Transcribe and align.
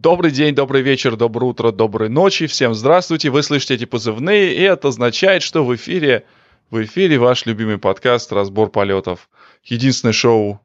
Добрый 0.00 0.30
день, 0.30 0.54
добрый 0.54 0.82
вечер, 0.82 1.16
доброе 1.16 1.46
утро, 1.46 1.72
доброй 1.72 2.08
ночи. 2.08 2.46
Всем 2.46 2.72
здравствуйте. 2.72 3.30
Вы 3.30 3.42
слышите 3.42 3.74
эти 3.74 3.84
позывные, 3.84 4.54
и 4.54 4.60
это 4.60 4.88
означает, 4.88 5.42
что 5.42 5.64
в 5.64 5.74
эфире, 5.74 6.24
в 6.70 6.80
эфире 6.84 7.18
ваш 7.18 7.46
любимый 7.46 7.78
подкаст 7.78 8.32
«Разбор 8.32 8.70
полетов». 8.70 9.28
Единственное 9.64 10.12
шоу, 10.12 10.60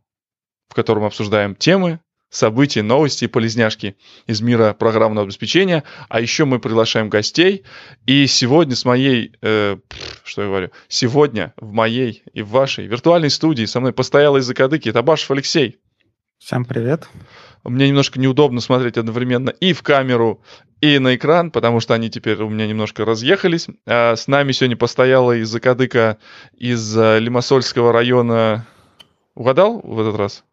в 0.70 0.76
котором 0.76 1.04
обсуждаем 1.04 1.56
темы, 1.56 2.00
события, 2.30 2.84
новости 2.84 3.26
и 3.26 3.28
полезняшки 3.28 3.98
из 4.28 4.42
мира 4.42 4.76
программного 4.78 5.26
обеспечения. 5.26 5.84
А 6.10 6.22
еще 6.22 6.46
мы 6.46 6.60
приглашаем 6.60 7.10
гостей. 7.10 7.63
И 8.06 8.28
сегодня 8.28 8.76
с 8.76 8.86
моей, 8.86 9.36
э, 9.42 9.78
что 10.24 10.44
я 10.44 10.47
говорю, 10.47 10.70
сегодня 10.90 11.56
в 11.58 11.72
моей 11.74 12.22
и 12.34 12.44
в 12.44 12.50
вашей 12.50 12.86
виртуальной 12.86 13.31
студии 13.31 13.65
со 13.65 13.79
мной 13.79 13.94
постоялый 13.94 14.42
закадыки 14.42 14.92
Табашев 14.92 15.31
Алексей. 15.31 15.79
Всем 16.38 16.66
привет. 16.66 17.08
Мне 17.64 17.88
немножко 17.88 18.20
неудобно 18.20 18.59
смотреть 18.59 18.98
одновременно 18.98 19.50
и 19.50 19.73
в 19.73 19.84
камеру, 19.84 20.41
и 20.82 21.00
на 21.00 21.16
экран, 21.16 21.49
потому 21.49 21.80
что 21.80 21.94
они 21.94 22.09
теперь 22.09 22.41
у 22.41 22.49
меня 22.49 22.67
немножко 22.67 23.05
разъехались. 23.05 23.67
А 23.85 24.16
с 24.16 24.27
нами 24.27 24.52
сегодня 24.52 24.76
постояла 24.76 25.31
из 25.31 25.48
Закадыка 25.48 26.18
из 26.57 26.98
э, 26.98 27.20
Лимассольского 27.20 27.94
района. 27.94 28.68
Угадал 29.35 29.80
в 29.81 29.99
этот 29.99 30.18
раз? 30.18 30.44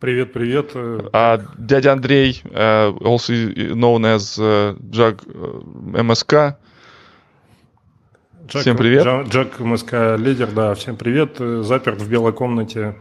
Привет, 0.00 0.32
привет. 0.32 0.70
А 1.12 1.40
дядя 1.58 1.92
Андрей, 1.92 2.40
uh, 2.44 2.96
also 3.00 3.52
known 3.74 4.16
as 4.16 4.38
Jack 4.78 5.26
MSK. 5.26 6.54
Джек, 8.46 8.62
всем 8.62 8.76
привет. 8.78 9.04
Джек 9.28 9.58
МСК 9.58 10.16
лидер, 10.16 10.50
да, 10.50 10.74
всем 10.74 10.96
привет. 10.96 11.36
Заперт 11.38 12.00
в 12.00 12.08
белой 12.08 12.32
комнате 12.32 12.94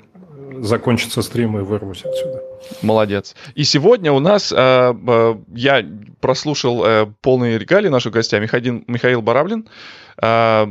закончится 0.61 1.21
стрим 1.21 1.57
и 1.57 1.61
вырвусь 1.61 2.03
отсюда. 2.05 2.41
Молодец. 2.81 3.35
И 3.55 3.63
сегодня 3.63 4.11
у 4.11 4.20
нас, 4.20 4.52
э, 4.52 4.55
э, 4.57 5.35
я 5.55 5.85
прослушал 6.20 6.83
э, 6.85 7.07
полные 7.21 7.57
регалии 7.57 7.89
наших 7.89 8.13
гостя, 8.13 8.39
Михаил, 8.39 8.83
Михаил 8.88 9.22
Бараблин. 9.22 9.67
Э, 10.22 10.67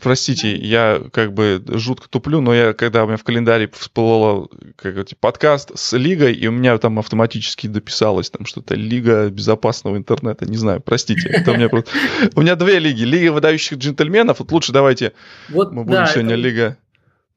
простите, 0.00 0.54
я 0.56 1.02
как 1.12 1.32
бы 1.32 1.62
жутко 1.66 2.08
туплю, 2.08 2.40
но 2.40 2.54
я, 2.54 2.72
когда 2.72 3.04
у 3.04 3.06
меня 3.06 3.16
в 3.16 3.24
календаре 3.24 3.68
всплыло 3.72 4.48
как 4.76 4.96
это, 4.96 5.16
подкаст 5.18 5.72
с 5.74 5.96
Лигой, 5.96 6.34
и 6.34 6.46
у 6.46 6.52
меня 6.52 6.76
там 6.78 6.98
автоматически 6.98 7.66
дописалось 7.66 8.30
там 8.30 8.46
что-то 8.46 8.74
Лига 8.74 9.30
безопасного 9.30 9.96
интернета, 9.96 10.46
не 10.46 10.56
знаю, 10.56 10.80
простите. 10.80 11.28
Это 11.28 11.52
у 11.52 11.56
меня 11.56 11.68
просто... 11.68 11.90
У 12.34 12.42
меня 12.42 12.56
две 12.56 12.78
лиги. 12.78 13.04
Лига 13.04 13.32
выдающих 13.32 13.78
джентльменов. 13.78 14.40
Вот 14.40 14.52
лучше 14.52 14.72
давайте 14.72 15.12
вот, 15.48 15.72
мы 15.72 15.84
будем 15.84 16.00
да, 16.00 16.06
сегодня 16.06 16.34
Лига... 16.34 16.76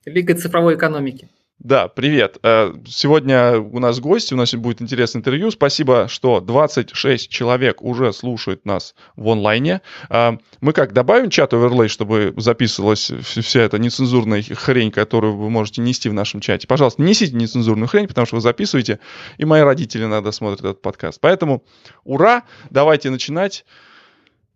Лига 0.06 0.36
цифровой 0.36 0.76
экономики. 0.76 1.30
Да, 1.60 1.88
привет. 1.88 2.38
Э, 2.44 2.72
сегодня 2.86 3.58
у 3.58 3.80
нас 3.80 4.00
гость, 4.00 4.32
у 4.32 4.36
нас 4.36 4.54
будет 4.54 4.80
интересное 4.80 5.22
интервью. 5.22 5.50
Спасибо, 5.50 6.08
что 6.08 6.40
26 6.40 7.30
человек 7.32 7.82
уже 7.82 8.14
слушают 8.14 8.64
нас 8.64 8.94
в 9.16 9.28
онлайне. 9.28 9.82
Э, 10.12 10.38
мы 10.62 10.74
как 10.74 10.94
добавим 10.94 11.32
чат 11.32 11.56
оверлей, 11.56 11.88
чтобы 11.88 12.32
записывалась 12.38 13.12
вся 13.22 13.62
эта 13.62 13.80
нецензурная 13.80 14.44
хрень, 14.44 14.92
которую 14.92 15.36
вы 15.36 15.50
можете 15.50 15.82
нести 15.82 16.10
в 16.10 16.14
нашем 16.14 16.42
чате. 16.42 16.68
Пожалуйста, 16.68 17.02
несите 17.02 17.36
нецензурную 17.36 17.88
хрень, 17.88 18.08
потому 18.08 18.28
что 18.28 18.36
вы 18.36 18.42
записываете, 18.42 19.00
и 19.40 19.46
мои 19.46 19.62
родители 19.62 20.04
иногда 20.04 20.32
смотрят 20.32 20.60
этот 20.60 20.84
подкаст. 20.84 21.20
Поэтому 21.20 21.64
ура, 22.04 22.44
давайте 22.70 23.10
начинать. 23.10 23.66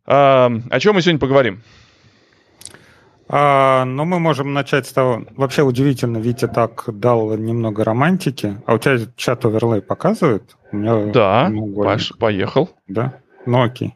Э, 0.06 0.50
о 0.70 0.80
чем 0.80 0.94
мы 0.94 1.02
сегодня 1.02 1.20
поговорим? 1.20 1.64
А, 3.34 3.86
ну, 3.86 4.04
мы 4.04 4.20
можем 4.20 4.52
начать 4.52 4.86
с 4.88 4.92
того... 4.92 5.24
Вообще 5.38 5.64
удивительно, 5.64 6.18
Витя 6.18 6.50
так 6.50 6.84
дал 6.88 7.38
немного 7.38 7.86
романтики. 7.86 8.62
А 8.66 8.74
у 8.74 8.78
тебя 8.78 8.98
чат 9.16 9.46
оверлей 9.46 9.82
показывает? 9.82 10.58
У 10.74 10.76
меня 10.76 11.06
да, 11.14 11.50
Паш, 11.78 12.12
поехал. 12.20 12.70
Да? 12.90 13.20
Ну 13.46 13.64
окей. 13.64 13.96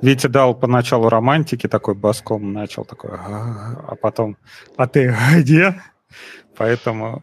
Витя 0.00 0.28
дал 0.28 0.54
поначалу 0.54 1.10
романтики, 1.10 1.68
такой 1.68 1.94
баском 1.94 2.54
начал, 2.54 2.86
такой, 2.86 3.10
а, 3.12 3.84
а 3.86 3.96
потом, 3.96 4.38
а 4.78 4.86
ты 4.86 5.14
где? 5.36 5.82
Поэтому 6.56 7.22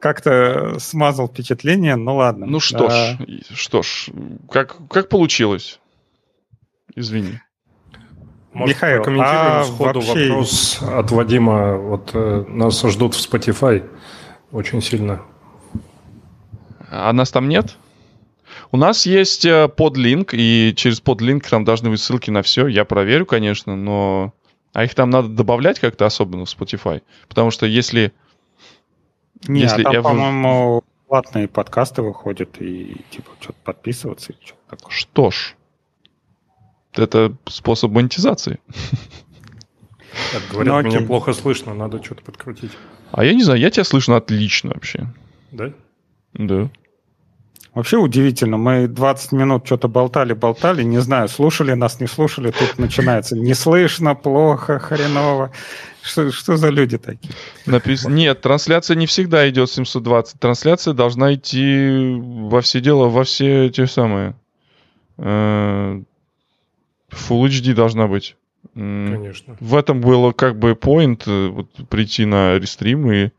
как-то 0.00 0.78
смазал 0.78 1.28
впечатление, 1.28 1.96
ну 1.96 2.16
ладно. 2.16 2.44
Ну 2.44 2.60
что 2.60 2.88
а... 2.88 2.90
ж, 2.90 3.16
что 3.54 3.82
ж, 3.82 4.10
как, 4.50 4.76
как 4.90 5.08
получилось? 5.08 5.80
Извини. 6.94 7.40
Может, 8.52 8.76
Михаил, 8.76 9.02
прокомментируем 9.02 9.46
а 9.46 9.64
сходу 9.64 10.00
вообще... 10.00 10.28
вопрос 10.28 10.82
от 10.82 11.10
Вадима. 11.12 11.76
Вот 11.76 12.10
э, 12.14 12.44
нас 12.48 12.82
ждут 12.82 13.14
в 13.14 13.18
Spotify 13.18 13.88
очень 14.50 14.82
сильно. 14.82 15.22
А 16.90 17.12
нас 17.12 17.30
там 17.30 17.48
нет? 17.48 17.76
У 18.72 18.76
нас 18.76 19.06
есть 19.06 19.44
э, 19.44 19.68
подлинк, 19.68 20.34
и 20.34 20.74
через 20.76 21.00
подлинк 21.00 21.46
там 21.48 21.64
должны 21.64 21.90
быть 21.90 22.00
ссылки 22.00 22.30
на 22.30 22.42
все. 22.42 22.66
Я 22.66 22.84
проверю, 22.84 23.26
конечно, 23.26 23.76
но... 23.76 24.32
А 24.72 24.84
их 24.84 24.94
там 24.94 25.10
надо 25.10 25.28
добавлять 25.28 25.80
как-то 25.80 26.06
особенно 26.06 26.44
в 26.44 26.48
Spotify? 26.48 27.02
Потому 27.28 27.50
что 27.50 27.66
если... 27.66 28.12
Нет, 29.48 29.70
если 29.70 29.82
там, 29.82 29.92
я... 29.92 30.02
по-моему, 30.02 30.84
платные 31.08 31.48
подкасты 31.48 32.02
выходят, 32.02 32.60
и 32.60 33.04
типа 33.10 33.30
что-то 33.40 33.58
подписываться. 33.64 34.32
И 34.32 34.36
что-то 34.44 34.76
такое. 34.76 34.92
Что 34.92 35.30
ж, 35.30 35.56
это 36.94 37.34
способ 37.46 37.92
монетизации. 37.92 38.58
Так, 40.32 40.42
говорят, 40.50 40.84
ну, 40.84 40.90
меня 40.90 41.06
плохо 41.06 41.32
слышно, 41.32 41.72
надо 41.72 42.02
что-то 42.02 42.22
подкрутить. 42.22 42.72
А 43.12 43.24
я 43.24 43.32
не 43.32 43.42
знаю, 43.42 43.60
я 43.60 43.70
тебя 43.70 43.84
слышно 43.84 44.16
отлично 44.16 44.70
вообще. 44.74 45.06
Да? 45.52 45.72
Да. 46.34 46.70
Вообще 47.74 47.98
удивительно, 47.98 48.56
мы 48.56 48.88
20 48.88 49.32
минут 49.32 49.64
что-то 49.64 49.86
болтали-болтали, 49.86 50.82
не 50.82 50.98
знаю, 50.98 51.28
слушали 51.28 51.72
нас, 51.74 52.00
не 52.00 52.08
слушали, 52.08 52.50
тут 52.50 52.78
начинается 52.78 53.36
не 53.36 53.54
слышно, 53.54 54.16
плохо, 54.16 54.80
хреново. 54.80 55.52
Что, 56.02 56.32
что 56.32 56.56
за 56.56 56.70
люди 56.70 56.98
такие? 56.98 57.32
Напис... 57.66 58.06
Нет, 58.06 58.40
трансляция 58.40 58.96
не 58.96 59.06
всегда 59.06 59.48
идет 59.48 59.70
720. 59.70 60.40
Трансляция 60.40 60.94
должна 60.94 61.34
идти 61.34 62.18
во 62.20 62.60
все 62.60 62.80
дела, 62.80 63.06
во 63.08 63.22
все 63.22 63.68
те 63.68 63.86
самые 63.86 64.34
э, 65.18 66.02
Full 67.10 67.48
HD 67.48 67.74
должна 67.74 68.06
быть. 68.06 68.36
Конечно. 68.74 69.56
В 69.60 69.74
этом 69.74 70.00
было 70.00 70.32
как 70.32 70.58
бы 70.58 70.72
point 70.72 71.22
э, 71.26 71.48
вот, 71.48 71.70
прийти 71.88 72.24
на 72.24 72.58
рестрим 72.58 73.10
и... 73.10 73.30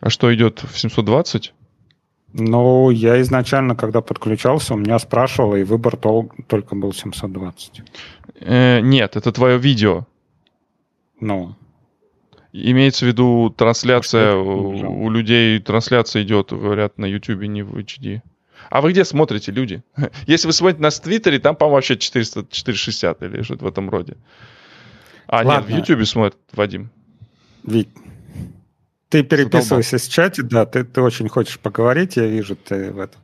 А 0.00 0.10
что 0.10 0.34
идет 0.34 0.64
в 0.64 0.78
720? 0.78 1.52
Ну, 2.32 2.90
я 2.90 3.20
изначально, 3.20 3.76
когда 3.76 4.00
подключался, 4.00 4.74
у 4.74 4.78
меня 4.78 4.98
спрашивало, 4.98 5.56
и 5.56 5.64
выбор 5.64 5.96
тол- 5.96 6.32
только 6.48 6.74
был 6.74 6.92
720. 6.92 7.82
Э, 8.40 8.80
нет, 8.80 9.16
это 9.16 9.32
твое 9.32 9.58
видео. 9.58 10.06
Ну. 11.20 11.54
Имеется 12.52 13.04
в 13.04 13.08
виду 13.08 13.50
трансляция, 13.56 14.34
у, 14.34 15.04
у 15.04 15.10
людей 15.10 15.58
трансляция 15.60 16.22
идет, 16.22 16.52
говорят, 16.52 16.98
на 16.98 17.06
YouTube 17.06 17.42
не 17.42 17.62
в 17.62 17.76
HD. 17.76 18.22
А 18.72 18.80
вы 18.80 18.92
где 18.92 19.04
смотрите, 19.04 19.52
люди? 19.52 19.82
Если 20.26 20.46
вы 20.46 20.54
смотрите 20.54 20.80
нас 20.82 20.98
в 20.98 21.02
Твиттере, 21.02 21.38
там, 21.38 21.56
по-моему, 21.56 21.74
вообще 21.74 21.98
400, 21.98 22.46
460 22.50 23.22
или 23.22 23.42
что-то 23.42 23.66
в 23.66 23.68
этом 23.68 23.90
роде. 23.90 24.16
А, 25.26 25.44
Ладно. 25.44 25.52
нет, 25.52 25.64
в 25.66 25.68
Ютубе 25.90 26.06
смотрит 26.06 26.38
Вадим. 26.54 26.90
Вить, 27.64 27.90
ты 29.10 29.24
переписывайся 29.24 29.98
с 29.98 30.08
чате, 30.08 30.42
да, 30.42 30.64
ты, 30.64 30.84
ты 30.84 31.02
очень 31.02 31.28
хочешь 31.28 31.58
поговорить, 31.58 32.16
я 32.16 32.26
вижу, 32.26 32.56
ты 32.56 32.90
в 32.92 32.98
этом. 32.98 33.20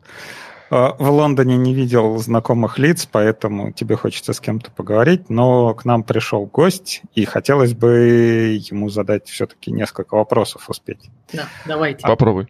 А, 0.70 0.94
в 0.98 1.10
Лондоне 1.10 1.56
не 1.56 1.74
видел 1.74 2.18
знакомых 2.18 2.78
лиц, 2.78 3.08
поэтому 3.10 3.72
тебе 3.72 3.96
хочется 3.96 4.34
с 4.34 4.40
кем-то 4.40 4.70
поговорить, 4.70 5.30
но 5.30 5.72
к 5.72 5.86
нам 5.86 6.02
пришел 6.02 6.44
гость, 6.44 7.00
и 7.14 7.24
хотелось 7.24 7.72
бы 7.72 8.60
ему 8.60 8.90
задать 8.90 9.28
все-таки 9.28 9.70
несколько 9.70 10.14
вопросов 10.14 10.68
успеть. 10.68 11.08
Да, 11.32 11.48
давайте. 11.64 12.06
Попробуй. 12.06 12.48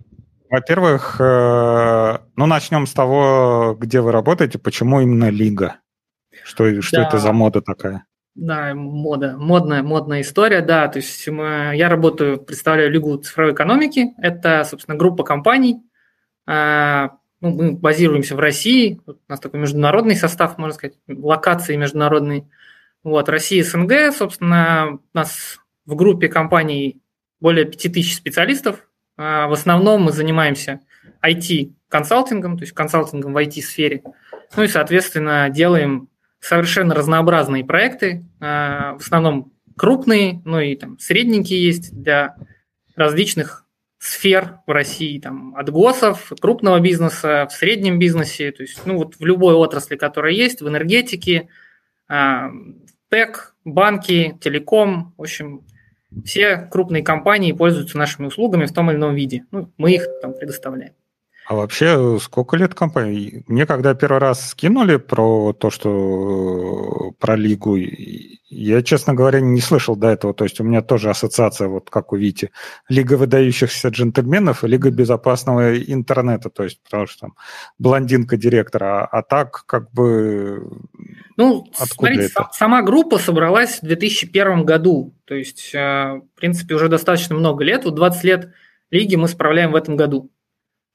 Во-первых, 0.50 1.16
э, 1.20 2.18
ну 2.36 2.46
начнем 2.46 2.86
с 2.86 2.92
того, 2.92 3.76
где 3.78 4.00
вы 4.00 4.12
работаете, 4.12 4.58
почему 4.58 5.00
именно 5.00 5.28
лига? 5.30 5.76
Что, 6.44 6.80
что 6.80 6.96
да. 6.96 7.08
это 7.08 7.18
за 7.18 7.32
мода 7.32 7.60
такая? 7.60 8.04
Да, 8.34 8.72
мода, 8.74 9.36
модная, 9.36 9.82
модная 9.82 10.20
история, 10.20 10.60
да. 10.60 10.86
То 10.88 10.98
есть 10.98 11.26
мы, 11.28 11.72
я 11.74 11.88
работаю, 11.88 12.38
представляю 12.38 12.90
Лигу 12.90 13.16
цифровой 13.18 13.52
экономики. 13.52 14.14
Это, 14.16 14.64
собственно, 14.64 14.96
группа 14.96 15.24
компаний. 15.24 15.82
А, 16.46 17.16
ну, 17.40 17.50
мы 17.50 17.72
базируемся 17.72 18.36
в 18.36 18.38
России. 18.38 19.00
У 19.06 19.14
нас 19.28 19.40
такой 19.40 19.60
международный 19.60 20.14
состав, 20.14 20.56
можно 20.56 20.74
сказать, 20.74 20.96
локации 21.08 21.76
международные. 21.76 22.48
Вот, 23.02 23.28
Россия, 23.28 23.64
СНГ, 23.64 24.14
собственно, 24.16 24.98
у 25.12 25.16
нас 25.16 25.58
в 25.84 25.94
группе 25.96 26.28
компаний 26.28 27.02
более 27.40 27.64
5000 27.64 28.14
специалистов, 28.14 28.87
в 29.18 29.52
основном 29.52 30.02
мы 30.02 30.12
занимаемся 30.12 30.80
IT-консалтингом, 31.22 32.56
то 32.56 32.62
есть 32.62 32.72
консалтингом 32.72 33.34
в 33.34 33.36
IT-сфере. 33.36 34.02
Ну 34.56 34.62
и, 34.62 34.68
соответственно, 34.68 35.50
делаем 35.50 36.08
совершенно 36.40 36.94
разнообразные 36.94 37.64
проекты, 37.64 38.24
а, 38.40 38.94
в 38.94 39.00
основном 39.00 39.52
крупные, 39.76 40.40
ну 40.44 40.60
и 40.60 40.76
там 40.76 40.98
средненькие 40.98 41.64
есть 41.64 41.92
для 41.92 42.36
различных 42.96 43.64
сфер 43.98 44.60
в 44.66 44.70
России, 44.70 45.18
там, 45.18 45.56
от 45.56 45.70
ГОСов, 45.70 46.32
крупного 46.40 46.78
бизнеса, 46.78 47.48
в 47.50 47.52
среднем 47.52 47.98
бизнесе, 47.98 48.52
то 48.52 48.62
есть, 48.62 48.86
ну, 48.86 48.96
вот 48.96 49.16
в 49.16 49.24
любой 49.24 49.54
отрасли, 49.54 49.96
которая 49.96 50.32
есть, 50.32 50.62
в 50.62 50.68
энергетике, 50.68 51.48
а, 52.08 52.50
ТЭК, 53.08 53.54
банки, 53.64 54.38
телеком, 54.40 55.14
в 55.16 55.22
общем, 55.22 55.62
все 56.24 56.56
крупные 56.70 57.02
компании 57.02 57.52
пользуются 57.52 57.98
нашими 57.98 58.26
услугами 58.26 58.66
в 58.66 58.72
том 58.72 58.90
или 58.90 58.96
ином 58.96 59.14
виде. 59.14 59.44
Ну, 59.50 59.70
мы 59.76 59.92
их 59.92 60.06
там 60.22 60.34
предоставляем. 60.34 60.92
А 61.48 61.54
вообще, 61.54 62.18
сколько 62.20 62.58
лет 62.58 62.74
компании? 62.74 63.42
Мне 63.46 63.64
когда 63.64 63.94
первый 63.94 64.18
раз 64.18 64.50
скинули 64.50 64.96
про 64.96 65.54
то, 65.54 65.70
что 65.70 67.12
про 67.18 67.36
лигу, 67.36 67.78
я, 68.50 68.82
честно 68.82 69.14
говоря, 69.14 69.40
не 69.40 69.62
слышал 69.62 69.96
до 69.96 70.08
этого. 70.08 70.34
То 70.34 70.44
есть 70.44 70.60
у 70.60 70.64
меня 70.64 70.82
тоже 70.82 71.08
ассоциация, 71.08 71.68
вот 71.68 71.88
как 71.88 72.12
у 72.12 72.16
Вити, 72.16 72.50
Лига 72.90 73.14
выдающихся 73.14 73.88
джентльменов 73.88 74.62
и 74.62 74.68
Лига 74.68 74.90
безопасного 74.90 75.78
интернета. 75.78 76.50
То 76.50 76.64
есть 76.64 76.82
потому 76.82 77.06
что 77.06 77.20
там 77.20 77.34
блондинка 77.78 78.36
директора, 78.36 79.04
а, 79.04 79.18
а 79.18 79.22
так 79.22 79.64
как 79.64 79.90
бы... 79.90 80.68
Ну, 81.38 81.64
откуда 81.78 81.86
смотрите, 81.88 82.32
это? 82.34 82.48
сама 82.52 82.82
группа 82.82 83.16
собралась 83.18 83.78
в 83.80 83.86
2001 83.86 84.64
году. 84.64 85.14
То 85.24 85.36
есть, 85.36 85.70
э, 85.72 85.78
в 85.78 86.28
принципе, 86.34 86.74
уже 86.74 86.88
достаточно 86.88 87.36
много 87.36 87.62
лет. 87.62 87.84
Вот 87.84 87.94
20 87.94 88.24
лет 88.24 88.52
лиги 88.90 89.14
мы 89.14 89.28
справляем 89.28 89.70
в 89.70 89.76
этом 89.76 89.96
году. 89.96 90.32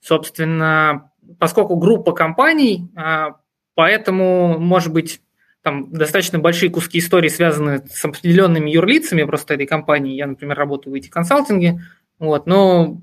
Собственно, 0.01 1.12
поскольку 1.40 1.78
группа 1.78 2.12
компаний, 2.12 2.92
а, 2.94 3.38
поэтому, 3.74 4.60
может 4.60 4.92
быть, 4.92 5.22
там 5.62 5.90
достаточно 5.94 6.40
большие 6.40 6.69
куски 6.69 7.00
истории 7.00 7.30
связаны 7.30 7.81
с 7.90 8.04
определенными 8.04 8.69
юрлицами 8.69 9.24
просто 9.24 9.54
этой 9.54 9.66
компании. 9.66 10.18
Я, 10.18 10.28
например, 10.28 10.57
работаю 10.57 10.94
в 10.94 10.98
IT-консалтинге, 10.98 11.80
вот, 12.19 12.48
но 12.48 13.01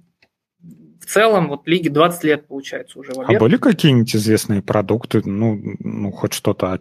в 1.00 1.06
целом 1.06 1.48
вот 1.48 1.66
лиге 1.66 1.88
20 1.88 2.24
лет 2.24 2.46
получается 2.48 2.98
уже. 2.98 3.12
А 3.12 3.32
были 3.38 3.56
какие-нибудь 3.56 4.14
известные 4.14 4.60
продукты, 4.60 5.22
ну, 5.24 5.58
ну 5.78 6.12
хоть 6.12 6.34
что-то, 6.34 6.80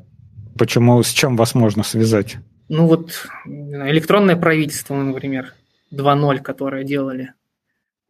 почему, 0.60 1.02
с 1.02 1.10
чем 1.10 1.36
вас 1.36 1.56
можно 1.56 1.84
связать? 1.84 2.38
Ну 2.68 2.86
вот 2.86 3.28
электронное 3.46 4.36
правительство, 4.36 4.94
например, 4.96 5.56
2.0, 5.92 6.40
которое 6.40 6.84
делали. 6.84 7.34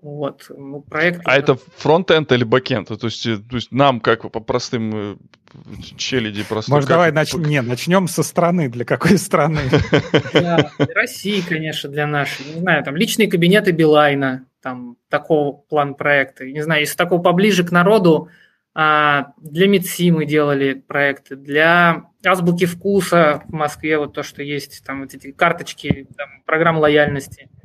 Вот, 0.01 0.46
ну, 0.50 0.81
проект... 0.81 1.22
А 1.25 1.36
это 1.36 1.57
фронтенд 1.75 2.31
или 2.31 2.46
бэкенд? 2.46 2.88
То 2.88 3.07
есть, 3.07 3.25
э, 3.25 3.38
то 3.38 3.57
есть 3.57 3.69
нам, 3.74 4.00
как 4.00 4.31
по 4.31 4.40
простым 4.40 4.92
э, 4.96 5.16
челяди, 5.98 6.44
просто... 6.44 6.72
Может, 6.72 6.88
как... 6.88 6.96
давай 6.96 7.12
нач... 7.12 7.34
Не, 7.34 7.62
начнем 7.62 8.07
со 8.07 8.24
страны. 8.24 8.69
Для 8.69 8.86
какой 8.86 9.18
страны? 9.18 9.60
Для 10.34 10.72
России, 10.96 11.42
конечно, 11.42 11.90
для 11.90 12.07
нашей. 12.07 12.46
Не 12.46 12.62
знаю, 12.62 12.81
там 12.86 12.96
личные 12.96 13.30
кабинеты 13.30 13.72
Билайна, 13.72 14.46
там 14.62 14.96
такого 15.10 15.51
план 15.51 15.96
проекта. 15.96 16.46
Не 16.46 16.62
знаю, 16.62 16.81
если 16.81 16.96
такого 16.96 17.22
поближе 17.22 17.66
к 17.66 17.72
народу, 17.72 18.30
а, 18.74 19.34
для 19.38 19.68
МЕДСИ 19.68 20.12
мы 20.12 20.25
делали 20.25 20.75
проекты, 20.75 21.36
для 21.36 22.08
Азбуки 22.25 22.66
Вкуса 22.66 23.44
в 23.48 23.54
Москве, 23.54 23.98
вот 23.98 24.13
то, 24.13 24.24
что 24.24 24.44
есть, 24.44 24.83
там 24.86 25.01
вот 25.01 25.13
эти 25.13 25.31
карточки, 25.31 26.07
там, 26.18 26.27
программ 26.45 26.77
лояльности– 26.77 27.50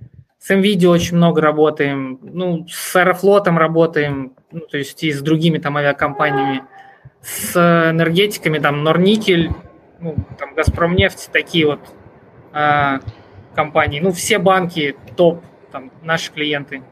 с 0.45 0.51
NVIDIA 0.51 0.89
очень 0.89 1.17
много 1.17 1.41
работаем, 1.41 2.19
ну, 2.23 2.67
с 2.69 2.95
Аэрофлотом 2.95 3.57
работаем, 3.57 4.35
ну, 4.53 4.61
то 4.61 4.77
есть 4.77 5.03
и 5.03 5.11
с 5.11 5.23
другими 5.23 5.57
там 5.57 5.79
авиакомпаниями, 5.79 6.65
с 7.23 7.57
энергетиками, 7.57 8.59
там, 8.59 8.85
Норникель, 8.85 9.51
ну, 10.01 10.17
там, 10.39 10.55
Газпромнефть, 10.55 11.31
такие 11.33 11.65
вот 11.65 11.81
а, 12.53 13.01
компании. 13.55 14.01
Ну, 14.01 14.13
все 14.13 14.39
банки 14.39 14.95
топ, 15.17 15.43
там, 15.73 15.91
наши 16.03 16.31
клиенты. 16.31 16.83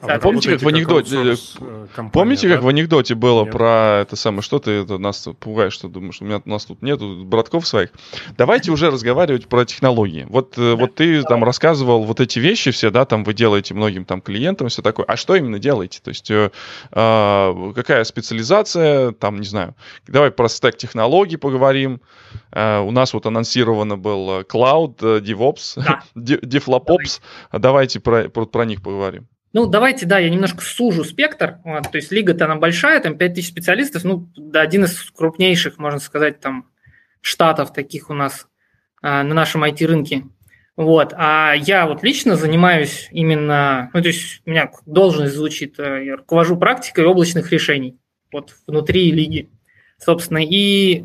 А 0.00 0.18
помните, 0.18 0.52
как 0.52 0.62
в 0.62 0.68
анекдоте, 0.68 1.16
э, 1.16 1.86
компания, 1.94 2.12
помните, 2.12 2.48
да? 2.48 2.54
как 2.54 2.64
в 2.64 2.68
анекдоте 2.68 3.14
было 3.14 3.44
Нет. 3.44 3.52
про 3.52 4.00
это 4.02 4.16
самое, 4.16 4.42
что 4.42 4.58
ты 4.58 4.70
это, 4.72 4.98
нас 4.98 5.28
пугаешь, 5.38 5.72
что 5.72 5.88
думаешь, 5.88 6.20
у 6.20 6.24
меня 6.24 6.42
у 6.44 6.48
нас 6.48 6.64
тут 6.64 6.82
нету 6.82 7.24
братков 7.24 7.66
своих. 7.66 7.90
Давайте 8.36 8.70
уже 8.72 8.90
разговаривать 8.90 9.46
про 9.46 9.64
технологии. 9.64 10.26
Вот, 10.28 10.58
э, 10.58 10.74
вот 10.74 10.96
ты 10.96 11.22
там 11.22 11.44
рассказывал 11.44 12.04
вот 12.04 12.20
эти 12.20 12.38
вещи 12.38 12.70
все, 12.70 12.90
да, 12.90 13.04
там 13.04 13.24
вы 13.24 13.34
делаете 13.34 13.74
многим 13.74 14.04
там 14.04 14.20
клиентам 14.20 14.68
все 14.68 14.82
такое. 14.82 15.06
А 15.06 15.16
что 15.16 15.36
именно 15.36 15.58
делаете? 15.58 16.00
То 16.02 16.08
есть 16.08 16.30
э, 16.30 16.50
э, 16.90 17.72
какая 17.74 18.04
специализация, 18.04 19.12
там, 19.12 19.40
не 19.40 19.46
знаю, 19.46 19.74
давай 20.06 20.30
про 20.30 20.48
стек 20.48 20.76
технологий 20.76 21.36
поговорим. 21.36 22.00
Э, 22.52 22.80
у 22.80 22.90
нас 22.90 23.14
вот 23.14 23.26
анонсировано 23.26 23.96
был 23.96 24.40
Cloud, 24.40 25.20
DevOps, 25.20 25.74
да. 25.76 26.02
DevLabOps. 26.16 27.20
Давай. 27.52 27.74
Давайте 27.74 27.98
про, 27.98 28.28
про, 28.30 28.46
про 28.46 28.64
них 28.64 28.82
поговорим. 28.82 29.26
Ну, 29.54 29.66
давайте, 29.66 30.04
да, 30.04 30.18
я 30.18 30.28
немножко 30.28 30.62
сужу 30.62 31.04
спектр. 31.04 31.58
Вот, 31.64 31.90
то 31.90 31.96
есть 31.96 32.10
лига-то 32.10 32.44
она 32.44 32.56
большая, 32.56 33.00
там 33.00 33.16
5000 33.16 33.48
специалистов, 33.48 34.02
ну, 34.02 34.28
да, 34.36 34.60
один 34.60 34.84
из 34.84 35.00
крупнейших, 35.12 35.78
можно 35.78 36.00
сказать, 36.00 36.40
там, 36.40 36.68
штатов 37.20 37.72
таких 37.72 38.10
у 38.10 38.14
нас 38.14 38.48
а, 39.00 39.22
на 39.22 39.32
нашем 39.32 39.62
IT-рынке. 39.64 40.24
Вот, 40.76 41.14
а 41.16 41.54
я 41.54 41.86
вот 41.86 42.02
лично 42.02 42.34
занимаюсь 42.34 43.08
именно, 43.12 43.90
ну, 43.94 44.02
то 44.02 44.08
есть 44.08 44.42
у 44.44 44.50
меня 44.50 44.72
должность 44.86 45.34
звучит, 45.34 45.78
э, 45.78 46.04
я 46.04 46.16
руковожу 46.16 46.56
практикой 46.56 47.04
облачных 47.04 47.52
решений 47.52 47.96
вот 48.32 48.56
внутри 48.66 49.12
лиги. 49.12 49.50
Собственно, 49.98 50.44
и 50.44 51.04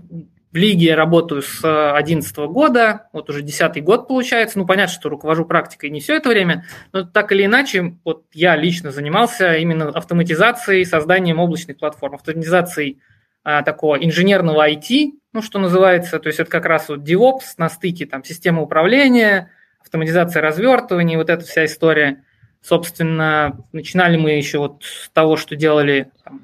в 0.51 0.55
лиге 0.55 0.87
я 0.87 0.95
работаю 0.95 1.43
с 1.43 1.61
2011 1.61 2.37
года, 2.37 3.07
вот 3.13 3.29
уже 3.29 3.43
десятый 3.43 3.83
год 3.83 4.07
получается. 4.07 4.57
Ну, 4.57 4.65
понятно, 4.65 4.93
что 4.93 5.09
руковожу 5.09 5.45
практикой 5.45 5.91
не 5.91 5.99
все 5.99 6.15
это 6.15 6.29
время, 6.29 6.65
но 6.91 7.03
так 7.03 7.31
или 7.31 7.45
иначе, 7.45 7.95
вот 8.03 8.23
я 8.33 8.55
лично 8.55 8.91
занимался 8.91 9.55
именно 9.57 9.89
автоматизацией, 9.89 10.85
созданием 10.85 11.39
облачных 11.39 11.77
платформ, 11.77 12.15
автоматизацией 12.15 12.99
а, 13.43 13.61
такого 13.61 13.95
инженерного 13.95 14.67
IT, 14.67 15.11
ну, 15.33 15.43
что 15.43 15.59
называется, 15.59 16.17
то 16.17 16.27
есть 16.27 16.39
это 16.39 16.49
как 16.49 16.65
раз 16.65 16.89
вот 16.89 17.01
DevOps 17.01 17.53
на 17.57 17.69
стыке 17.69 18.07
там 18.07 18.23
системы 18.23 18.63
управления, 18.63 19.51
автоматизация 19.81 20.41
развертывания, 20.41 21.17
вот 21.17 21.29
эта 21.29 21.45
вся 21.45 21.65
история. 21.65 22.23
Собственно, 22.61 23.57
начинали 23.71 24.17
мы 24.17 24.31
еще 24.31 24.57
вот 24.57 24.83
с 24.83 25.09
того, 25.11 25.37
что 25.37 25.55
делали 25.55 26.11
там, 26.23 26.41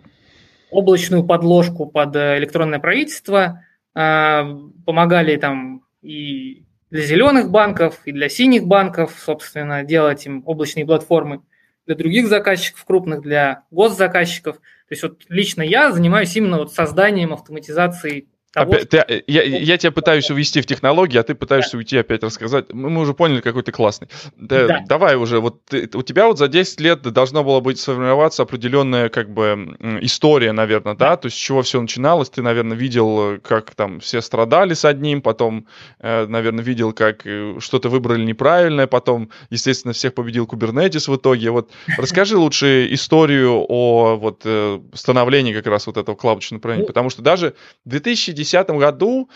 облачную 0.69 1.25
подложку 1.25 1.87
под 1.87 2.15
э, 2.15 2.37
электронное 2.37 2.77
правительство– 2.77 3.63
помогали 3.95 5.37
там 5.37 5.83
и 6.01 6.65
для 6.91 7.01
зеленых 7.01 7.49
банков, 7.49 8.01
и 8.05 8.11
для 8.11 8.29
синих 8.29 8.67
банков, 8.67 9.15
собственно, 9.17 9.83
делать 9.83 10.25
им 10.25 10.43
облачные 10.45 10.85
платформы 10.85 11.41
для 11.85 11.95
других 11.95 12.27
заказчиков 12.27 12.83
крупных, 12.85 13.21
для 13.21 13.63
госзаказчиков. 13.71 14.57
То 14.57 14.91
есть 14.91 15.03
вот 15.03 15.23
лично 15.29 15.61
я 15.61 15.91
занимаюсь 15.91 16.35
именно 16.35 16.57
вот 16.57 16.73
созданием 16.73 17.33
автоматизации 17.33 18.27
того, 18.55 18.73
опять, 18.73 18.89
ты, 18.89 18.97
э, 18.97 19.21
я, 19.27 19.43
я 19.43 19.77
тебя 19.77 19.91
пытаюсь 19.91 20.31
увести 20.31 20.61
в 20.61 20.65
технологии, 20.65 21.17
а 21.17 21.23
ты 21.23 21.35
пытаешься 21.35 21.73
да. 21.73 21.77
уйти 21.79 21.97
опять 21.97 22.23
рассказать. 22.23 22.71
Мы, 22.71 22.89
мы 22.89 23.01
уже 23.01 23.13
поняли, 23.13 23.41
какой 23.41 23.63
ты 23.63 23.73
классный. 23.73 24.07
Да, 24.37 24.67
да. 24.67 24.83
Давай 24.87 25.17
уже, 25.17 25.41
вот 25.41 25.65
ты, 25.65 25.89
у 25.93 26.01
тебя 26.01 26.27
вот 26.27 26.39
за 26.39 26.47
10 26.47 26.79
лет 26.79 27.01
должна 27.01 27.43
была 27.43 27.59
быть 27.59 27.79
сформироваться 27.79 28.43
определенная 28.43 29.09
как 29.09 29.29
бы 29.29 29.75
история, 30.01 30.53
наверное, 30.53 30.95
да? 30.95 31.09
да? 31.11 31.17
То 31.17 31.25
есть 31.25 31.37
с 31.37 31.39
чего 31.39 31.63
все 31.63 31.81
начиналось, 31.81 32.29
ты, 32.29 32.41
наверное, 32.41 32.77
видел, 32.77 33.39
как 33.41 33.75
там 33.75 33.99
все 33.99 34.21
страдали 34.21 34.73
с 34.73 34.85
одним, 34.85 35.21
потом, 35.21 35.67
э, 35.99 36.25
наверное, 36.25 36.63
видел, 36.63 36.93
как 36.93 37.25
э, 37.25 37.57
что-то 37.59 37.89
выбрали 37.89 38.23
неправильное, 38.23 38.87
потом, 38.87 39.31
естественно, 39.49 39.93
всех 39.93 40.13
победил 40.13 40.45
Kubernetes 40.45 41.11
в 41.11 41.15
итоге. 41.17 41.49
Вот 41.51 41.71
расскажи 41.97 42.37
лучше 42.37 42.87
историю 42.91 43.65
о 43.67 44.15
вот 44.15 44.45
становлении 44.93 45.53
как 45.53 45.67
раз 45.67 45.87
вот 45.87 45.97
этого 45.97 46.15
клаудочного 46.15 46.59
направления, 46.59 46.83
ну 46.83 46.87
потому 46.87 47.09
что 47.09 47.21
даже 47.21 47.53
в 47.83 47.89
2010 47.89 48.44
2010 48.45 48.69
году, 48.69 49.29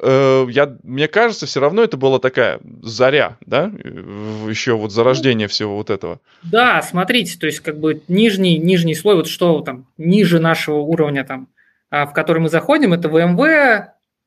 э, 0.00 0.46
я, 0.50 0.76
мне 0.82 1.08
кажется, 1.08 1.46
все 1.46 1.60
равно 1.60 1.82
это 1.82 1.96
была 1.96 2.18
такая 2.18 2.60
заря, 2.82 3.36
да, 3.46 3.64
еще 3.64 4.74
вот 4.74 4.92
зарождение 4.92 5.48
всего 5.48 5.76
вот 5.76 5.90
этого. 5.90 6.20
Да, 6.42 6.82
смотрите, 6.82 7.38
то 7.38 7.46
есть 7.46 7.60
как 7.60 7.78
бы 7.78 8.02
нижний, 8.08 8.58
нижний 8.58 8.94
слой, 8.94 9.16
вот 9.16 9.28
что 9.28 9.60
там 9.60 9.86
ниже 9.96 10.40
нашего 10.40 10.78
уровня 10.78 11.24
там, 11.24 11.48
а, 11.90 12.06
в 12.06 12.12
который 12.12 12.40
мы 12.40 12.48
заходим, 12.48 12.92
это 12.92 13.08
VMware, 13.08 13.86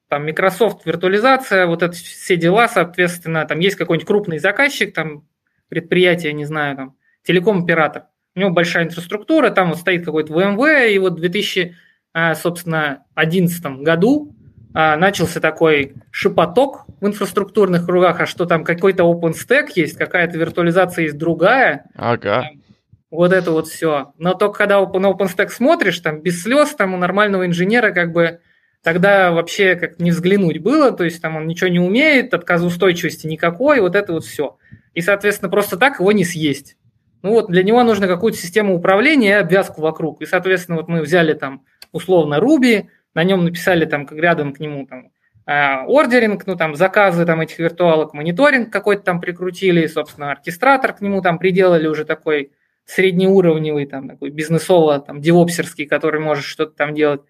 там 0.10 0.26
Microsoft 0.26 0.86
виртуализация, 0.86 1.68
вот 1.68 1.84
это 1.84 1.94
все 1.94 2.38
дела, 2.38 2.68
соответственно, 2.70 3.46
там 3.46 3.60
есть 3.60 3.76
какой-нибудь 3.76 4.08
крупный 4.08 4.40
заказчик, 4.40 4.94
там 4.94 5.28
предприятие, 5.68 6.34
не 6.34 6.46
знаю, 6.46 6.78
там 6.78 6.96
телеком-оператор, 7.24 8.04
у 8.36 8.40
него 8.40 8.52
большая 8.52 8.86
инфраструктура, 8.86 9.50
там 9.50 9.70
вот 9.70 9.80
стоит 9.80 10.06
какой-то 10.06 10.32
VMware, 10.34 10.92
и 10.92 11.00
вот 11.00 11.16
2000 11.16 11.60
а, 11.60 11.87
собственно, 12.36 13.04
2011 13.16 13.84
году 13.84 14.34
а, 14.74 14.96
начался 14.96 15.40
такой 15.40 15.94
шепоток 16.12 16.86
в 17.00 17.08
инфраструктурных 17.08 17.86
кругах, 17.86 18.22
а 18.22 18.26
что 18.26 18.46
там 18.46 18.64
какой-то 18.64 19.04
OpenStack 19.04 19.70
есть, 19.76 19.98
какая-то 19.98 20.38
виртуализация 20.38 21.04
есть 21.04 21.18
другая. 21.18 21.86
Ага. 21.96 22.50
Вот 23.10 23.32
это 23.34 23.52
вот 23.52 23.68
все. 23.68 24.14
Но 24.18 24.34
только 24.34 24.58
когда 24.58 24.80
на 24.80 25.12
OpenStack 25.12 25.50
смотришь, 25.50 26.00
там 26.00 26.22
без 26.22 26.42
слез, 26.42 26.76
там 26.76 26.94
у 26.94 26.98
нормального 26.98 27.46
инженера 27.46 27.92
как 27.92 28.12
бы 28.12 28.40
тогда 28.84 29.32
вообще 29.32 29.76
как 29.76 30.00
не 30.00 30.12
взглянуть 30.12 30.60
было, 30.60 30.92
то 30.92 31.04
есть 31.04 31.22
там 31.22 31.36
он 31.36 31.48
ничего 31.48 31.70
не 31.70 31.80
умеет, 31.80 32.34
отказоустойчивости 32.34 33.28
никакой, 33.28 33.80
вот 33.80 33.96
это 33.96 34.14
вот 34.14 34.26
все. 34.26 34.58
И, 34.94 35.02
соответственно, 35.02 35.50
просто 35.50 35.78
так 35.78 36.00
его 36.00 36.12
не 36.12 36.26
съесть. 36.26 36.78
Ну 37.22 37.32
вот 37.32 37.48
для 37.48 37.64
него 37.64 37.84
нужно 37.84 38.08
какую-то 38.08 38.38
систему 38.38 38.76
управления 38.76 39.30
и 39.30 39.42
обвязку 39.42 39.82
вокруг. 39.82 40.22
И, 40.22 40.26
соответственно, 40.26 40.78
вот 40.78 40.88
мы 40.88 41.02
взяли 41.02 41.34
там 41.34 41.64
условно 41.92 42.36
Ruby, 42.36 42.88
на 43.14 43.24
нем 43.24 43.44
написали 43.44 43.86
там 43.86 44.08
рядом 44.12 44.54
к 44.54 44.60
нему 44.60 44.86
там 44.86 45.12
а, 45.46 45.86
ордеринг, 45.88 46.46
ну 46.46 46.56
там 46.56 46.76
заказы 46.76 47.26
там 47.26 47.42
этих 47.42 47.60
виртуалок, 47.60 48.14
мониторинг 48.14 48.72
какой-то 48.72 49.04
там 49.04 49.22
прикрутили, 49.22 49.88
собственно, 49.88 50.32
оркестратор 50.32 50.94
к 50.94 51.02
нему 51.02 51.22
там 51.22 51.40
приделали 51.40 51.88
уже 51.88 52.06
такой 52.06 52.52
среднеуровневый, 52.86 53.86
там 53.86 54.08
такой 54.08 54.30
бизнесово, 54.30 55.00
там 55.00 55.22
девопсерский, 55.22 55.86
который 55.86 56.20
может 56.20 56.46
что-то 56.46 56.76
там 56.76 56.94
делать, 56.94 57.22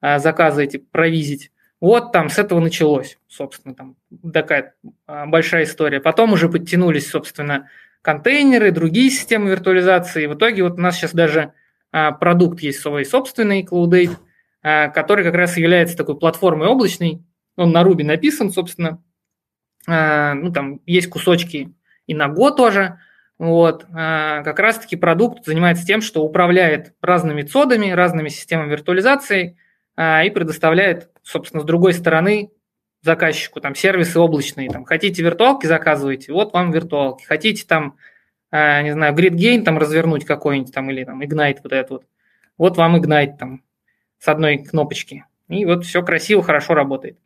а, 0.00 0.18
заказы 0.18 0.64
эти 0.64 0.78
провизить. 0.78 1.52
Вот 1.80 2.12
там 2.12 2.28
с 2.28 2.38
этого 2.38 2.60
началось, 2.60 3.18
собственно, 3.28 3.74
там 3.74 3.96
такая 4.32 4.74
а, 5.06 5.26
большая 5.26 5.64
история. 5.64 6.00
Потом 6.00 6.32
уже 6.32 6.48
подтянулись, 6.48 7.08
собственно, 7.08 7.68
контейнеры, 8.02 8.70
другие 8.70 9.10
системы 9.10 9.50
виртуализации. 9.50 10.26
В 10.26 10.34
итоге 10.34 10.62
вот 10.62 10.74
у 10.74 10.80
нас 10.80 10.96
сейчас 10.96 11.14
даже 11.14 11.52
продукт 11.90 12.60
есть 12.60 12.80
свой 12.80 13.04
собственный, 13.04 13.62
Cloudate, 13.64 14.16
а, 14.62 14.88
который 14.88 15.24
как 15.24 15.34
раз 15.34 15.56
является 15.56 15.96
такой 15.96 16.18
платформой 16.18 16.68
облачной. 16.68 17.22
Он 17.56 17.72
на 17.72 17.82
Ruby 17.82 18.04
написан, 18.04 18.50
собственно. 18.50 19.02
Ну, 19.86 20.52
там 20.52 20.80
есть 20.86 21.08
кусочки 21.08 21.72
и 22.06 22.14
на 22.14 22.28
Go 22.28 22.54
тоже. 22.54 23.00
Вот. 23.38 23.86
Как 23.90 24.58
раз-таки 24.58 24.96
продукт 24.96 25.46
занимается 25.46 25.86
тем, 25.86 26.02
что 26.02 26.22
управляет 26.22 26.94
разными 27.00 27.42
цодами, 27.42 27.90
разными 27.90 28.28
системами 28.28 28.70
виртуализации 28.70 29.56
и 29.98 30.30
предоставляет, 30.34 31.10
собственно, 31.22 31.62
с 31.62 31.66
другой 31.66 31.94
стороны 31.94 32.50
заказчику, 33.02 33.60
там, 33.60 33.74
сервисы 33.74 34.20
облачные, 34.20 34.68
там, 34.68 34.84
хотите 34.84 35.22
виртуалки 35.22 35.66
заказывайте, 35.66 36.32
вот 36.32 36.52
вам 36.52 36.70
виртуалки, 36.70 37.24
хотите 37.24 37.66
там, 37.66 37.96
не 38.52 38.92
знаю, 38.92 39.14
GridGain 39.14 39.62
там 39.62 39.78
развернуть 39.78 40.24
какой-нибудь 40.24 40.72
там, 40.72 40.90
или 40.90 41.04
там 41.04 41.22
Ignite 41.22 41.58
вот 41.62 41.72
этот 41.72 41.90
вот, 41.90 42.04
вот 42.58 42.76
вам 42.76 42.96
Ignite 42.96 43.36
там 43.38 43.62
с 44.18 44.28
одной 44.28 44.58
кнопочки. 44.58 45.24
И 45.48 45.64
вот 45.64 45.84
все 45.84 46.02
красиво, 46.02 46.42
хорошо 46.42 46.74
работает. 46.74 47.18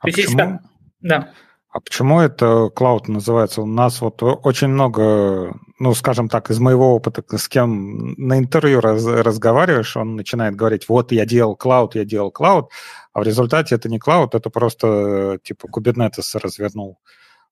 А 0.00 0.06
То 0.06 0.12
почему? 0.12 0.40
Есть, 0.40 0.60
да. 1.00 1.32
А 1.72 1.78
почему 1.78 2.20
это 2.20 2.68
клауд 2.74 3.06
называется? 3.06 3.62
У 3.62 3.66
нас 3.66 4.00
вот 4.00 4.22
очень 4.24 4.66
много, 4.66 5.54
ну, 5.78 5.94
скажем 5.94 6.28
так, 6.28 6.50
из 6.50 6.58
моего 6.58 6.96
опыта, 6.96 7.22
с 7.38 7.48
кем 7.48 8.14
на 8.16 8.38
интервью 8.38 8.80
раз, 8.80 9.06
разговариваешь, 9.06 9.96
он 9.96 10.16
начинает 10.16 10.56
говорить, 10.56 10.88
вот 10.88 11.12
я 11.12 11.24
делал 11.24 11.54
клауд, 11.54 11.94
я 11.94 12.04
делал 12.04 12.32
клауд, 12.32 12.72
а 13.12 13.20
в 13.20 13.22
результате 13.22 13.76
это 13.76 13.88
не 13.88 14.00
клауд, 14.00 14.34
это 14.34 14.50
просто 14.50 15.38
типа 15.44 15.66
Kubernetes 15.66 16.36
развернул. 16.42 16.98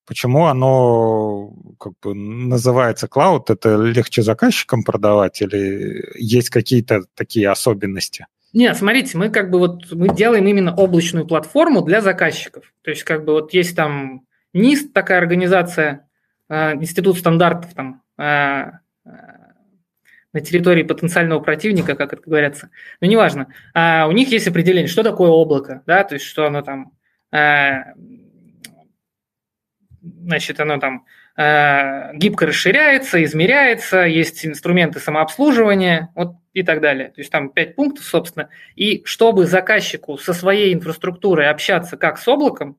Почему 0.09 0.47
оно 0.47 1.53
как 1.79 1.93
бы 2.03 2.15
называется 2.15 3.09
клауд? 3.09 3.51
Это 3.51 3.77
легче 3.77 4.23
заказчикам 4.23 4.83
продавать 4.83 5.43
или 5.43 6.03
есть 6.17 6.49
какие-то 6.49 7.03
такие 7.15 7.51
особенности? 7.51 8.27
Нет, 8.55 8.75
смотрите, 8.79 9.19
мы 9.19 9.29
как 9.29 9.51
бы 9.51 9.59
вот 9.59 9.93
мы 9.93 10.09
делаем 10.09 10.47
именно 10.47 10.75
облачную 10.75 11.27
платформу 11.27 11.83
для 11.83 12.01
заказчиков. 12.01 12.73
То 12.81 12.91
есть 12.91 13.03
как 13.05 13.27
бы 13.27 13.35
вот 13.35 13.53
есть 13.53 13.77
там 13.77 14.23
НИСТ, 14.55 14.95
такая 14.95 15.19
организация, 15.19 16.09
э, 16.49 16.75
Институт 16.77 17.19
стандартов 17.19 17.75
там, 17.75 18.03
э, 18.17 18.71
на 20.33 20.41
территории 20.41 20.85
потенциального 20.85 21.41
противника, 21.41 21.97
как 21.97 22.15
это 22.15 22.23
говорится. 22.23 22.71
Но 23.03 23.09
неважно. 23.09 23.49
А 23.75 24.07
у 24.09 24.13
них 24.13 24.31
есть 24.31 24.49
определение, 24.49 24.89
что 24.89 25.03
такое 25.03 25.29
облако, 25.29 25.83
да, 25.85 26.03
то 26.05 26.15
есть 26.15 26.25
что 26.25 26.47
оно 26.47 26.63
там, 26.63 26.93
э, 27.31 27.93
значит, 30.23 30.61
оно 30.61 30.79
там 30.79 31.05
э, 31.37 32.15
гибко 32.15 32.47
расширяется, 32.47 33.23
измеряется, 33.25 34.01
есть 34.03 34.45
инструменты 34.45 35.01
самообслуживания, 35.01 36.11
вот 36.15 36.35
и 36.53 36.63
так 36.63 36.81
далее. 36.81 37.09
То 37.09 37.21
есть 37.21 37.31
там 37.31 37.51
пять 37.51 37.77
пунктов, 37.77 38.05
собственно. 38.05 38.49
И 38.75 39.03
чтобы 39.05 39.47
заказчику 39.47 40.19
со 40.19 40.33
своей 40.33 40.75
инфраструктурой 40.75 41.49
общаться 41.49 41.97
как 41.97 42.19
с 42.19 42.27
облаком, 42.27 42.77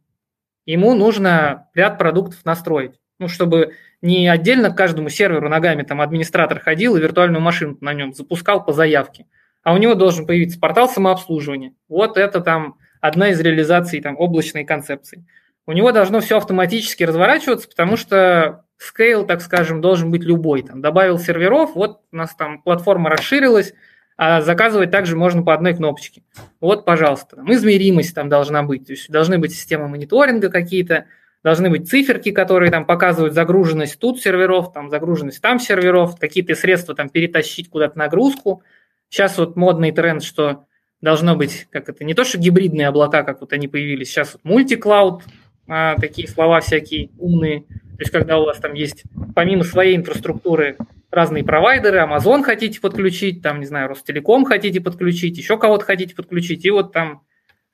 ему 0.66 0.94
нужно 0.94 1.70
ряд 1.74 1.98
продуктов 1.98 2.44
настроить. 2.46 3.00
Ну, 3.20 3.28
чтобы 3.28 3.76
не 4.02 4.28
отдельно 4.30 4.72
к 4.72 4.78
каждому 4.78 5.10
серверу 5.10 5.50
ногами 5.50 5.84
там 5.84 6.00
администратор 6.00 6.60
ходил 6.60 6.96
и 6.96 7.02
виртуальную 7.02 7.42
машину 7.42 7.78
на 7.82 7.94
нем 7.94 8.14
запускал 8.14 8.64
по 8.64 8.72
заявке. 8.72 9.26
А 9.64 9.74
у 9.74 9.78
него 9.78 9.96
должен 9.96 10.26
появиться 10.26 10.60
портал 10.60 10.88
самообслуживания. 10.88 11.74
Вот 11.90 12.18
это 12.18 12.40
там 12.40 12.78
одна 13.02 13.30
из 13.30 13.40
реализаций 13.42 14.02
там 14.02 14.16
облачной 14.18 14.64
концепции. 14.64 15.26
У 15.70 15.72
него 15.72 15.92
должно 15.92 16.20
все 16.20 16.38
автоматически 16.38 17.04
разворачиваться, 17.04 17.70
потому 17.70 17.96
что 17.96 18.64
скейл, 18.78 19.24
так 19.28 19.40
скажем, 19.40 19.82
должен 19.82 20.10
быть 20.10 20.24
любой. 20.24 20.64
Там 20.64 20.82
добавил 20.82 21.20
серверов, 21.20 21.76
вот 21.76 22.02
у 22.12 22.16
нас 22.16 22.34
там 22.34 22.64
платформа 22.64 23.12
расширилась, 23.12 23.76
а 24.18 24.42
заказывать 24.42 24.90
также 24.90 25.16
можно 25.16 25.44
по 25.44 25.54
одной 25.54 25.76
кнопочке. 25.76 26.24
Вот, 26.60 26.86
пожалуйста, 26.86 27.36
там 27.36 27.54
измеримость 27.54 28.16
там 28.16 28.30
должна 28.30 28.64
быть, 28.64 28.88
то 28.88 28.94
есть 28.94 29.12
должны 29.12 29.38
быть 29.38 29.54
системы 29.54 29.88
мониторинга 29.88 30.50
какие-то, 30.50 31.06
должны 31.44 31.70
быть 31.70 31.88
циферки, 31.88 32.32
которые 32.32 32.72
там 32.72 32.88
показывают 32.88 33.36
загруженность 33.36 34.00
тут 34.00 34.20
серверов, 34.20 34.74
там 34.74 34.90
загруженность 34.90 35.40
там 35.40 35.60
серверов, 35.60 36.18
какие-то 36.18 36.56
средства 36.56 36.96
там 36.96 37.10
перетащить 37.10 37.70
куда-то 37.70 37.96
нагрузку. 37.96 38.64
Сейчас 39.10 39.38
вот 39.38 39.56
модный 39.56 39.92
тренд, 39.92 40.24
что 40.24 40.66
должно 41.00 41.36
быть, 41.36 41.68
как 41.70 41.90
это, 41.90 42.04
не 42.04 42.16
то, 42.16 42.24
что 42.24 42.40
гибридные 42.40 42.88
облака, 42.88 43.22
как 43.22 43.42
вот 43.42 43.54
они 43.54 43.68
появились, 43.68 44.10
сейчас 44.10 44.34
вот 44.34 44.44
мультиклауд, 44.44 45.22
а, 45.70 45.96
такие 45.96 46.28
слова 46.28 46.60
всякие 46.60 47.10
умные. 47.18 47.62
То 47.62 48.04
есть, 48.04 48.12
когда 48.12 48.40
у 48.40 48.46
вас 48.46 48.58
там 48.58 48.74
есть, 48.74 49.04
помимо 49.36 49.64
своей 49.64 49.96
инфраструктуры, 49.96 50.78
разные 51.12 51.44
провайдеры, 51.44 52.00
Amazon 52.00 52.44
хотите 52.44 52.80
подключить, 52.80 53.42
там, 53.42 53.60
не 53.60 53.66
знаю, 53.66 53.90
Ростелеком 53.90 54.46
хотите 54.46 54.82
подключить, 54.82 55.38
еще 55.38 55.58
кого-то 55.58 55.86
хотите 55.86 56.16
подключить, 56.16 56.66
и 56.66 56.72
вот 56.72 56.92
там 56.92 57.22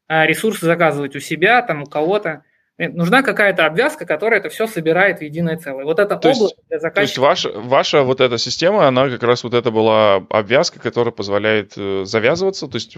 а, 0.07 0.25
ресурсы 0.25 0.65
заказывать 0.65 1.15
у 1.15 1.19
себя, 1.19 1.61
там, 1.61 1.83
у 1.83 1.85
кого-то. 1.85 2.43
Э, 2.77 2.89
нужна 2.89 3.23
какая-то 3.23 3.65
обвязка, 3.65 4.05
которая 4.05 4.39
это 4.39 4.49
все 4.49 4.67
собирает 4.67 5.19
в 5.19 5.21
единое 5.21 5.57
целое. 5.57 5.85
Вот 5.85 5.99
это 5.99 6.17
то 6.17 6.29
облако 6.29 6.55
есть, 6.55 6.67
для 6.69 6.79
заказчика. 6.79 6.95
То 6.95 7.01
есть 7.01 7.17
ваша, 7.17 7.51
ваша 7.59 8.03
вот 8.03 8.21
эта 8.21 8.37
система, 8.37 8.87
она 8.87 9.09
как 9.09 9.23
раз 9.23 9.43
вот 9.43 9.53
это 9.53 9.71
была 9.71 10.15
обвязка, 10.29 10.79
которая 10.79 11.13
позволяет 11.13 11.73
э, 11.77 12.03
завязываться. 12.05 12.67
То 12.67 12.75
есть, 12.75 12.97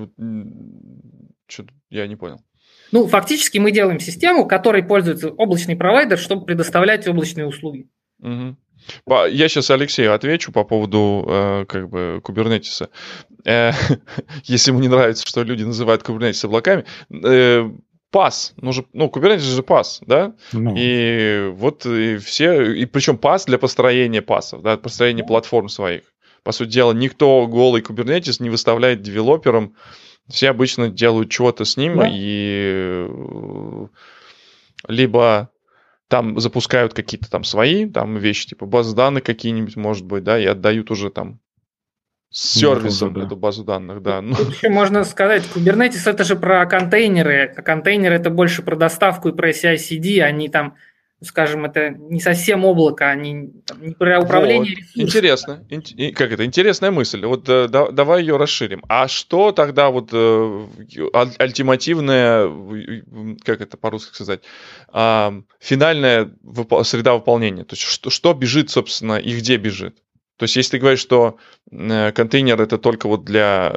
что 1.48 1.66
я 1.90 2.08
не 2.08 2.16
понял. 2.16 2.40
Ну, 2.92 3.08
фактически 3.08 3.58
мы 3.58 3.72
делаем 3.72 4.00
систему, 4.00 4.48
которой 4.48 4.84
пользуется 4.84 5.30
облачный 5.30 5.76
провайдер, 5.76 6.18
чтобы 6.18 6.46
предоставлять 6.46 7.08
облачные 7.08 7.48
услуги. 7.48 7.88
Угу. 8.22 8.56
Я 9.30 9.50
сейчас 9.50 9.70
Алексею 9.70 10.14
отвечу 10.14 10.52
по 10.52 10.64
поводу 10.64 11.26
э, 11.28 11.66
как 11.68 11.90
бы 11.90 12.22
кубернетиса. 12.24 12.90
Э, 13.46 13.72
если 14.44 14.72
ему 14.72 14.80
не 14.80 14.88
нравится, 14.88 15.28
что 15.28 15.44
люди 15.44 15.64
называют 15.64 16.04
кубернетис 16.04 16.46
облаками, 16.46 16.86
э, 17.12 17.70
пас, 18.12 18.54
нужен, 18.58 18.86
ну, 18.94 19.08
Kubernetes 19.08 19.40
же 19.40 19.64
пас, 19.64 20.02
да, 20.06 20.34
ну. 20.54 20.74
и 20.78 21.50
вот 21.54 21.86
и 21.86 22.18
все, 22.18 22.72
и 22.72 22.86
причем 22.86 23.18
пас 23.18 23.46
для 23.46 23.58
построения 23.58 24.22
пасов, 24.22 24.62
да, 24.62 24.78
построения 24.78 25.24
ну. 25.24 25.28
платформ 25.28 25.70
своих. 25.70 26.04
По 26.44 26.52
сути 26.54 26.70
дела, 26.70 26.94
никто 26.94 27.46
голый 27.48 27.82
Kubernetes 27.82 28.38
не 28.40 28.50
выставляет 28.50 29.02
девелоперам, 29.02 29.76
все 30.30 30.50
обычно 30.50 30.90
делают 30.90 31.32
чего-то 31.32 31.66
с 31.66 31.78
ним, 31.78 31.98
да. 31.98 32.08
и 32.10 33.08
либо 34.88 35.50
там 36.08 36.40
запускают 36.40 36.94
какие-то 36.94 37.30
там 37.30 37.44
свои 37.44 37.90
там 37.90 38.18
вещи, 38.18 38.50
типа 38.50 38.66
базы 38.66 38.96
данных 38.96 39.24
какие-нибудь, 39.24 39.76
может 39.76 40.06
быть, 40.06 40.24
да, 40.24 40.40
и 40.40 40.46
отдают 40.46 40.92
уже 40.92 41.10
там 41.10 41.40
с 42.30 42.60
сервисом 42.60 43.14
да. 43.14 43.24
эту 43.24 43.36
базу 43.36 43.64
данных, 43.64 44.02
да. 44.02 44.22
Ну. 44.22 44.32
Еще 44.32 44.70
можно 44.70 45.04
сказать, 45.04 45.44
Kubernetes 45.54 46.10
это 46.10 46.24
же 46.24 46.36
про 46.36 46.66
контейнеры, 46.66 47.54
а 47.56 47.62
контейнеры 47.62 48.16
это 48.16 48.30
больше 48.30 48.62
про 48.64 48.76
доставку 48.76 49.30
и 49.30 49.34
про 49.34 49.52
CI-CD, 49.52 50.22
они 50.22 50.50
там, 50.50 50.76
скажем, 51.24 51.66
это 51.66 51.90
не 51.90 52.20
совсем 52.20 52.64
облако, 52.64 53.10
они 53.10 53.52
там, 53.66 53.82
не 53.82 53.94
про 53.94 54.20
управление 54.20 54.76
вот. 54.76 54.80
ресурсами. 54.80 55.04
Интересно, 55.04 55.66
Ин- 55.70 56.14
как 56.14 56.32
это, 56.32 56.46
интересная 56.46 56.92
мысль, 56.92 57.26
вот 57.26 57.50
э, 57.50 57.68
да, 57.68 57.90
давай 57.92 58.22
ее 58.22 58.38
расширим. 58.38 58.84
А 58.88 59.08
что 59.08 59.52
тогда 59.52 59.90
вот 59.90 60.10
э, 60.14 60.68
альтернативная, 61.40 62.50
как 63.44 63.62
это 63.62 63.78
по-русски 63.78 64.14
сказать, 64.14 64.42
э, 64.94 65.42
финальная 65.60 66.32
вып- 66.44 66.84
среда 66.84 67.16
выполнения, 67.16 67.64
то 67.64 67.74
есть 67.74 67.84
что, 67.84 68.10
что 68.12 68.34
бежит, 68.34 68.70
собственно, 68.70 69.18
и 69.18 69.36
где 69.36 69.58
бежит? 69.58 69.98
То 70.38 70.44
есть, 70.44 70.56
если 70.56 70.72
ты 70.72 70.80
говоришь, 70.80 71.00
что 71.00 71.38
э, 71.72 72.12
контейнер 72.12 72.62
это 72.62 72.78
только 72.78 73.08
вот 73.08 73.26
для 73.26 73.76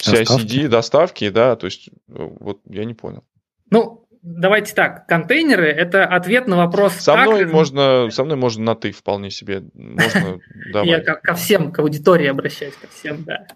CI-CD, 0.00 0.68
доставки, 0.68 1.28
да, 1.28 1.56
то 1.56 1.66
есть, 1.66 1.90
вот 2.06 2.60
я 2.66 2.84
не 2.84 2.94
понял. 2.94 3.24
Ну, 3.70 4.06
давайте 4.22 4.74
так, 4.74 5.06
контейнеры– 5.06 5.66
это 5.68 6.04
ответ 6.04 6.46
на 6.46 6.56
вопрос, 6.56 6.94
со 6.94 7.14
как... 7.14 7.26
Мной 7.26 7.46
можно, 7.46 8.10
со 8.10 8.24
мной 8.24 8.36
можно 8.36 8.64
на 8.64 8.74
«ты» 8.74 8.92
вполне 8.92 9.30
себе. 9.30 9.62
Можно, 9.74 10.40
Я 10.84 11.00
ко 11.00 11.34
всем, 11.34 11.72
к 11.72 11.78
аудитории 11.78 12.26
обращаюсь, 12.26 12.74
ко 12.74 12.88
всем, 12.88 13.24
да. 13.24 13.46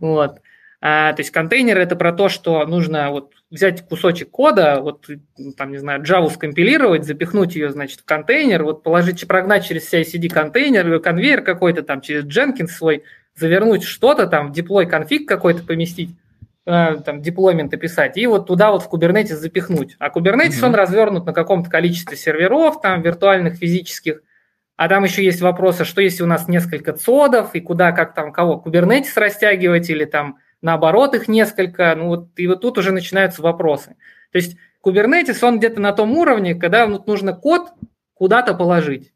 Вот. 0.00 0.40
А, 0.80 1.12
то 1.12 1.20
есть 1.20 1.32
контейнер 1.32 1.76
это 1.78 1.96
про 1.96 2.12
то, 2.12 2.28
что 2.28 2.64
нужно 2.64 3.10
вот 3.10 3.32
взять 3.50 3.82
кусочек 3.82 4.30
кода, 4.30 4.80
вот 4.80 5.06
там, 5.56 5.72
не 5.72 5.78
знаю, 5.78 6.02
Java 6.02 6.30
скомпилировать, 6.30 7.04
запихнуть 7.04 7.56
ее, 7.56 7.72
значит, 7.72 8.00
в 8.00 8.04
контейнер, 8.04 8.62
вот 8.62 8.84
положить, 8.84 9.26
прогнать 9.26 9.66
через 9.66 9.92
CI-CD 9.92 10.28
контейнер, 10.28 11.00
конвейер 11.00 11.42
какой-то 11.42 11.82
там, 11.82 12.00
через 12.00 12.24
Jenkins 12.24 12.68
свой, 12.68 13.02
завернуть 13.34 13.82
что-то 13.82 14.28
там, 14.28 14.52
деплой 14.52 14.86
конфиг 14.86 15.26
какой-то 15.26 15.64
поместить, 15.64 16.10
э, 16.10 16.27
там, 16.68 17.22
деплойменты 17.22 17.78
писать, 17.78 18.18
и 18.18 18.26
вот 18.26 18.46
туда 18.46 18.70
вот 18.70 18.82
в 18.82 18.92
Kubernetes 18.92 19.36
запихнуть. 19.36 19.96
А 19.98 20.10
Kubernetes, 20.10 20.60
mm-hmm. 20.60 20.66
он 20.66 20.74
развернут 20.74 21.24
на 21.24 21.32
каком-то 21.32 21.70
количестве 21.70 22.16
серверов, 22.16 22.82
там, 22.82 23.00
виртуальных, 23.00 23.56
физических, 23.56 24.20
а 24.76 24.88
там 24.88 25.04
еще 25.04 25.24
есть 25.24 25.40
вопросы, 25.40 25.84
что 25.84 26.02
если 26.02 26.22
у 26.22 26.26
нас 26.26 26.46
несколько 26.46 26.92
цодов, 26.92 27.54
и 27.54 27.60
куда, 27.60 27.92
как 27.92 28.14
там, 28.14 28.32
кого, 28.32 28.62
Kubernetes 28.64 29.12
растягивать, 29.16 29.88
или 29.88 30.04
там 30.04 30.38
наоборот 30.60 31.14
их 31.14 31.26
несколько, 31.26 31.94
ну 31.96 32.08
вот, 32.08 32.28
и 32.36 32.46
вот 32.46 32.60
тут 32.60 32.76
уже 32.78 32.92
начинаются 32.92 33.40
вопросы. 33.40 33.96
То 34.30 34.36
есть 34.38 34.56
Kubernetes, 34.84 35.38
он 35.42 35.58
где-то 35.58 35.80
на 35.80 35.92
том 35.92 36.16
уровне, 36.16 36.54
когда 36.54 36.86
нужно 36.86 37.32
код 37.32 37.70
куда-то 38.14 38.54
положить. 38.54 39.12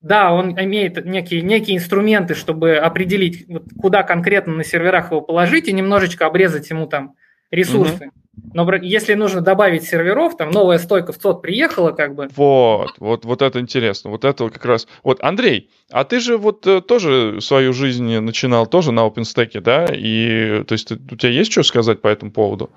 Да, 0.00 0.32
он 0.32 0.58
имеет 0.58 1.04
некие, 1.04 1.42
некие 1.42 1.76
инструменты, 1.76 2.34
чтобы 2.34 2.76
определить, 2.76 3.46
вот, 3.48 3.64
куда 3.80 4.04
конкретно 4.04 4.54
на 4.54 4.64
серверах 4.64 5.10
его 5.10 5.20
положить 5.20 5.66
и 5.66 5.72
немножечко 5.72 6.26
обрезать 6.26 6.70
ему 6.70 6.86
там 6.86 7.14
ресурсы. 7.50 8.06
Угу. 8.06 8.12
Но 8.54 8.72
если 8.76 9.14
нужно 9.14 9.40
добавить 9.40 9.84
серверов, 9.84 10.36
там 10.36 10.50
новая 10.50 10.78
стойка 10.78 11.12
в 11.12 11.18
ЦОД 11.18 11.42
приехала, 11.42 11.90
как 11.90 12.14
бы. 12.14 12.28
Вот, 12.36 12.92
вот, 12.98 13.24
вот 13.24 13.42
это 13.42 13.60
интересно. 13.60 14.10
Вот 14.10 14.24
это 14.24 14.48
как 14.48 14.64
раз. 14.64 14.86
Вот, 15.02 15.22
Андрей, 15.22 15.70
а 15.90 16.04
ты 16.04 16.20
же 16.20 16.38
вот 16.38 16.66
э, 16.66 16.80
тоже 16.80 17.40
свою 17.40 17.72
жизнь 17.72 18.18
начинал 18.20 18.66
тоже 18.66 18.92
на 18.92 19.06
OpenStack, 19.06 19.60
да? 19.60 19.86
И 19.92 20.62
то 20.64 20.72
есть 20.72 20.92
у 20.92 21.16
тебя 21.16 21.30
есть 21.30 21.50
что 21.52 21.62
сказать 21.62 22.00
по 22.00 22.08
этому 22.08 22.30
поводу? 22.30 22.70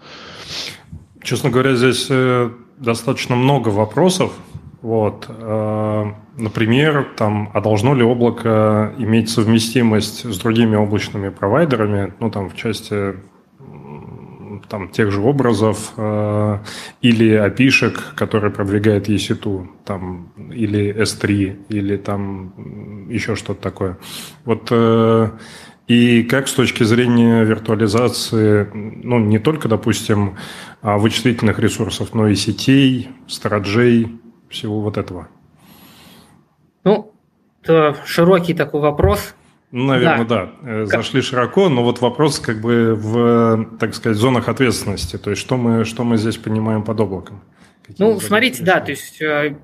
Честно 1.23 1.49
говоря, 1.51 1.75
здесь 1.75 2.07
э, 2.09 2.49
достаточно 2.77 3.35
много 3.35 3.69
вопросов. 3.69 4.33
Вот, 4.81 5.27
э, 5.29 6.05
например, 6.37 7.07
там, 7.15 7.51
а 7.53 7.61
должно 7.61 7.93
ли 7.93 8.03
облако 8.03 8.93
иметь 8.97 9.29
совместимость 9.29 10.25
с 10.25 10.39
другими 10.39 10.75
облачными 10.75 11.29
провайдерами, 11.29 12.13
ну, 12.19 12.31
там, 12.31 12.49
в 12.49 12.55
части 12.55 13.15
там, 14.67 14.89
тех 14.89 15.11
же 15.11 15.21
образов 15.21 15.93
э, 15.97 16.57
или 17.01 17.33
опишек, 17.33 18.13
которые 18.15 18.51
продвигает 18.51 19.09
EC2, 19.09 19.67
там, 19.85 20.31
или 20.51 20.95
S3, 20.95 21.65
или 21.69 21.97
там 21.97 23.07
еще 23.09 23.35
что-то 23.35 23.61
такое. 23.61 23.97
Вот 24.45 24.69
э, 24.71 25.29
и 25.87 26.23
как 26.23 26.47
с 26.47 26.53
точки 26.53 26.83
зрения 26.83 27.43
виртуализации, 27.43 28.69
ну, 28.73 29.19
не 29.19 29.39
только, 29.39 29.67
допустим, 29.67 30.37
а, 30.81 30.97
вычислительных 30.97 31.59
ресурсов, 31.59 32.13
но 32.13 32.29
и 32.29 32.35
сетей, 32.35 33.09
стороджей, 33.27 34.20
всего 34.51 34.81
вот 34.81 34.97
этого? 34.97 35.27
Ну, 36.83 37.13
это 37.63 37.95
широкий 38.05 38.53
такой 38.53 38.81
вопрос. 38.81 39.33
Наверное, 39.71 40.25
да. 40.25 40.51
да. 40.61 40.69
Э, 40.69 40.85
зашли 40.85 41.21
широко, 41.21 41.69
но 41.69 41.83
вот 41.83 42.01
вопрос 42.01 42.39
как 42.39 42.59
бы 42.59 42.93
в, 42.95 43.77
так 43.79 43.95
сказать, 43.95 44.17
зонах 44.17 44.49
ответственности. 44.49 45.17
То 45.17 45.29
есть 45.29 45.41
что 45.41 45.55
мы, 45.55 45.85
что 45.85 46.03
мы 46.03 46.17
здесь 46.17 46.37
понимаем 46.37 46.83
под 46.83 46.99
облаком? 46.99 47.41
Какие 47.83 48.05
ну, 48.05 48.19
смотрите, 48.19 48.63
да, 48.63 48.81
то 48.81 48.91
есть 48.91 49.21
э, 49.21 49.55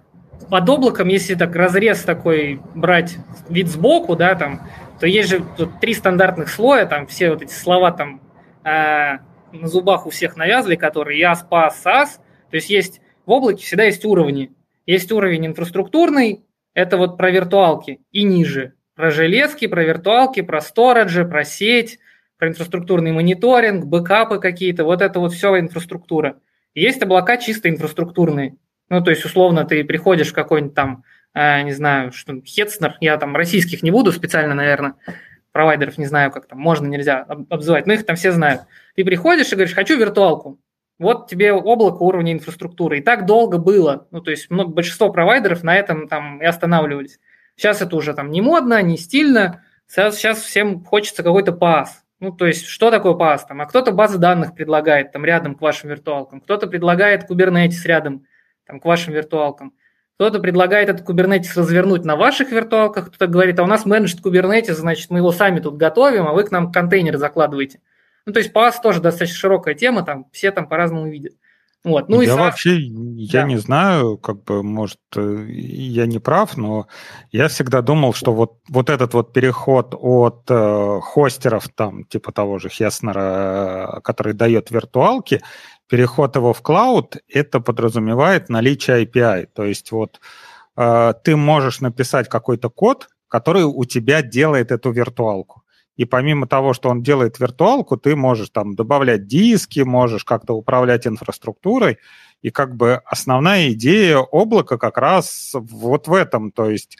под 0.50 0.70
облаком, 0.70 1.10
если 1.10 1.36
так 1.36 1.54
разрез 1.56 2.04
такой 2.04 2.62
брать 2.74 3.18
вид 3.50 3.68
сбоку, 3.68 4.16
да, 4.16 4.36
там, 4.36 4.62
то 5.00 5.08
есть 5.08 5.30
же 5.30 5.44
тут 5.58 5.80
три 5.82 5.94
стандартных 5.94 6.50
слоя, 6.50 6.86
там 6.86 7.06
все 7.08 7.32
вот 7.32 7.42
эти 7.42 7.54
слова 7.54 7.92
там 7.92 8.22
э, 8.64 9.18
на 9.52 9.68
зубах 9.68 10.06
у 10.06 10.10
всех 10.10 10.38
навязли, 10.38 10.76
которые 10.76 11.20
я 11.20 11.36
спас, 11.36 11.82
САС. 11.82 12.22
То 12.50 12.56
есть 12.56 12.70
есть 12.70 13.02
в 13.26 13.32
облаке 13.32 13.66
всегда 13.66 13.84
есть 13.84 14.06
уровни. 14.06 14.52
Есть 14.88 15.12
уровень 15.12 15.46
инфраструктурный, 15.46 16.44
это 16.74 16.98
вот 16.98 17.18
про 17.18 17.30
виртуалки, 17.30 18.00
и 18.12 18.24
ниже 18.24 18.74
про 18.98 19.12
железки, 19.12 19.68
про 19.68 19.84
виртуалки, 19.84 20.42
про 20.42 20.60
сториджи, 20.60 21.24
про 21.24 21.44
сеть, 21.44 22.00
про 22.38 22.50
инфраструктурный 22.50 23.12
мониторинг, 23.12 23.86
бэкапы 23.86 24.40
какие-то, 24.40 24.84
вот 24.84 25.02
это 25.02 25.20
вот 25.20 25.34
все 25.34 25.58
инфраструктура. 25.60 26.40
есть 26.74 27.02
облака 27.02 27.38
чисто 27.38 27.70
инфраструктурные. 27.70 28.58
Ну, 28.90 29.04
то 29.04 29.12
есть, 29.12 29.24
условно, 29.24 29.66
ты 29.66 29.84
приходишь 29.84 30.30
в 30.30 30.34
какой-нибудь 30.34 30.74
там, 30.74 31.04
э, 31.34 31.62
не 31.62 31.74
знаю, 31.74 32.12
что 32.12 32.42
Хетснер, 32.42 32.96
я 33.00 33.18
там 33.18 33.36
российских 33.36 33.84
не 33.84 33.92
буду 33.92 34.12
специально, 34.12 34.56
наверное, 34.56 34.96
провайдеров 35.52 35.98
не 35.98 36.06
знаю, 36.06 36.32
как 36.32 36.48
там, 36.48 36.60
можно, 36.60 36.88
нельзя 36.88 37.20
обзывать, 37.50 37.86
но 37.86 37.94
их 37.94 38.06
там 38.06 38.16
все 38.16 38.32
знают. 38.32 38.62
Ты 38.96 39.06
приходишь 39.06 39.52
и 39.52 39.56
говоришь, 39.56 39.76
хочу 39.76 39.98
виртуалку. 39.98 40.60
Вот 41.00 41.30
тебе 41.30 41.54
облако 41.54 42.02
уровня 42.02 42.34
инфраструктуры. 42.34 43.00
И 43.00 43.02
так 43.02 43.26
долго 43.26 43.58
было. 43.58 44.08
Ну, 44.12 44.22
то 44.22 44.32
есть 44.32 44.50
много, 44.50 44.72
большинство 44.72 45.12
провайдеров 45.12 45.64
на 45.64 45.76
этом 45.76 46.08
там 46.08 46.42
и 46.42 46.46
останавливались. 46.46 47.20
Сейчас 47.56 47.82
это 47.82 47.96
уже 47.96 48.14
там 48.14 48.32
не 48.32 48.42
модно, 48.42 48.82
не 48.82 48.98
стильно. 48.98 49.64
Сейчас, 49.88 50.16
сейчас 50.18 50.42
всем 50.42 50.84
хочется 50.84 51.24
какой-то 51.24 51.52
пас. 51.52 52.04
Ну, 52.20 52.32
то 52.32 52.48
есть, 52.48 52.66
что 52.66 52.90
такое 52.90 53.14
пас? 53.14 53.46
Там, 53.46 53.62
а 53.62 53.66
кто-то 53.68 53.92
базы 53.92 54.18
данных 54.18 54.56
предлагает 54.56 55.12
там 55.12 55.24
рядом 55.24 55.54
к 55.54 55.62
вашим 55.62 55.90
виртуалкам, 55.90 56.42
кто-то 56.42 56.66
предлагает 56.66 57.30
Kubernetes 57.30 57.86
рядом 57.86 58.26
там, 58.66 58.80
к 58.80 58.86
вашим 58.86 59.14
виртуалкам, 59.14 59.74
кто-то 60.16 60.40
предлагает 60.40 60.90
этот 60.90 61.08
Kubernetes 61.08 61.52
развернуть 61.56 62.06
на 62.06 62.16
ваших 62.16 62.52
виртуалках, 62.52 63.10
кто-то 63.10 63.28
говорит, 63.28 63.60
а 63.60 63.64
у 63.64 63.68
нас 63.68 63.86
менеджер 63.86 64.20
Kubernetes, 64.20 64.74
значит, 64.74 65.12
мы 65.12 65.20
его 65.20 65.32
сами 65.32 65.60
тут 65.60 65.78
готовим, 65.78 66.28
а 66.28 66.34
вы 66.34 66.44
к 66.44 66.50
нам 66.50 66.72
контейнеры 66.72 67.20
закладываете. 67.20 67.82
Ну, 68.28 68.34
то 68.34 68.40
есть 68.40 68.52
пас 68.52 68.82
тоже 68.82 69.00
достаточно 69.00 69.38
широкая 69.38 69.74
тема, 69.74 70.04
там 70.04 70.26
все 70.34 70.52
там 70.52 70.68
по-разному 70.68 71.08
видят. 71.08 71.34
Вот. 71.86 72.10
Ну, 72.10 72.20
я 72.20 72.34
и 72.34 72.38
вообще, 72.38 72.76
я 72.78 73.44
да. 73.44 73.48
не 73.48 73.56
знаю, 73.56 74.18
как 74.18 74.44
бы, 74.44 74.64
может, 74.64 75.00
э, 75.16 75.46
я 75.48 76.06
не 76.08 76.20
прав, 76.20 76.58
но 76.58 76.88
я 77.32 77.48
всегда 77.48 77.82
думал, 77.82 78.14
что 78.14 78.34
вот, 78.34 78.60
вот 78.68 78.90
этот 78.90 79.14
вот 79.14 79.32
переход 79.32 79.96
от 79.98 80.44
э, 80.50 81.00
хостеров, 81.02 81.70
там, 81.70 82.04
типа 82.04 82.34
того 82.34 82.60
же 82.60 82.68
Хеснера, 82.68 84.02
который 84.04 84.34
дает 84.34 84.72
виртуалки, 84.72 85.42
переход 85.88 86.36
его 86.36 86.52
в 86.52 86.62
клауд, 86.62 87.16
это 87.30 87.62
подразумевает 87.62 88.50
наличие 88.50 89.06
API. 89.06 89.48
То 89.54 89.64
есть 89.64 89.94
вот 89.94 90.20
э, 90.76 91.14
ты 91.24 91.38
можешь 91.38 91.80
написать 91.80 92.28
какой-то 92.28 92.70
код, 92.70 93.08
который 93.30 93.64
у 93.64 93.86
тебя 93.86 94.22
делает 94.22 94.74
эту 94.74 94.92
виртуалку. 94.92 95.64
И 95.98 96.06
помимо 96.06 96.48
того, 96.48 96.74
что 96.74 96.90
он 96.90 97.02
делает 97.02 97.40
виртуалку, 97.40 97.98
ты 97.98 98.16
можешь 98.16 98.52
там 98.52 98.76
добавлять 98.76 99.26
диски, 99.26 99.80
можешь 99.82 100.24
как-то 100.24 100.54
управлять 100.54 101.08
инфраструктурой. 101.08 101.98
И 102.44 102.52
как 102.52 102.76
бы 102.76 103.02
основная 103.06 103.72
идея 103.72 104.20
облака 104.20 104.78
как 104.78 104.98
раз 105.00 105.52
вот 105.54 106.08
в 106.08 106.14
этом. 106.14 106.52
То 106.52 106.70
есть 106.70 106.98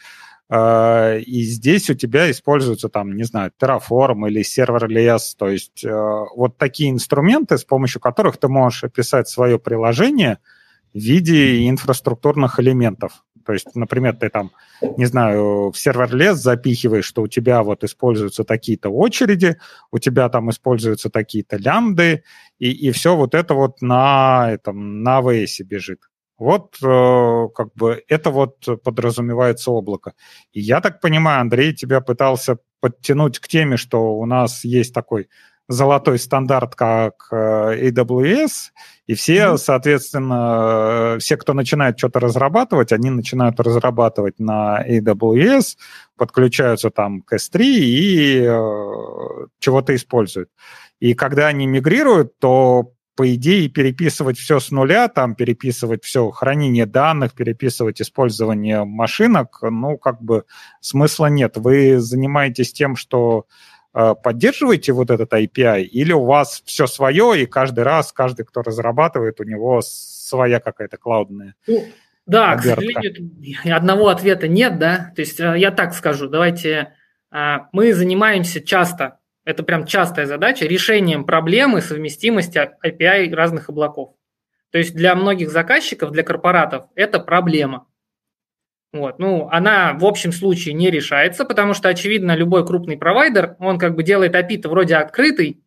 э, 0.50 1.20
и 1.20 1.44
здесь 1.44 1.92
у 1.92 1.94
тебя 1.94 2.32
используются 2.32 2.90
там, 2.90 3.16
не 3.16 3.24
знаю, 3.24 3.52
Terraform 3.60 4.28
или 4.30 4.42
Serverless, 4.42 5.36
то 5.38 5.48
есть 5.48 5.86
э, 5.86 6.26
вот 6.36 6.58
такие 6.58 6.90
инструменты, 6.90 7.60
с 7.60 7.64
помощью 7.64 8.02
которых 8.02 8.38
ты 8.38 8.48
можешь 8.48 8.84
описать 8.84 9.30
свое 9.30 9.60
приложение 9.60 10.40
в 10.96 10.98
виде 10.98 11.70
инфраструктурных 11.70 12.60
элементов. 12.60 13.24
То 13.48 13.54
есть, 13.54 13.76
например, 13.76 14.18
ты 14.18 14.30
там, 14.30 14.52
не 14.98 15.06
знаю, 15.06 15.72
в 15.72 15.78
сервер-лес 15.78 16.38
запихиваешь, 16.38 17.06
что 17.06 17.22
у 17.22 17.28
тебя 17.30 17.64
вот 17.64 17.86
используются 17.86 18.44
такие-то 18.44 18.90
очереди, 18.90 19.56
у 19.90 20.00
тебя 20.00 20.28
там 20.28 20.50
используются 20.50 21.10
такие-то 21.10 21.56
лямбды, 21.56 22.24
и, 22.60 22.70
и 22.72 22.92
все 22.92 23.16
вот 23.16 23.34
это 23.34 23.54
вот 23.54 23.82
на, 23.82 24.52
этом, 24.52 25.02
на 25.02 25.22
AWS 25.22 25.64
бежит. 25.64 26.02
Вот 26.38 26.76
э, 26.84 27.48
как 27.56 27.74
бы 27.74 28.04
это 28.10 28.32
вот 28.32 28.84
подразумевается 28.84 29.72
облако. 29.72 30.14
И 30.52 30.60
я 30.60 30.82
так 30.82 31.00
понимаю, 31.00 31.40
Андрей 31.40 31.74
тебя 31.74 32.02
пытался 32.02 32.58
подтянуть 32.82 33.40
к 33.40 33.48
теме, 33.48 33.78
что 33.78 34.18
у 34.18 34.26
нас 34.26 34.66
есть 34.66 34.94
такой 34.94 35.30
золотой 35.68 36.18
стандарт, 36.18 36.76
как 36.76 37.28
э, 37.32 37.90
AWS, 37.90 38.72
и 39.08 39.14
все, 39.14 39.34
mm-hmm. 39.34 39.58
соответственно, 39.58 41.16
э, 41.16 41.20
все, 41.20 41.38
кто 41.38 41.54
начинает 41.54 41.98
что-то 41.98 42.20
разрабатывать, 42.20 42.92
они 42.92 43.10
начинают 43.10 43.60
разрабатывать 43.60 44.40
на 44.40 44.84
AWS, 44.88 45.78
подключаются 46.16 46.90
там 46.90 47.22
к 47.22 47.34
S3 47.34 47.62
и 47.62 48.42
э, 48.42 49.48
чего-то 49.60 49.96
используют. 49.96 50.50
И 51.00 51.14
когда 51.14 51.48
они 51.48 51.68
мигрируют, 51.68 52.40
то 52.40 52.94
по 53.18 53.34
идее, 53.34 53.68
переписывать 53.68 54.38
все 54.38 54.60
с 54.60 54.70
нуля, 54.70 55.08
там 55.08 55.34
переписывать 55.34 56.04
все 56.04 56.30
хранение 56.30 56.86
данных, 56.86 57.34
переписывать 57.34 58.00
использование 58.00 58.84
машинок, 58.86 59.58
ну, 59.64 59.98
как 59.98 60.22
бы 60.22 60.46
смысла 60.82 61.26
нет. 61.26 61.58
Вы 61.58 62.00
занимаетесь 62.00 62.72
тем, 62.74 62.96
что 62.96 63.48
поддерживаете 64.16 64.94
вот 64.94 65.10
этот 65.10 65.34
API, 65.34 65.82
или 65.84 66.14
у 66.14 66.26
вас 66.26 66.62
все 66.66 66.88
свое, 66.88 67.42
и 67.42 67.46
каждый 67.46 67.84
раз, 67.84 68.14
каждый, 68.14 68.46
кто 68.46 68.62
разрабатывает, 68.62 69.40
у 69.40 69.44
него 69.44 69.82
своя 69.82 70.60
какая-то 70.60 70.98
клаудная 70.98 71.56
ну, 71.66 71.84
Да, 72.26 72.52
обертка. 72.52 72.82
к 72.82 72.86
сожалению, 72.86 73.76
одного 73.76 74.10
ответа 74.10 74.48
нет, 74.48 74.78
да. 74.78 75.12
То 75.16 75.22
есть 75.22 75.40
э, 75.40 75.56
я 75.58 75.72
так 75.72 75.94
скажу, 75.94 76.28
давайте, 76.28 76.94
э, 77.32 77.58
мы 77.72 77.94
занимаемся 77.94 78.62
часто 78.62 79.20
это 79.48 79.64
прям 79.64 79.86
частая 79.86 80.26
задача, 80.26 80.66
решением 80.66 81.24
проблемы 81.24 81.80
совместимости 81.80 82.70
API 82.86 83.34
разных 83.34 83.70
облаков. 83.70 84.14
То 84.72 84.78
есть 84.78 84.94
для 84.94 85.16
многих 85.16 85.50
заказчиков, 85.50 86.12
для 86.12 86.24
корпоратов 86.24 86.88
это 86.96 87.22
проблема. 87.22 87.88
Вот. 88.94 89.20
Ну, 89.20 89.50
она 89.52 89.94
в 89.94 90.06
общем 90.06 90.32
случае 90.32 90.74
не 90.74 90.90
решается, 90.90 91.46
потому 91.46 91.74
что, 91.74 91.90
очевидно, 91.90 92.36
любой 92.36 92.66
крупный 92.66 92.98
провайдер, 92.98 93.56
он 93.60 93.78
как 93.78 93.96
бы 93.96 94.04
делает 94.04 94.36
API-то 94.36 94.70
вроде 94.70 94.96
открытый, 94.96 95.62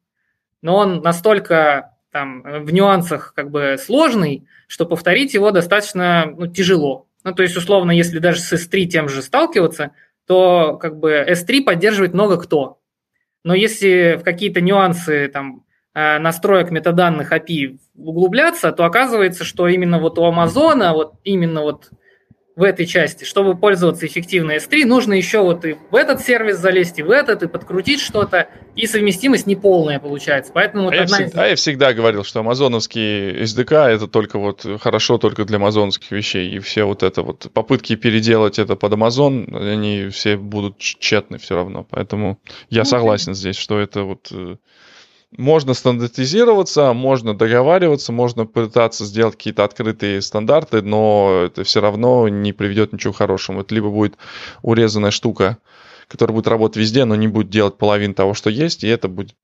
но 0.62 0.76
он 0.76 1.02
настолько 1.02 1.96
там 2.11 2.42
в 2.42 2.72
нюансах 2.72 3.35
как 3.35 3.50
бы 3.50 3.76
сложный, 3.78 4.46
что 4.66 4.87
повторить 4.87 5.35
его 5.35 5.50
достаточно 5.50 6.26
ну, 6.37 6.46
тяжело. 6.46 7.06
Ну, 7.22 7.35
то 7.35 7.42
есть, 7.42 7.56
условно, 7.56 7.90
если 7.90 8.18
даже 8.18 8.40
с 8.40 8.52
S3 8.52 8.87
тем 8.87 9.09
же 9.09 9.22
сталкиваться, 9.22 9.92
то 10.26 10.78
как 10.80 10.98
бы 10.98 11.24
S3 11.28 11.62
поддерживает 11.64 12.14
много 12.14 12.38
кто. 12.38 12.78
Но 13.44 13.54
если 13.54 14.16
в 14.18 14.24
какие-то 14.24 14.61
нюансы 14.61 15.28
там, 15.28 15.64
э, 15.94 16.18
настроек 16.18 16.70
метаданных 16.70 17.33
API 17.33 17.78
углубляться, 17.96 18.72
то 18.72 18.85
оказывается, 18.85 19.44
что 19.44 19.68
именно 19.68 19.98
вот 19.98 20.18
у 20.18 20.24
Амазона, 20.24 20.92
вот 20.92 21.14
именно 21.24 21.62
вот 21.62 21.90
в 22.56 22.62
этой 22.62 22.86
части. 22.86 23.24
Чтобы 23.24 23.56
пользоваться 23.56 24.06
эффективно 24.06 24.56
S3, 24.56 24.84
нужно 24.84 25.14
еще 25.14 25.40
вот 25.40 25.64
и 25.64 25.76
в 25.90 25.94
этот 25.94 26.20
сервис 26.20 26.58
залезть, 26.58 26.98
и 26.98 27.02
в 27.02 27.10
этот, 27.10 27.42
и 27.42 27.48
подкрутить 27.48 28.00
что-то, 28.00 28.48
и 28.74 28.86
совместимость 28.86 29.46
неполная 29.46 29.98
получается. 29.98 30.52
Поэтому 30.52 30.84
а, 30.84 30.86
вот 30.86 30.94
я 30.94 31.02
одна 31.02 31.16
всегда, 31.16 31.30
из... 31.30 31.36
а 31.36 31.48
я 31.48 31.56
всегда 31.56 31.92
говорил, 31.92 32.24
что 32.24 32.40
амазоновский 32.40 33.42
SDK 33.42 33.88
это 33.88 34.08
только 34.08 34.38
вот 34.38 34.66
хорошо 34.80 35.18
только 35.18 35.44
для 35.44 35.56
амазоновских 35.56 36.10
вещей, 36.10 36.50
и 36.50 36.58
все 36.58 36.84
вот 36.84 37.02
это 37.02 37.22
вот 37.22 37.50
попытки 37.52 37.96
переделать 37.96 38.58
это 38.58 38.76
под 38.76 38.92
Amazon, 38.92 39.72
они 39.72 40.08
все 40.08 40.36
будут 40.36 40.78
тщетны 40.78 41.38
все 41.38 41.54
равно. 41.54 41.86
Поэтому 41.88 42.40
я 42.68 42.82
ну, 42.82 42.86
согласен 42.86 43.34
здесь, 43.34 43.56
что 43.56 43.78
это 43.78 44.02
вот 44.02 44.28
э, 44.32 44.56
можно 45.36 45.74
стандартизироваться, 45.74 46.92
можно 46.92 47.36
договариваться, 47.36 48.12
можно 48.12 48.46
пытаться 48.46 49.04
сделать 49.04 49.36
какие-то 49.36 49.64
открытые 49.64 50.22
стандарты, 50.22 50.82
но 50.82 51.42
это 51.46 51.64
все 51.64 51.80
равно 51.80 52.28
не 52.28 52.52
приведет 52.52 52.92
ничего 52.92 53.12
хорошего. 53.12 53.60
Это 53.60 53.74
либо 53.74 53.90
будет 53.90 54.16
урезанная 54.62 55.12
штука, 55.12 55.58
которая 56.08 56.34
будет 56.34 56.48
работать 56.48 56.78
везде, 56.78 57.04
но 57.04 57.14
не 57.14 57.28
будет 57.28 57.48
делать 57.48 57.78
половину 57.78 58.14
того, 58.14 58.34
что 58.34 58.50
есть, 58.50 58.82
и 58.82 58.88
это 58.88 59.08
будет 59.08 59.34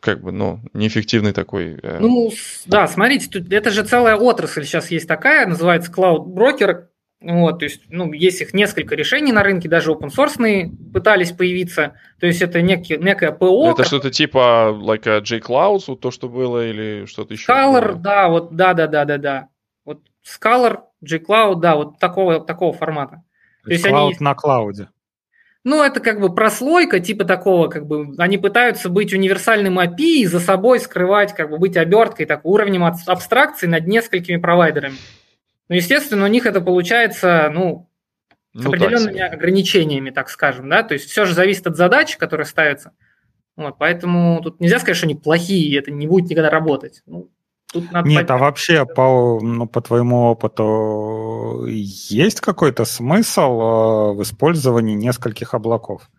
как 0.00 0.22
бы, 0.22 0.32
ну, 0.32 0.60
неэффективный 0.72 1.32
такой... 1.32 1.78
Э... 1.82 1.98
Ну, 2.00 2.32
да, 2.64 2.88
смотрите, 2.88 3.28
тут, 3.28 3.52
это 3.52 3.70
же 3.70 3.84
целая 3.84 4.16
отрасль 4.16 4.64
сейчас 4.64 4.90
есть 4.90 5.06
такая, 5.06 5.46
называется 5.46 5.92
Cloud 5.92 6.24
Broker, 6.24 6.86
вот, 7.26 7.60
то 7.60 7.64
есть, 7.64 7.80
ну, 7.88 8.12
есть 8.12 8.42
их 8.42 8.52
несколько 8.52 8.94
решений 8.94 9.32
на 9.32 9.42
рынке, 9.42 9.68
даже 9.68 9.92
open 9.92 10.10
source 10.14 10.68
пытались 10.92 11.32
появиться. 11.32 11.94
То 12.20 12.26
есть 12.26 12.42
это 12.42 12.60
некий, 12.60 12.98
некое 12.98 13.32
ПО. 13.32 13.70
Это 13.70 13.84
что-то 13.84 14.10
типа 14.10 14.76
like 14.78 15.08
a 15.08 15.20
JCloud, 15.20 15.80
вот 15.86 16.00
то, 16.00 16.10
что 16.10 16.28
было, 16.28 16.68
или 16.68 17.06
что-то 17.06 17.32
еще? 17.32 17.50
Scholar, 17.50 17.94
да, 17.94 18.28
вот, 18.28 18.54
да, 18.54 18.74
да, 18.74 18.86
да, 18.86 19.06
да, 19.06 19.16
да. 19.16 19.48
Вот 19.86 20.00
Scholar, 20.22 20.80
JCloud, 21.02 21.60
да, 21.60 21.76
вот 21.76 21.98
такого, 21.98 22.40
такого 22.40 22.74
формата. 22.74 23.22
То, 23.62 23.68
то 23.68 23.72
есть 23.72 23.86
Cloud 23.86 24.06
они... 24.08 24.16
на 24.20 24.34
клауде. 24.34 24.88
Ну, 25.64 25.82
это 25.82 26.00
как 26.00 26.20
бы 26.20 26.34
прослойка 26.34 27.00
типа 27.00 27.24
такого, 27.24 27.68
как 27.68 27.86
бы 27.86 28.14
они 28.18 28.36
пытаются 28.36 28.90
быть 28.90 29.14
универсальным 29.14 29.78
API 29.78 30.20
и 30.20 30.26
за 30.26 30.40
собой 30.40 30.78
скрывать, 30.78 31.34
как 31.34 31.48
бы 31.48 31.56
быть 31.56 31.78
оберткой, 31.78 32.26
так 32.26 32.44
уровнем 32.44 32.84
абстракции 32.84 33.66
над 33.66 33.86
несколькими 33.86 34.36
провайдерами. 34.36 34.96
Ну, 35.68 35.76
естественно, 35.76 36.24
у 36.24 36.28
них 36.28 36.46
это 36.46 36.60
получается, 36.60 37.50
ну, 37.52 37.88
с 38.54 38.62
ну, 38.62 38.68
определенными 38.68 39.18
так 39.18 39.32
ограничениями, 39.32 40.10
так 40.10 40.28
скажем, 40.28 40.68
да, 40.68 40.82
то 40.82 40.94
есть 40.94 41.10
все 41.10 41.24
же 41.24 41.34
зависит 41.34 41.66
от 41.66 41.76
задач, 41.76 42.16
которые 42.16 42.46
ставятся. 42.46 42.92
Вот, 43.56 43.78
поэтому 43.78 44.40
тут 44.42 44.60
нельзя 44.60 44.78
сказать, 44.78 44.96
что 44.96 45.06
они 45.06 45.14
плохие, 45.14 45.68
и 45.68 45.74
это 45.74 45.90
не 45.90 46.06
будет 46.06 46.28
никогда 46.28 46.50
работать. 46.50 47.02
Ну, 47.06 47.30
тут 47.72 47.90
надо 47.92 48.08
Нет, 48.08 48.30
а 48.30 48.36
вообще 48.36 48.84
по, 48.84 49.40
ну, 49.40 49.66
по 49.66 49.80
твоему 49.80 50.24
опыту 50.24 51.66
есть 51.66 52.40
какой-то 52.40 52.84
смысл 52.84 53.42
э, 53.42 54.12
в 54.14 54.22
использовании 54.22 54.94
нескольких 54.94 55.54
облаков? 55.54 56.10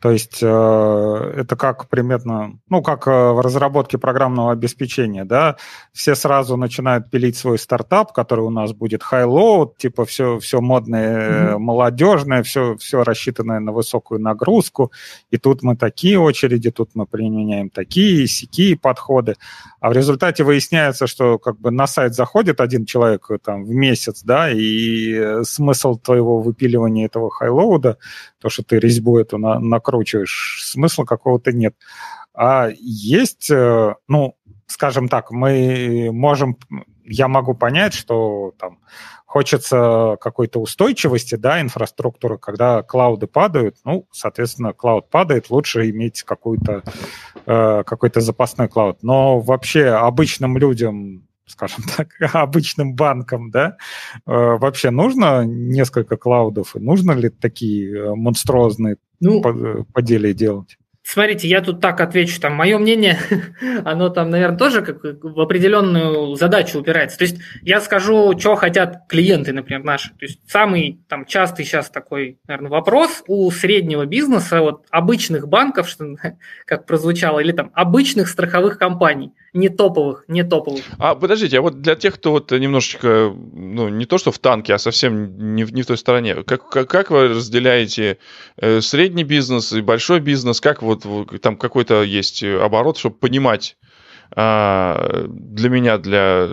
То 0.00 0.10
есть 0.10 0.38
э, 0.42 0.46
это 0.46 1.56
как 1.56 1.88
примерно, 1.88 2.58
ну, 2.70 2.82
как 2.82 3.06
э, 3.06 3.10
в 3.10 3.40
разработке 3.40 3.98
программного 3.98 4.50
обеспечения, 4.50 5.26
да, 5.26 5.56
все 5.92 6.14
сразу 6.14 6.56
начинают 6.56 7.10
пилить 7.10 7.36
свой 7.36 7.58
стартап, 7.58 8.14
который 8.14 8.40
у 8.40 8.50
нас 8.50 8.72
будет 8.72 9.02
high-load, 9.02 9.72
типа 9.76 10.06
все, 10.06 10.38
все 10.38 10.62
модное, 10.62 11.52
mm-hmm. 11.54 11.58
молодежное, 11.58 12.42
все, 12.42 12.76
все 12.78 13.02
рассчитанное 13.02 13.60
на 13.60 13.72
высокую 13.72 14.22
нагрузку, 14.22 14.90
и 15.30 15.36
тут 15.36 15.62
мы 15.62 15.76
такие 15.76 16.18
очереди, 16.18 16.70
тут 16.70 16.90
мы 16.94 17.04
применяем 17.04 17.68
такие, 17.68 18.26
сякие 18.26 18.78
подходы, 18.78 19.36
а 19.80 19.90
в 19.90 19.92
результате 19.92 20.44
выясняется, 20.44 21.06
что 21.06 21.38
как 21.38 21.60
бы 21.60 21.70
на 21.70 21.86
сайт 21.86 22.14
заходит 22.14 22.62
один 22.62 22.86
человек 22.86 23.28
там 23.44 23.64
в 23.64 23.70
месяц, 23.70 24.22
да, 24.22 24.50
и 24.50 25.44
смысл 25.44 25.98
твоего 25.98 26.40
выпиливания 26.40 27.04
этого 27.04 27.30
high-load, 27.38 27.96
то, 28.40 28.48
что 28.48 28.62
ты 28.62 28.78
резьбу 28.78 29.18
эту 29.18 29.38
на, 29.38 29.58
накручиваешь, 29.58 30.62
смысла 30.64 31.04
какого-то 31.04 31.52
нет. 31.52 31.74
А 32.34 32.68
есть, 32.78 33.50
э, 33.50 33.94
ну, 34.08 34.36
скажем 34.66 35.08
так, 35.08 35.30
мы 35.30 36.10
можем, 36.12 36.56
я 37.04 37.28
могу 37.28 37.54
понять, 37.54 37.94
что 37.94 38.54
там 38.58 38.78
хочется 39.26 40.16
какой-то 40.20 40.60
устойчивости, 40.60 41.36
да, 41.36 41.60
инфраструктуры, 41.60 42.38
когда 42.38 42.82
клауды 42.82 43.26
падают, 43.26 43.76
ну, 43.84 44.08
соответственно, 44.10 44.72
клауд 44.72 45.08
падает, 45.08 45.50
лучше 45.50 45.88
иметь 45.90 46.22
какую-то, 46.22 46.82
э, 47.46 47.82
какой-то 47.84 48.20
запасной 48.20 48.68
клауд. 48.68 49.02
Но 49.02 49.38
вообще 49.38 49.86
обычным 49.86 50.58
людям 50.58 51.28
скажем 51.50 51.84
так, 51.96 52.14
обычным 52.34 52.94
банкам, 52.94 53.50
да, 53.50 53.76
э, 54.26 54.32
вообще 54.32 54.90
нужно 54.90 55.44
несколько 55.44 56.16
клаудов, 56.16 56.76
и 56.76 56.80
нужно 56.80 57.12
ли 57.12 57.28
такие 57.28 57.96
э, 57.96 58.14
монструозные 58.14 58.96
ну, 59.20 59.42
поделия 59.92 60.32
делать? 60.32 60.78
Смотрите, 61.12 61.48
я 61.48 61.60
тут 61.60 61.80
так 61.80 62.00
отвечу, 62.00 62.40
там, 62.40 62.54
мое 62.54 62.78
мнение, 62.78 63.18
оно 63.84 64.10
там, 64.10 64.30
наверное, 64.30 64.56
тоже 64.56 64.80
как 64.80 65.02
в 65.02 65.40
определенную 65.40 66.36
задачу 66.36 66.78
упирается. 66.78 67.18
То 67.18 67.24
есть 67.24 67.38
я 67.62 67.80
скажу, 67.80 68.38
что 68.38 68.54
хотят 68.54 69.08
клиенты, 69.08 69.52
например, 69.52 69.82
наши. 69.82 70.10
То 70.10 70.26
есть 70.26 70.38
самый 70.48 71.00
там 71.08 71.26
частый 71.26 71.64
сейчас 71.64 71.90
такой, 71.90 72.38
наверное, 72.46 72.70
вопрос 72.70 73.24
у 73.26 73.50
среднего 73.50 74.06
бизнеса, 74.06 74.60
вот 74.60 74.84
обычных 74.90 75.48
банков, 75.48 75.88
что 75.88 76.14
как 76.64 76.86
прозвучало, 76.86 77.40
или 77.40 77.50
там 77.50 77.72
обычных 77.74 78.28
страховых 78.28 78.78
компаний 78.78 79.32
не 79.52 79.68
топовых, 79.68 80.24
не 80.28 80.44
топовых. 80.44 80.84
А 80.98 81.14
подождите, 81.14 81.58
а 81.58 81.62
вот 81.62 81.80
для 81.80 81.96
тех, 81.96 82.14
кто 82.14 82.30
вот 82.30 82.52
немножечко, 82.52 83.34
ну, 83.52 83.88
не 83.88 84.06
то 84.06 84.18
что 84.18 84.30
в 84.30 84.38
танке, 84.38 84.74
а 84.74 84.78
совсем 84.78 85.54
не 85.56 85.64
в, 85.64 85.72
не 85.72 85.82
в 85.82 85.86
той 85.86 85.98
стороне, 85.98 86.44
как, 86.44 86.68
как, 86.68 86.88
как 86.88 87.10
вы 87.10 87.28
разделяете 87.28 88.18
э, 88.56 88.80
средний 88.80 89.24
бизнес 89.24 89.72
и 89.72 89.80
большой 89.80 90.20
бизнес? 90.20 90.60
Как 90.60 90.82
вот 90.82 90.99
там 91.40 91.56
какой-то 91.56 92.02
есть 92.02 92.42
оборот, 92.42 92.98
чтобы 92.98 93.16
понимать 93.16 93.76
э, 94.34 95.26
для 95.28 95.68
меня, 95.68 95.98
для 95.98 96.48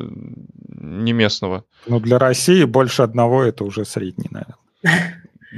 неместного? 0.67 1.65
Ну, 1.87 1.99
для 1.99 2.19
России 2.19 2.63
больше 2.63 3.01
одного 3.01 3.43
это 3.43 3.63
уже 3.63 3.85
средний, 3.85 4.29
наверное. 4.31 4.57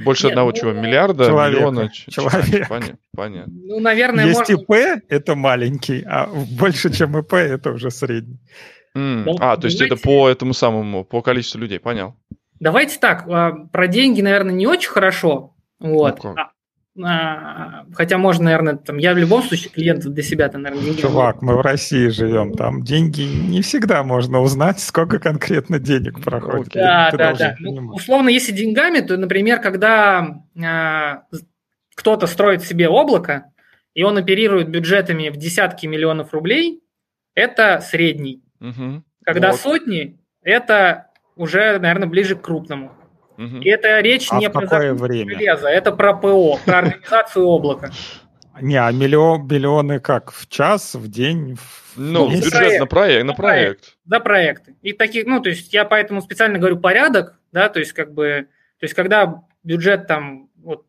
Больше 0.03 0.25
Нет, 0.25 0.33
одного 0.33 0.51
ну, 0.51 0.55
чего? 0.55 0.71
Миллиарда? 0.71 1.25
Человека, 1.25 1.57
миллиона? 1.57 1.89
Человек. 1.89 2.69
Понятно, 2.69 2.97
понятно. 3.15 3.53
Ну, 3.55 3.79
наверное, 3.79 4.25
Есть 4.27 4.49
можно... 4.49 4.53
ИП, 4.53 5.03
это 5.09 5.35
маленький, 5.35 6.03
а 6.05 6.27
больше, 6.27 6.93
чем 6.93 7.17
ИП, 7.17 7.33
это 7.33 7.71
уже 7.71 7.89
средний. 7.89 8.39
Mm. 8.95 9.37
А, 9.39 9.57
то 9.57 9.65
есть 9.65 9.81
это 9.81 9.95
по 9.95 10.29
этому 10.29 10.53
самому, 10.53 11.03
по 11.03 11.21
количеству 11.21 11.59
людей, 11.59 11.79
понял. 11.79 12.15
Давайте 12.59 12.99
так, 12.99 13.25
а, 13.27 13.51
про 13.71 13.87
деньги, 13.87 14.21
наверное, 14.21 14.53
не 14.53 14.67
очень 14.67 14.89
хорошо. 14.89 15.55
Вот. 15.79 16.23
Ну, 16.23 16.33
а, 16.35 16.41
а, 16.41 16.51
хотя 17.01 18.17
можно, 18.17 18.45
наверное, 18.45 18.75
там, 18.75 18.97
я 18.97 19.13
в 19.13 19.17
любом 19.17 19.43
случае 19.43 19.71
клиент 19.71 20.03
для 20.03 20.23
себя, 20.23 20.49
там, 20.49 20.63
наверное, 20.63 20.85
деньги... 20.85 21.01
Чувак, 21.01 21.41
мы 21.41 21.55
в 21.55 21.61
России 21.61 22.07
живем, 22.09 22.53
там 22.53 22.83
деньги 22.83 23.21
не 23.21 23.61
всегда 23.61 24.03
можно 24.03 24.41
узнать, 24.41 24.79
сколько 24.79 25.19
конкретно 25.19 25.79
денег 25.79 26.21
проходит. 26.21 26.73
Да, 26.73 27.09
Ты 27.11 27.17
да, 27.17 27.33
да. 27.33 27.55
Ну, 27.59 27.93
условно, 27.93 28.29
если 28.29 28.51
деньгами, 28.51 28.99
то, 28.99 29.15
например, 29.17 29.61
когда 29.61 30.43
а, 30.61 31.23
кто-то 31.95 32.27
строит 32.27 32.63
себе 32.63 32.89
облако, 32.89 33.51
и 33.93 34.03
он 34.03 34.17
оперирует 34.17 34.69
бюджетами 34.69 35.29
в 35.29 35.37
десятки 35.37 35.85
миллионов 35.85 36.33
рублей, 36.33 36.81
это 37.33 37.79
средний. 37.81 38.43
Угу. 38.59 39.03
Когда 39.23 39.51
вот. 39.51 39.59
сотни, 39.59 40.19
это 40.41 41.07
уже, 41.35 41.79
наверное, 41.79 42.07
ближе 42.07 42.35
к 42.35 42.41
крупному. 42.41 42.91
Угу. 43.39 43.61
И 43.61 43.69
это 43.69 44.01
речь 44.01 44.27
а 44.31 44.37
не 44.37 44.49
про 44.49 44.67
какое 44.67 44.93
время? 44.93 45.35
железо, 45.35 45.69
это 45.69 45.93
про 45.93 46.13
ПО, 46.13 46.59
про 46.65 46.79
организацию 46.79 47.47
облака. 47.47 47.89
Не, 48.59 48.75
а 48.75 48.91
миллион, 48.91 49.47
миллионы 49.47 50.01
как? 50.01 50.31
В 50.33 50.49
час, 50.49 50.93
в 50.93 51.09
день? 51.09 51.55
В 51.55 51.93
ну, 51.95 52.29
месяц? 52.29 52.45
бюджет 52.45 52.79
на 52.81 52.85
проект, 52.85 53.25
на 53.25 53.33
проект. 53.33 53.97
Да, 54.03 54.19
проекты. 54.19 54.75
И 54.81 54.91
таких, 54.91 55.25
ну, 55.25 55.39
то 55.39 55.47
есть 55.47 55.73
я 55.73 55.85
поэтому 55.85 56.21
специально 56.21 56.59
говорю 56.59 56.79
порядок, 56.79 57.39
да, 57.53 57.69
то 57.69 57.79
есть 57.79 57.93
как 57.93 58.13
бы, 58.13 58.47
то 58.77 58.83
есть 58.83 58.93
когда 58.93 59.43
бюджет 59.63 60.07
там 60.07 60.49
вот 60.57 60.85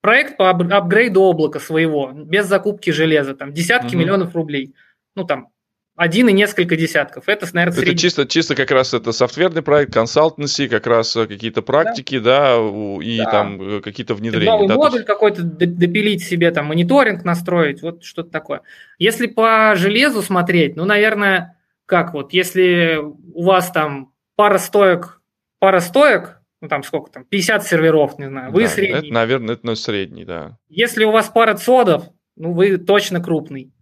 проект 0.00 0.36
по 0.36 0.50
апгрейду 0.50 1.22
облака 1.22 1.60
своего, 1.60 2.10
без 2.10 2.46
закупки 2.46 2.90
железа, 2.90 3.36
там 3.36 3.52
десятки 3.52 3.94
угу. 3.94 3.98
миллионов 3.98 4.34
рублей. 4.34 4.74
Ну, 5.14 5.22
там, 5.22 5.50
один 5.96 6.28
и 6.28 6.32
несколько 6.32 6.76
десятков. 6.76 7.28
Это, 7.28 7.46
наверное, 7.52 7.76
средний. 7.76 7.92
Это 7.92 8.00
чисто, 8.00 8.26
чисто 8.26 8.54
как 8.56 8.70
раз 8.72 8.94
это 8.94 9.12
софтверный 9.12 9.62
проект, 9.62 9.92
консалтенси, 9.92 10.66
как 10.66 10.86
раз 10.86 11.14
э, 11.14 11.26
какие-то 11.26 11.62
практики, 11.62 12.18
да, 12.18 12.56
да 12.56 13.04
и 13.04 13.18
да. 13.18 13.30
там 13.30 13.76
э, 13.76 13.80
какие-то 13.80 14.14
внедрения. 14.14 14.50
Новый 14.50 14.68
да, 14.68 14.74
модуль 14.74 15.00
есть... 15.00 15.06
какой-то 15.06 15.42
допилить 15.42 16.24
себе, 16.24 16.50
там, 16.50 16.66
мониторинг 16.66 17.24
настроить, 17.24 17.80
вот 17.82 18.02
что-то 18.02 18.30
такое. 18.30 18.62
Если 18.98 19.26
по 19.26 19.74
железу 19.76 20.22
смотреть, 20.22 20.74
ну, 20.74 20.84
наверное, 20.84 21.56
как 21.86 22.12
вот, 22.12 22.32
если 22.32 22.98
у 23.00 23.44
вас 23.44 23.70
там 23.70 24.12
пара 24.34 24.58
стоек, 24.58 25.20
пара 25.60 25.78
стоек, 25.78 26.40
ну, 26.60 26.68
там 26.68 26.82
сколько 26.82 27.10
там, 27.10 27.24
50 27.24 27.64
серверов, 27.64 28.18
не 28.18 28.26
знаю, 28.26 28.50
вы 28.50 28.62
да, 28.62 28.68
средний. 28.68 29.08
Это, 29.08 29.14
наверное, 29.14 29.54
это 29.54 29.74
средний, 29.76 30.24
да. 30.24 30.58
Если 30.68 31.04
у 31.04 31.12
вас 31.12 31.28
пара 31.28 31.54
цодов, 31.54 32.08
ну, 32.36 32.52
вы 32.52 32.78
точно 32.78 33.22
крупный. 33.22 33.73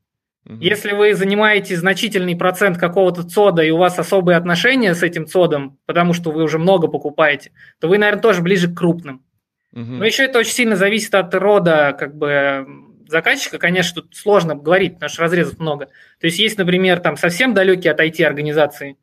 Если 0.44 0.92
вы 0.92 1.14
занимаете 1.14 1.76
значительный 1.76 2.34
процент 2.34 2.76
какого-то 2.76 3.22
цода, 3.22 3.62
и 3.62 3.70
у 3.70 3.76
вас 3.76 3.98
особые 3.98 4.36
отношения 4.36 4.94
с 4.94 5.02
этим 5.02 5.26
цодом, 5.26 5.78
потому 5.86 6.14
что 6.14 6.32
вы 6.32 6.42
уже 6.42 6.58
много 6.58 6.88
покупаете, 6.88 7.52
то 7.80 7.88
вы, 7.88 7.98
наверное, 7.98 8.22
тоже 8.22 8.42
ближе 8.42 8.68
к 8.68 8.76
крупным. 8.76 9.24
Угу. 9.72 9.82
Но 9.82 10.04
еще 10.04 10.24
это 10.24 10.40
очень 10.40 10.52
сильно 10.52 10.76
зависит 10.76 11.14
от 11.14 11.32
рода 11.34 11.96
как 11.98 12.16
бы 12.16 12.66
заказчика. 13.08 13.58
Конечно, 13.58 14.02
тут 14.02 14.16
сложно 14.16 14.56
говорить, 14.56 14.94
потому 14.94 15.10
что 15.10 15.22
разрезов 15.22 15.60
много. 15.60 15.86
То 16.20 16.26
есть 16.26 16.40
есть, 16.40 16.58
например, 16.58 16.98
там 16.98 17.16
совсем 17.16 17.54
далекие 17.54 17.92
от 17.92 18.00
IT-организации, 18.00 18.96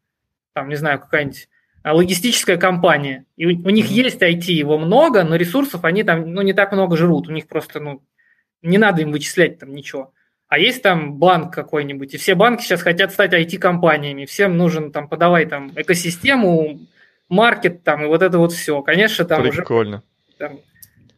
там, 0.53 0.67
не 0.67 0.75
знаю, 0.75 0.99
какая-нибудь 0.99 1.47
а, 1.83 1.93
логистическая 1.93 2.57
компания, 2.57 3.25
и 3.37 3.45
у, 3.45 3.49
у 3.49 3.69
них 3.69 3.85
mm 3.85 3.93
есть 3.93 4.21
IT, 4.21 4.51
его 4.51 4.77
много, 4.77 5.23
но 5.23 5.37
ресурсов 5.37 5.85
они 5.85 6.03
там 6.03 6.33
ну, 6.33 6.41
не 6.41 6.53
так 6.53 6.73
много 6.73 6.97
жрут, 6.97 7.29
у 7.29 7.31
них 7.31 7.47
просто 7.47 7.79
ну, 7.79 8.03
не 8.61 8.77
надо 8.77 9.01
им 9.01 9.11
вычислять 9.11 9.59
там 9.59 9.73
ничего. 9.73 10.13
А 10.49 10.57
есть 10.57 10.81
там 10.81 11.13
банк 11.13 11.53
какой-нибудь, 11.53 12.15
и 12.15 12.17
все 12.17 12.33
банки 12.33 12.63
сейчас 12.63 12.81
хотят 12.81 13.11
стать 13.11 13.33
IT-компаниями, 13.33 14.25
всем 14.25 14.57
нужен 14.57 14.91
там 14.91 15.07
подавай 15.07 15.45
там 15.45 15.71
экосистему, 15.75 16.79
маркет 17.29 17.83
там 17.83 18.03
и 18.03 18.07
вот 18.07 18.23
это 18.23 18.39
вот 18.39 18.51
все. 18.51 18.81
Конечно, 18.81 19.25
там 19.25 19.43
Прикольно. 19.43 19.97
уже 19.97 20.37
там, 20.39 20.59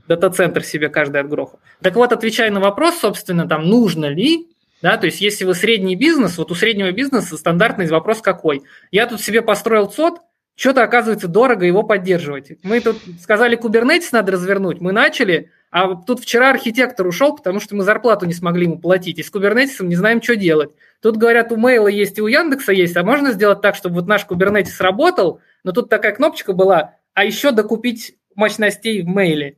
дата-центр 0.10 0.64
себе 0.64 0.90
каждый 0.90 1.22
отгрохал. 1.22 1.62
Так 1.82 1.96
вот, 1.96 2.12
отвечая 2.12 2.52
на 2.52 2.60
вопрос, 2.60 3.00
собственно, 3.00 3.48
там 3.48 3.66
нужно 3.66 4.08
ли, 4.08 4.50
да, 4.82 4.98
то 4.98 5.06
есть 5.06 5.22
если 5.22 5.46
вы 5.46 5.56
средний 5.56 5.96
бизнес, 5.96 6.38
вот 6.38 6.52
у 6.52 6.56
среднего 6.56 6.92
бизнеса 6.92 7.38
стандартный 7.38 7.88
вопрос 7.88 8.22
какой? 8.22 8.64
Я 8.92 9.08
тут 9.08 9.22
себе 9.22 9.42
построил 9.42 9.88
ЦОД, 9.88 10.20
что-то 10.62 10.84
оказывается 10.84 11.28
дорого 11.28 11.66
его 11.66 11.82
поддерживать. 11.82 12.52
Мы 12.62 12.82
тут 12.82 12.98
сказали, 13.20 13.58
Kubernetes 13.58 14.10
надо 14.12 14.34
развернуть, 14.34 14.80
мы 14.80 14.92
начали, 14.92 15.50
а 15.72 15.96
тут 15.96 16.20
вчера 16.20 16.52
архитектор 16.52 17.08
ушел, 17.08 17.36
потому 17.36 17.60
что 17.60 17.76
мы 17.76 17.84
зарплату 17.84 18.28
не 18.28 18.34
смогли 18.34 18.66
ему 18.66 18.78
платить. 18.78 19.18
И 19.18 19.24
с 19.24 19.32
Kubernetes 19.34 19.84
не 19.84 19.96
знаем, 19.96 20.22
что 20.22 20.36
делать. 20.36 20.70
Тут 21.02 21.18
говорят, 21.18 21.52
у 21.52 21.56
Мейла 21.56 21.88
есть 21.88 22.20
и 22.20 22.22
у 22.22 22.28
Яндекса 22.28 22.74
есть, 22.74 22.96
а 22.96 23.02
можно 23.04 23.32
сделать 23.32 23.62
так, 23.62 23.74
чтобы 23.74 23.96
вот 23.96 24.08
наш 24.08 24.28
Kubernetes 24.28 24.76
работал, 24.78 25.40
но 25.64 25.72
тут 25.72 25.90
такая 25.90 26.14
кнопочка 26.14 26.54
была, 26.54 26.94
а 27.16 27.26
еще 27.26 27.50
докупить 27.50 28.18
мощностей 28.36 29.02
в 29.02 29.08
Мейле. 29.08 29.58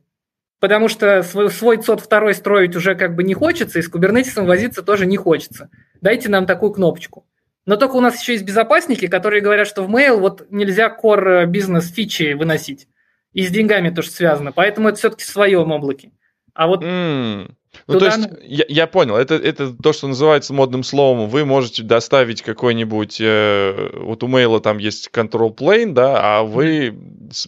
Потому 0.58 0.88
что 0.88 1.22
свой, 1.22 1.50
свой 1.50 1.76
ЦОД 1.82 2.00
второй 2.00 2.32
строить 2.32 2.74
уже 2.76 2.94
как 2.94 3.14
бы 3.14 3.24
не 3.24 3.34
хочется, 3.34 3.78
и 3.78 3.82
с 3.82 3.90
Kubernetes 3.90 4.42
возиться 4.42 4.80
тоже 4.80 5.04
не 5.04 5.18
хочется. 5.18 5.68
Дайте 6.00 6.30
нам 6.30 6.46
такую 6.46 6.72
кнопочку. 6.72 7.26
Но 7.66 7.76
только 7.76 7.96
у 7.96 8.00
нас 8.00 8.20
еще 8.20 8.32
есть 8.32 8.44
безопасники, 8.44 9.06
которые 9.06 9.42
говорят, 9.42 9.66
что 9.66 9.82
в 9.82 9.90
Mail 9.90 10.18
вот 10.18 10.46
нельзя 10.50 10.94
core 10.94 11.46
бизнес 11.46 11.90
фичи 11.90 12.34
выносить. 12.34 12.88
И 13.32 13.46
с 13.46 13.50
деньгами 13.50 13.90
тоже 13.90 14.10
связано. 14.10 14.52
Поэтому 14.52 14.88
это 14.88 14.98
все-таки 14.98 15.24
в 15.24 15.28
своем 15.28 15.72
облаке. 15.72 16.12
А 16.52 16.66
вот 16.66 16.84
mm. 16.84 17.52
Ну, 17.86 17.98
то 17.98 18.06
есть, 18.06 18.28
я, 18.42 18.64
я 18.68 18.86
понял, 18.86 19.16
это, 19.16 19.34
это 19.34 19.72
то, 19.72 19.92
что 19.92 20.08
называется 20.08 20.54
модным 20.54 20.82
словом. 20.82 21.28
Вы 21.28 21.44
можете 21.44 21.82
доставить 21.82 22.42
какой-нибудь... 22.42 23.18
Э, 23.20 23.90
вот 24.00 24.22
у 24.22 24.28
Mail 24.28 24.60
там 24.60 24.78
есть 24.78 25.10
control 25.12 25.54
plane, 25.54 25.92
да, 25.92 26.38
а 26.38 26.42
вы 26.42 26.94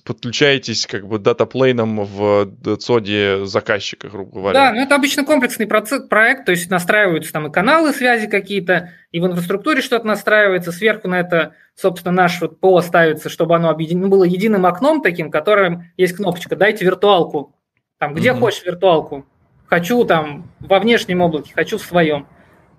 подключаетесь 0.04 0.86
как 0.86 1.06
бы 1.06 1.18
датаплейном 1.18 2.04
в 2.04 2.76
цоде 2.78 3.44
заказчика, 3.44 4.08
грубо 4.08 4.40
говоря. 4.40 4.54
Да, 4.54 4.72
ну 4.72 4.80
это 4.82 4.94
обычно 4.94 5.24
комплексный 5.24 5.66
процесс, 5.66 6.06
проект, 6.06 6.46
то 6.46 6.52
есть 6.52 6.70
настраиваются 6.70 7.32
там 7.32 7.46
и 7.46 7.52
каналы 7.52 7.92
связи 7.92 8.26
какие-то, 8.26 8.90
и 9.12 9.20
в 9.20 9.26
инфраструктуре 9.26 9.80
что-то 9.80 10.06
настраивается, 10.06 10.72
сверху 10.72 11.08
на 11.08 11.20
это, 11.20 11.54
собственно, 11.74 12.12
наш 12.12 12.40
вот 12.40 12.60
ПО 12.60 12.80
ставится, 12.80 13.28
чтобы 13.28 13.56
оно 13.56 13.70
объединено, 13.70 14.08
было 14.08 14.24
единым 14.24 14.66
окном 14.66 15.02
таким, 15.02 15.30
которым 15.30 15.84
есть 15.96 16.14
кнопочка 16.16 16.56
«Дайте 16.56 16.84
виртуалку». 16.84 17.52
Там, 17.98 18.12
где 18.12 18.32
угу. 18.32 18.40
хочешь 18.40 18.64
виртуалку, 18.64 19.24
хочу 19.66 20.04
там 20.04 20.50
во 20.60 20.78
внешнем 20.78 21.20
облаке, 21.20 21.52
хочу 21.54 21.78
в 21.78 21.82
своем. 21.82 22.26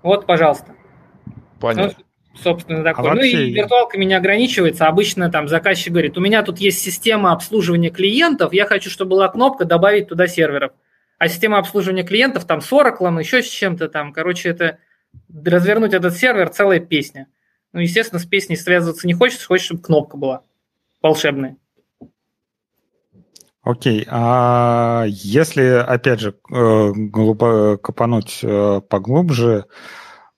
Вот, 0.03 0.25
пожалуйста. 0.25 0.75
Понятно. 1.59 1.95
Ну, 1.97 2.41
собственно, 2.41 2.83
такое. 2.83 3.11
А 3.11 3.15
ну 3.15 3.21
и 3.21 3.51
виртуалками 3.51 4.05
не 4.05 4.13
ограничивается. 4.13 4.87
Обычно 4.87 5.31
там 5.31 5.47
заказчик 5.47 5.91
говорит, 5.91 6.17
у 6.17 6.21
меня 6.21 6.43
тут 6.43 6.59
есть 6.59 6.79
система 6.79 7.31
обслуживания 7.31 7.89
клиентов, 7.89 8.53
я 8.53 8.65
хочу, 8.65 8.89
чтобы 8.89 9.11
была 9.11 9.27
кнопка 9.27 9.65
добавить 9.65 10.07
туда 10.07 10.27
серверов. 10.27 10.71
А 11.17 11.29
система 11.29 11.57
обслуживания 11.57 12.03
клиентов 12.03 12.45
там 12.45 12.61
с 12.61 12.71
Oracle, 12.71 13.19
еще 13.19 13.41
с 13.41 13.49
чем-то 13.49 13.89
там. 13.89 14.13
Короче, 14.13 14.49
это 14.49 14.77
развернуть 15.33 15.93
этот 15.93 16.15
сервер 16.15 16.49
целая 16.49 16.79
песня. 16.79 17.27
Ну, 17.73 17.79
естественно, 17.79 18.19
с 18.19 18.25
песней 18.25 18.55
связываться 18.55 19.07
не 19.07 19.13
хочется, 19.13 19.47
хочешь, 19.47 19.65
чтобы 19.65 19.81
кнопка 19.81 20.15
была 20.15 20.43
волшебная. 21.01 21.57
Окей, 23.69 24.05
а 24.09 25.03
если, 25.07 25.63
опять 25.85 26.21
же, 26.21 26.35
э, 26.49 26.91
глубоко 26.95 27.77
копануть 27.77 28.39
э, 28.41 28.79
поглубже, 28.87 29.65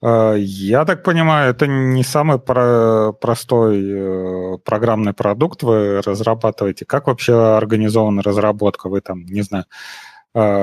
э, 0.02 0.36
я 0.40 0.84
так 0.84 1.04
понимаю, 1.04 1.52
это 1.52 1.68
не 1.68 2.04
самый 2.04 2.40
про 2.40 3.14
простой 3.14 4.58
программный 4.66 5.14
продукт 5.14 5.62
вы 5.62 6.02
разрабатываете. 6.02 6.86
Как 6.86 7.06
вообще 7.06 7.34
организована 7.56 8.24
разработка? 8.24 8.90
Вы 8.90 9.02
там, 9.02 9.26
не 9.26 9.44
знаю, 9.44 9.66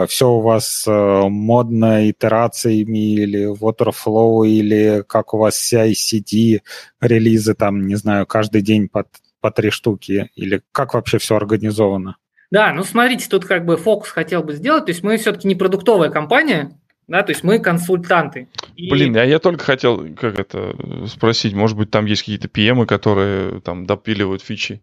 все 0.08 0.28
у 0.28 0.40
вас 0.40 0.84
модно 0.88 2.10
итерациями 2.10 3.14
или 3.14 3.46
waterflow, 3.54 4.44
или 4.44 5.04
как 5.06 5.34
у 5.34 5.38
вас 5.38 5.72
CI-CD, 5.72 6.62
релизы 7.00 7.54
там, 7.54 7.86
не 7.86 7.94
знаю, 7.94 8.26
каждый 8.26 8.62
день 8.62 8.88
по, 8.88 9.04
по 9.40 9.52
три 9.52 9.70
штуки, 9.70 10.30
или 10.34 10.62
как 10.72 10.94
вообще 10.94 11.18
все 11.18 11.36
организовано? 11.36 12.16
Да, 12.50 12.72
ну 12.72 12.84
смотрите, 12.84 13.28
тут 13.28 13.44
как 13.44 13.64
бы 13.64 13.76
фокус 13.76 14.10
хотел 14.10 14.42
бы 14.42 14.52
сделать, 14.52 14.86
то 14.86 14.90
есть 14.90 15.02
мы 15.02 15.16
все-таки 15.16 15.48
не 15.48 15.54
продуктовая 15.54 16.10
компания, 16.10 16.78
да, 17.08 17.22
то 17.22 17.30
есть 17.30 17.44
мы 17.44 17.58
консультанты. 17.58 18.48
И... 18.76 18.90
Блин, 18.90 19.16
а 19.16 19.24
я 19.24 19.38
только 19.38 19.64
хотел, 19.64 20.06
как 20.14 20.38
это, 20.38 20.74
спросить, 21.06 21.54
может 21.54 21.76
быть, 21.76 21.90
там 21.90 22.06
есть 22.06 22.22
какие-то 22.22 22.48
PM, 22.48 22.84
которые 22.86 23.60
там 23.60 23.86
допиливают 23.86 24.42
фичи. 24.42 24.80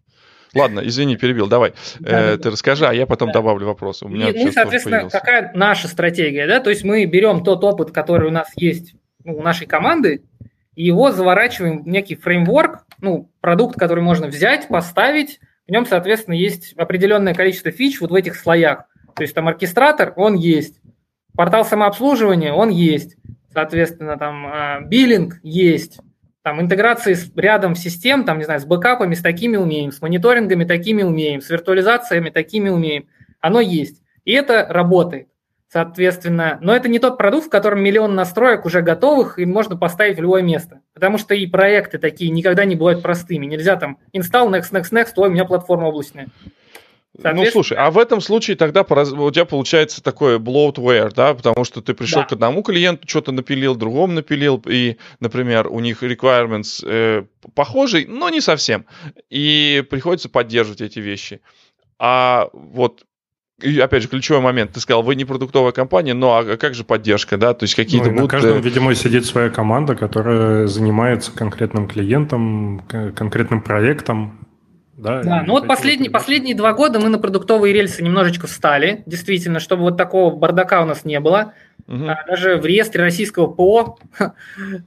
Ладно, 0.54 0.80
извини, 0.84 1.16
перебил, 1.16 1.48
давай. 1.48 1.74
Да, 1.98 2.32
э, 2.32 2.38
ты 2.38 2.50
расскажи, 2.50 2.86
а 2.86 2.94
я 2.94 3.06
потом 3.06 3.28
да. 3.28 3.34
добавлю 3.34 3.66
вопросы. 3.66 4.04
У 4.04 4.08
меня 4.08 4.30
и, 4.30 4.44
ну, 4.44 4.52
соответственно, 4.52 5.10
какая 5.10 5.50
наша 5.54 5.88
стратегия, 5.88 6.46
да? 6.46 6.60
То 6.60 6.70
есть 6.70 6.84
мы 6.84 7.04
берем 7.06 7.42
тот 7.42 7.64
опыт, 7.64 7.90
который 7.90 8.28
у 8.28 8.30
нас 8.30 8.48
есть 8.56 8.94
ну, 9.24 9.36
у 9.36 9.42
нашей 9.42 9.66
команды, 9.66 10.22
и 10.76 10.84
его 10.84 11.10
заворачиваем 11.12 11.82
в 11.82 11.88
некий 11.88 12.14
фреймворк, 12.14 12.84
ну, 13.00 13.30
продукт, 13.40 13.78
который 13.78 14.02
можно 14.02 14.28
взять, 14.28 14.68
поставить, 14.68 15.40
в 15.66 15.70
нем, 15.70 15.86
соответственно, 15.86 16.34
есть 16.34 16.74
определенное 16.74 17.34
количество 17.34 17.70
фич 17.70 18.00
вот 18.00 18.10
в 18.10 18.14
этих 18.14 18.36
слоях. 18.36 18.84
То 19.14 19.22
есть 19.22 19.34
там 19.34 19.48
оркестратор, 19.48 20.12
он 20.16 20.34
есть. 20.34 20.80
Портал 21.34 21.64
самообслуживания, 21.64 22.52
он 22.52 22.68
есть. 22.68 23.16
Соответственно, 23.52 24.18
там 24.18 24.46
а, 24.46 24.80
биллинг 24.80 25.40
есть. 25.42 26.00
Там 26.42 26.60
интеграции 26.60 27.14
с 27.14 27.32
рядом 27.36 27.74
систем, 27.74 28.24
там, 28.24 28.38
не 28.38 28.44
знаю, 28.44 28.60
с 28.60 28.66
бэкапами, 28.66 29.14
с 29.14 29.22
такими 29.22 29.56
умеем, 29.56 29.92
с 29.92 30.02
мониторингами 30.02 30.64
такими 30.64 31.02
умеем, 31.02 31.40
с 31.40 31.48
виртуализациями 31.48 32.28
такими 32.28 32.68
умеем. 32.68 33.08
Оно 33.40 33.60
есть. 33.60 34.02
И 34.24 34.32
это 34.32 34.66
работает. 34.68 35.28
Соответственно, 35.74 36.58
но 36.60 36.72
это 36.72 36.88
не 36.88 37.00
тот 37.00 37.18
продукт, 37.18 37.48
в 37.48 37.50
котором 37.50 37.82
миллион 37.82 38.14
настроек 38.14 38.64
уже 38.64 38.80
готовых, 38.80 39.40
и 39.40 39.44
можно 39.44 39.76
поставить 39.76 40.18
в 40.18 40.22
любое 40.22 40.40
место. 40.40 40.82
Потому 40.94 41.18
что 41.18 41.34
и 41.34 41.48
проекты 41.48 41.98
такие 41.98 42.30
никогда 42.30 42.64
не 42.64 42.76
бывают 42.76 43.02
простыми. 43.02 43.46
Нельзя 43.46 43.74
там 43.74 43.98
install, 44.16 44.50
next, 44.52 44.70
next, 44.70 44.92
next, 44.92 45.14
ой, 45.16 45.30
у 45.30 45.32
меня 45.32 45.44
платформа 45.44 45.88
облачная. 45.88 46.28
Ну, 47.20 47.44
слушай, 47.46 47.76
а 47.76 47.90
в 47.90 47.98
этом 47.98 48.20
случае 48.20 48.56
тогда 48.56 48.82
у 48.82 49.30
тебя 49.32 49.44
получается 49.44 50.00
такое 50.00 50.38
bloatware, 50.38 51.12
да, 51.12 51.34
потому 51.34 51.64
что 51.64 51.82
ты 51.82 51.92
пришел 51.92 52.22
да. 52.22 52.28
к 52.28 52.32
одному 52.34 52.62
клиенту, 52.62 53.08
что-то 53.08 53.32
напилил, 53.32 53.74
другому 53.74 54.12
напилил, 54.12 54.62
и, 54.68 54.98
например, 55.18 55.66
у 55.66 55.80
них 55.80 56.04
requirements 56.04 56.86
э, 56.86 57.24
похожий, 57.56 58.06
но 58.06 58.30
не 58.30 58.40
совсем, 58.40 58.86
и 59.28 59.82
приходится 59.90 60.28
поддерживать 60.28 60.82
эти 60.82 61.00
вещи. 61.00 61.40
А 61.98 62.48
вот 62.52 63.04
и 63.62 63.78
опять 63.78 64.02
же, 64.02 64.08
ключевой 64.08 64.42
момент. 64.42 64.72
Ты 64.72 64.80
сказал, 64.80 65.02
вы 65.02 65.14
не 65.14 65.24
продуктовая 65.24 65.72
компания, 65.72 66.12
но 66.12 66.36
а 66.36 66.56
как 66.56 66.74
же 66.74 66.84
поддержка, 66.84 67.36
да? 67.36 67.54
То 67.54 67.64
есть 67.64 67.74
какие-то 67.74 68.08
ну, 68.08 68.14
будут... 68.14 68.32
На 68.32 68.38
каждом, 68.38 68.58
э, 68.58 68.60
видимо, 68.60 68.94
сидит 68.94 69.26
своя 69.26 69.48
команда, 69.48 69.94
которая 69.94 70.66
занимается 70.66 71.30
конкретным 71.32 71.86
клиентом, 71.86 72.82
конкретным 73.14 73.62
проектом. 73.62 74.38
Да, 74.96 75.22
да 75.22 75.42
ну 75.46 75.54
вот 75.54 75.66
последние, 75.66 76.10
последние 76.10 76.54
два 76.54 76.72
года 76.72 77.00
мы 77.00 77.08
на 77.08 77.18
продуктовые 77.18 77.72
рельсы 77.72 78.02
немножечко 78.02 78.46
встали, 78.46 79.02
действительно, 79.06 79.60
чтобы 79.60 79.82
вот 79.82 79.96
такого 79.96 80.34
бардака 80.34 80.82
у 80.82 80.86
нас 80.86 81.04
не 81.04 81.18
было. 81.20 81.52
Угу. 81.86 82.06
Даже 82.28 82.56
в 82.56 82.64
реестре 82.64 83.02
российского 83.02 83.46
ПО 83.46 83.98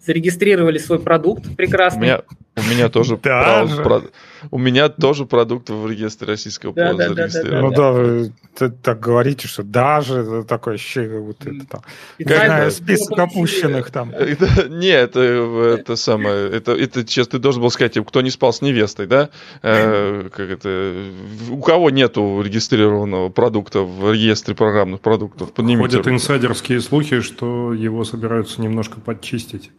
зарегистрировали 0.05 0.79
свой 0.79 0.99
продукт 0.99 1.55
прекрасный. 1.55 1.99
У 1.99 2.03
меня, 2.03 2.21
у 2.55 2.61
меня 2.61 2.89
тоже 2.89 3.17
про, 3.17 3.67
про, 3.67 4.01
у 4.49 4.57
меня 4.57 4.89
тоже 4.89 5.25
продукт 5.25 5.69
в 5.69 5.87
реестре 5.87 6.27
российского 6.27 6.71
ПО 6.71 6.93
да, 6.93 7.09
зарегистрирован. 7.09 7.71
Да, 7.71 7.77
да, 7.77 7.93
да, 7.93 7.99
ну 7.99 8.31
да, 8.59 8.69
так 8.81 8.99
говорите, 8.99 9.47
что 9.47 9.61
даже 9.61 10.43
такое 10.47 10.75
ощущение, 10.75 11.19
будто 11.19 11.49
это 11.51 11.67
там. 11.67 11.81
Знаю, 12.17 12.71
список 12.71 13.19
опущенных 13.19 13.91
там. 13.91 14.11
Нет, 14.69 15.15
это, 15.15 15.77
это 15.79 15.95
самое, 15.95 16.49
это, 16.49 16.71
это 16.71 17.01
сейчас 17.01 17.27
ты 17.27 17.37
должен 17.37 17.61
был 17.61 17.69
сказать, 17.69 17.97
кто 18.07 18.21
не 18.21 18.31
спал 18.31 18.53
с 18.53 18.61
невестой, 18.61 19.05
да? 19.05 19.29
Э, 19.61 20.29
как 20.33 20.49
это, 20.49 20.95
у 21.51 21.61
кого 21.61 21.91
нету 21.91 22.41
регистрированного 22.43 23.29
продукта 23.29 23.81
в 23.81 24.11
реестре 24.11 24.55
программных 24.55 25.01
продуктов? 25.01 25.53
Поднимите 25.53 25.97
Ходят 25.97 26.07
инсайдерские 26.07 26.76
слухи, 26.79 27.21
что 27.21 27.73
его 27.73 28.03
собираются 28.03 28.61
немножко 28.61 28.99
подчистить. 28.99 29.71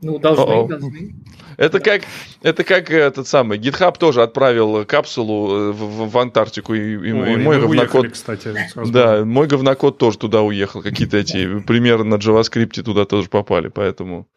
Ну, 0.00 0.18
должны, 0.18 0.42
О-о. 0.44 0.68
должны. 0.68 1.14
Это 1.56 1.80
как, 1.80 2.02
это 2.42 2.62
как 2.62 2.90
этот 2.90 3.26
самый 3.26 3.58
GitHub 3.58 3.98
тоже 3.98 4.22
отправил 4.22 4.84
капсулу 4.84 5.52
э, 5.52 5.72
в, 5.72 6.10
в 6.10 6.18
Антарктику 6.18 6.74
и, 6.74 6.92
и, 6.92 7.12
Ой, 7.12 7.34
и 7.34 7.36
мой 7.36 7.60
говнокод. 7.60 8.02
Уехали, 8.04 8.08
кстати, 8.08 8.54
да, 8.92 9.24
мой 9.24 9.48
говнокод 9.48 9.98
тоже 9.98 10.18
туда 10.18 10.42
уехал. 10.42 10.82
Какие-то 10.82 11.16
эти 11.16 11.58
примеры 11.60 12.04
на 12.04 12.14
JavaScript 12.14 12.80
туда 12.82 13.06
тоже 13.06 13.28
попали, 13.28 13.68
поэтому. 13.68 14.28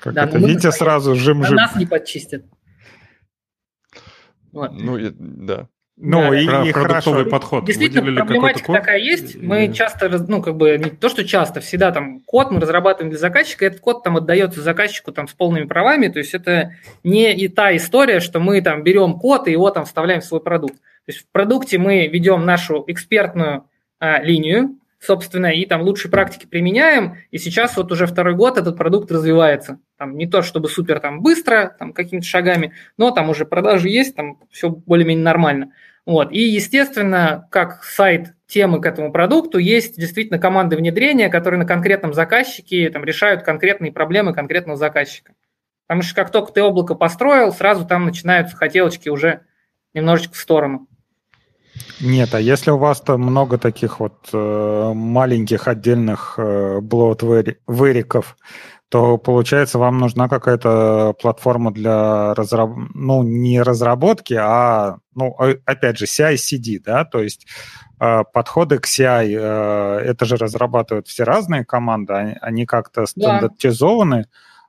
Как 0.00 0.14
да, 0.14 0.24
это? 0.24 0.38
Видите 0.38 0.70
сразу 0.70 1.16
жим-жим. 1.16 1.56
Нас 1.56 1.74
не 1.74 1.86
подчистят. 1.86 2.44
Вот. 4.52 4.70
Ну, 4.72 4.98
да. 5.18 5.68
Ну, 6.00 6.30
да, 6.30 6.40
и, 6.40 6.46
про, 6.46 6.64
и 6.64 6.72
продуктовый 6.72 7.24
хорошо. 7.24 7.30
подход. 7.30 7.64
Действительно, 7.64 8.14
проблематика 8.14 8.72
такая 8.72 8.98
есть. 8.98 9.36
Мы 9.36 9.72
часто, 9.72 10.08
ну, 10.28 10.40
как 10.40 10.56
бы, 10.56 10.78
не 10.78 10.90
то, 10.90 11.08
что 11.08 11.24
часто, 11.24 11.60
всегда 11.60 11.90
там 11.90 12.20
код 12.20 12.52
мы 12.52 12.60
разрабатываем 12.60 13.10
для 13.10 13.18
заказчика, 13.18 13.66
этот 13.66 13.80
код 13.80 14.04
там 14.04 14.16
отдается 14.16 14.60
заказчику 14.60 15.10
там 15.10 15.26
с 15.26 15.32
полными 15.32 15.64
правами, 15.66 16.06
то 16.08 16.20
есть 16.20 16.34
это 16.34 16.72
не 17.02 17.34
и 17.34 17.48
та 17.48 17.76
история, 17.76 18.20
что 18.20 18.38
мы 18.38 18.60
там 18.60 18.84
берем 18.84 19.14
код 19.18 19.48
и 19.48 19.52
его 19.52 19.70
там 19.70 19.84
вставляем 19.86 20.20
в 20.20 20.24
свой 20.24 20.40
продукт. 20.40 20.76
То 20.76 21.12
есть 21.12 21.20
в 21.20 21.32
продукте 21.32 21.78
мы 21.78 22.06
ведем 22.06 22.44
нашу 22.44 22.84
экспертную 22.86 23.64
а, 23.98 24.22
линию, 24.22 24.76
собственно, 25.00 25.46
и 25.46 25.66
там 25.66 25.82
лучшие 25.82 26.10
практики 26.10 26.46
применяем, 26.46 27.16
и 27.30 27.38
сейчас 27.38 27.76
вот 27.76 27.90
уже 27.90 28.06
второй 28.06 28.34
год 28.34 28.56
этот 28.56 28.76
продукт 28.76 29.10
развивается. 29.10 29.78
Там 29.98 30.16
не 30.16 30.26
то, 30.26 30.42
чтобы 30.42 30.68
супер 30.68 31.00
там 31.00 31.20
быстро, 31.20 31.74
там 31.76 31.92
какими-то 31.92 32.26
шагами, 32.26 32.72
но 32.96 33.10
там 33.10 33.30
уже 33.30 33.44
продажи 33.44 33.88
есть, 33.88 34.14
там 34.14 34.38
все 34.50 34.70
более-менее 34.70 35.24
нормально. 35.24 35.72
Вот. 36.06 36.32
И, 36.32 36.40
естественно, 36.40 37.48
как 37.50 37.82
сайт 37.82 38.34
темы 38.46 38.80
к 38.80 38.86
этому 38.86 39.12
продукту, 39.12 39.58
есть 39.58 39.98
действительно 39.98 40.38
команды 40.38 40.76
внедрения, 40.76 41.28
которые 41.28 41.58
на 41.58 41.66
конкретном 41.66 42.14
заказчике 42.14 42.88
там, 42.90 43.04
решают 43.04 43.42
конкретные 43.42 43.92
проблемы 43.92 44.32
конкретного 44.32 44.78
заказчика. 44.78 45.34
Потому 45.86 46.02
что 46.02 46.14
как 46.14 46.30
только 46.30 46.52
ты 46.52 46.62
облако 46.62 46.94
построил, 46.94 47.52
сразу 47.52 47.84
там 47.84 48.04
начинаются 48.04 48.56
хотелочки 48.56 49.08
уже 49.08 49.40
немножечко 49.94 50.34
в 50.34 50.38
сторону. 50.38 50.86
Нет, 52.00 52.34
а 52.34 52.40
если 52.40 52.70
у 52.70 52.78
вас 52.78 53.00
там 53.00 53.22
много 53.22 53.58
таких 53.58 54.00
вот 54.00 54.28
э, 54.32 54.92
маленьких 54.94 55.66
отдельных 55.66 56.34
э, 56.38 56.80
блот-выриков, 56.80 58.36
то 58.88 59.18
получается 59.18 59.78
вам 59.78 59.98
нужна 59.98 60.28
какая-то 60.28 61.14
платформа 61.20 61.72
для 61.72 62.34
разраб... 62.34 62.70
ну 62.94 63.22
не 63.22 63.60
разработки, 63.60 64.34
а 64.34 64.98
ну 65.14 65.36
опять 65.66 65.98
же 65.98 66.06
CI/CD, 66.06 66.80
да, 66.84 67.04
то 67.04 67.22
есть 67.22 67.46
э, 68.00 68.22
подходы 68.32 68.78
к 68.78 68.86
CI, 68.86 69.36
э, 69.38 69.98
это 70.00 70.24
же 70.24 70.36
разрабатывают 70.36 71.06
все 71.06 71.24
разные 71.24 71.64
команды, 71.64 72.14
они, 72.14 72.36
они 72.40 72.66
как-то 72.66 73.04
стандартизованы. 73.06 74.22
Да. 74.22 74.28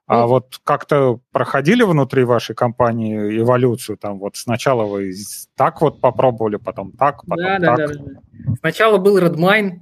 А 0.09 0.21
ну, 0.21 0.27
вот 0.27 0.59
как-то 0.63 1.19
проходили 1.31 1.83
внутри 1.83 2.23
вашей 2.23 2.55
компании 2.55 3.39
эволюцию? 3.39 3.95
Там 3.95 4.17
вот 4.17 4.37
сначала 4.37 4.83
вы 4.85 5.13
так 5.55 5.81
вот 5.81 6.01
попробовали, 6.01 6.55
потом 6.55 6.93
так, 6.93 7.23
потом 7.27 7.45
да, 7.45 7.59
так. 7.59 7.77
Да, 7.77 7.87
да, 7.87 7.93
да. 7.93 8.55
Сначала 8.59 8.97
был 8.97 9.19
Redmine, 9.19 9.81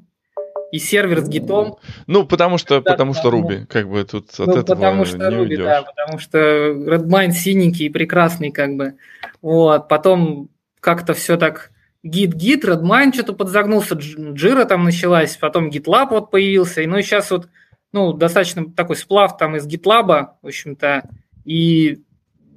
и 0.72 0.80
сервер 0.80 1.22
с 1.22 1.30
гитом. 1.30 1.78
Ну, 2.08 2.26
потому 2.26 2.58
что, 2.58 2.82
да, 2.82 2.92
потому 2.92 3.14
что 3.14 3.30
Ruby, 3.30 3.66
как 3.66 3.90
бы 3.90 4.04
тут 4.04 4.30
от 4.40 4.48
ну, 4.48 4.54
этого 4.58 4.76
потому 4.76 5.06
что 5.06 5.18
не 5.18 5.24
Ruby, 5.24 5.40
уйдешь. 5.40 5.66
да, 5.66 5.84
потому 5.84 6.20
что 6.20 6.38
Redmine 6.38 7.32
синенький 7.32 7.86
и 7.86 7.90
прекрасный, 7.90 8.52
как 8.52 8.76
бы. 8.76 8.96
Вот, 9.42 9.88
потом 9.88 10.50
как-то 10.80 11.14
все 11.14 11.38
так 11.38 11.72
гит-гит, 12.04 12.66
Redmine 12.66 13.14
что-то 13.14 13.34
подзагнулся, 13.34 13.96
Jira 13.96 14.66
там 14.66 14.84
началась, 14.84 15.38
потом 15.38 15.70
GitLab 15.70 16.10
вот 16.12 16.32
появился, 16.32 16.82
и 16.82 16.88
ну 16.88 16.98
и 16.98 17.04
сейчас 17.04 17.32
вот, 17.32 17.50
ну, 17.92 18.14
достаточно 18.14 18.72
такой 18.72 18.96
сплав 18.96 19.38
там 19.38 19.56
из 19.56 19.68
GitLab, 19.68 20.28
в 20.42 20.48
общем-то, 20.48 21.10
и, 21.46 22.04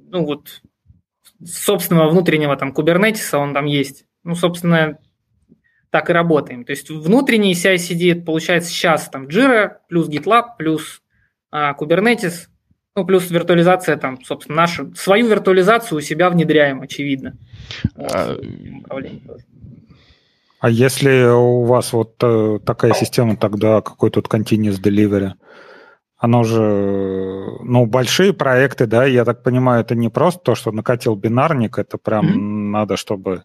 ну, 0.09 0.25
вот, 0.25 0.61
собственного 1.43 2.09
внутреннего 2.09 2.55
там 2.55 2.71
Kubernetes, 2.71 3.35
он 3.35 3.53
там 3.53 3.65
есть. 3.65 4.05
Ну, 4.23 4.35
собственно, 4.35 4.99
так 5.91 6.09
и 6.09 6.13
работаем. 6.13 6.65
То 6.65 6.71
есть 6.71 6.89
внутренний 6.89 7.53
CI-CD 7.53 8.23
получается 8.23 8.71
сейчас 8.71 9.09
там 9.09 9.27
Jira 9.27 9.73
плюс 9.89 10.09
GitLab 10.09 10.57
плюс 10.57 11.01
а, 11.51 11.73
Kubernetes, 11.73 12.47
ну, 12.95 13.05
плюс 13.05 13.29
виртуализация 13.29 13.97
там, 13.97 14.23
собственно, 14.23 14.57
нашу, 14.57 14.93
свою 14.95 15.27
виртуализацию 15.27 15.97
у 15.97 16.01
себя 16.01 16.29
внедряем, 16.29 16.81
очевидно. 16.81 17.37
А, 17.95 18.35
а 20.59 20.69
если 20.69 21.23
у 21.23 21.63
вас 21.63 21.93
вот 21.93 22.15
э, 22.21 22.59
такая 22.65 22.93
система, 22.93 23.35
тогда 23.35 23.81
какой 23.81 24.11
тут 24.11 24.27
continuous 24.27 24.81
delivery? 24.81 25.31
Оно 26.17 26.43
же, 26.43 26.61
ну, 27.63 27.87
большие 27.87 28.31
проекты, 28.31 28.85
да, 28.85 29.05
я 29.05 29.25
так 29.25 29.41
понимаю, 29.41 29.81
это 29.81 29.95
не 29.95 30.09
просто 30.09 30.39
то, 30.43 30.53
что 30.55 30.71
накатил 30.71 31.15
бинарник, 31.15 31.79
это 31.79 31.97
прям 31.97 32.27
mm-hmm. 32.27 32.50
Надо, 32.71 32.97
чтобы 32.97 33.43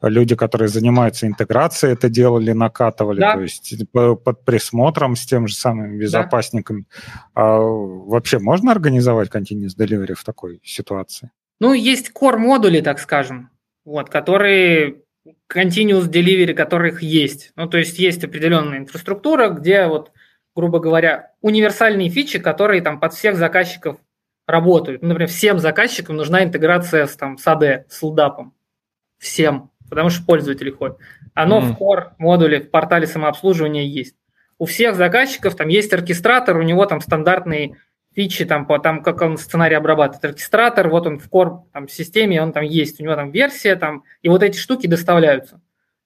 люди, 0.00 0.34
которые 0.34 0.68
занимаются 0.68 1.26
интеграцией, 1.26 1.94
это 1.94 2.08
делали, 2.08 2.52
накатывали, 2.52 3.20
да. 3.20 3.34
то 3.34 3.40
есть 3.40 3.74
под 3.92 4.44
присмотром 4.44 5.16
с 5.16 5.26
тем 5.26 5.46
же 5.46 5.54
самым 5.54 5.98
безопасником. 5.98 6.86
Да. 7.34 7.42
А 7.42 7.58
вообще 7.60 8.38
можно 8.38 8.72
организовать 8.72 9.30
continuous 9.30 9.76
delivery 9.78 10.14
в 10.14 10.24
такой 10.24 10.60
ситуации? 10.64 11.30
Ну, 11.60 11.72
есть 11.72 12.10
core 12.10 12.38
модули, 12.38 12.80
так 12.80 12.98
скажем, 12.98 13.50
вот, 13.84 14.10
которые 14.10 15.02
continuous 15.52 16.10
delivery, 16.10 16.54
которых 16.54 17.02
есть. 17.02 17.52
Ну, 17.54 17.68
то 17.68 17.78
есть 17.78 17.98
есть 17.98 18.24
определенная 18.24 18.78
инфраструктура, 18.78 19.48
где 19.48 19.86
вот 19.86 20.10
грубо 20.54 20.80
говоря, 20.80 21.30
универсальные 21.40 22.10
фичи, 22.10 22.38
которые 22.38 22.82
там 22.82 23.00
под 23.00 23.14
всех 23.14 23.36
заказчиков 23.36 23.96
работают. 24.46 25.02
Например, 25.02 25.28
всем 25.28 25.58
заказчикам 25.58 26.16
нужна 26.16 26.44
интеграция 26.44 27.06
с, 27.06 27.16
там, 27.16 27.38
с 27.38 27.46
AD, 27.46 27.84
с 27.88 28.02
LDAP. 28.02 28.50
Всем, 29.22 29.70
потому 29.88 30.10
что 30.10 30.26
пользователи 30.26 30.70
ходят. 30.70 30.98
Оно 31.32 31.60
mm. 31.60 31.62
в 31.62 31.80
core 31.80 32.10
модуле, 32.18 32.60
в 32.60 32.70
портале 32.70 33.06
самообслуживания 33.06 33.84
есть. 33.84 34.16
У 34.58 34.66
всех 34.66 34.96
заказчиков 34.96 35.54
там 35.54 35.68
есть 35.68 35.92
оркестратор, 35.92 36.56
у 36.56 36.62
него 36.62 36.84
там 36.86 37.00
стандартные 37.00 37.76
фичи, 38.16 38.44
там, 38.44 38.66
по, 38.66 38.80
там 38.80 39.00
как 39.00 39.22
он 39.22 39.38
сценарий 39.38 39.76
обрабатывает. 39.76 40.24
Оркестратор, 40.24 40.88
вот 40.88 41.06
он 41.06 41.20
в 41.20 41.28
core 41.28 41.60
там, 41.72 41.88
системе, 41.88 42.42
он 42.42 42.52
там 42.52 42.64
есть, 42.64 43.00
у 43.00 43.04
него 43.04 43.14
там 43.14 43.30
версия, 43.30 43.76
там, 43.76 44.02
и 44.22 44.28
вот 44.28 44.42
эти 44.42 44.58
штуки 44.58 44.88
доставляются. 44.88 45.60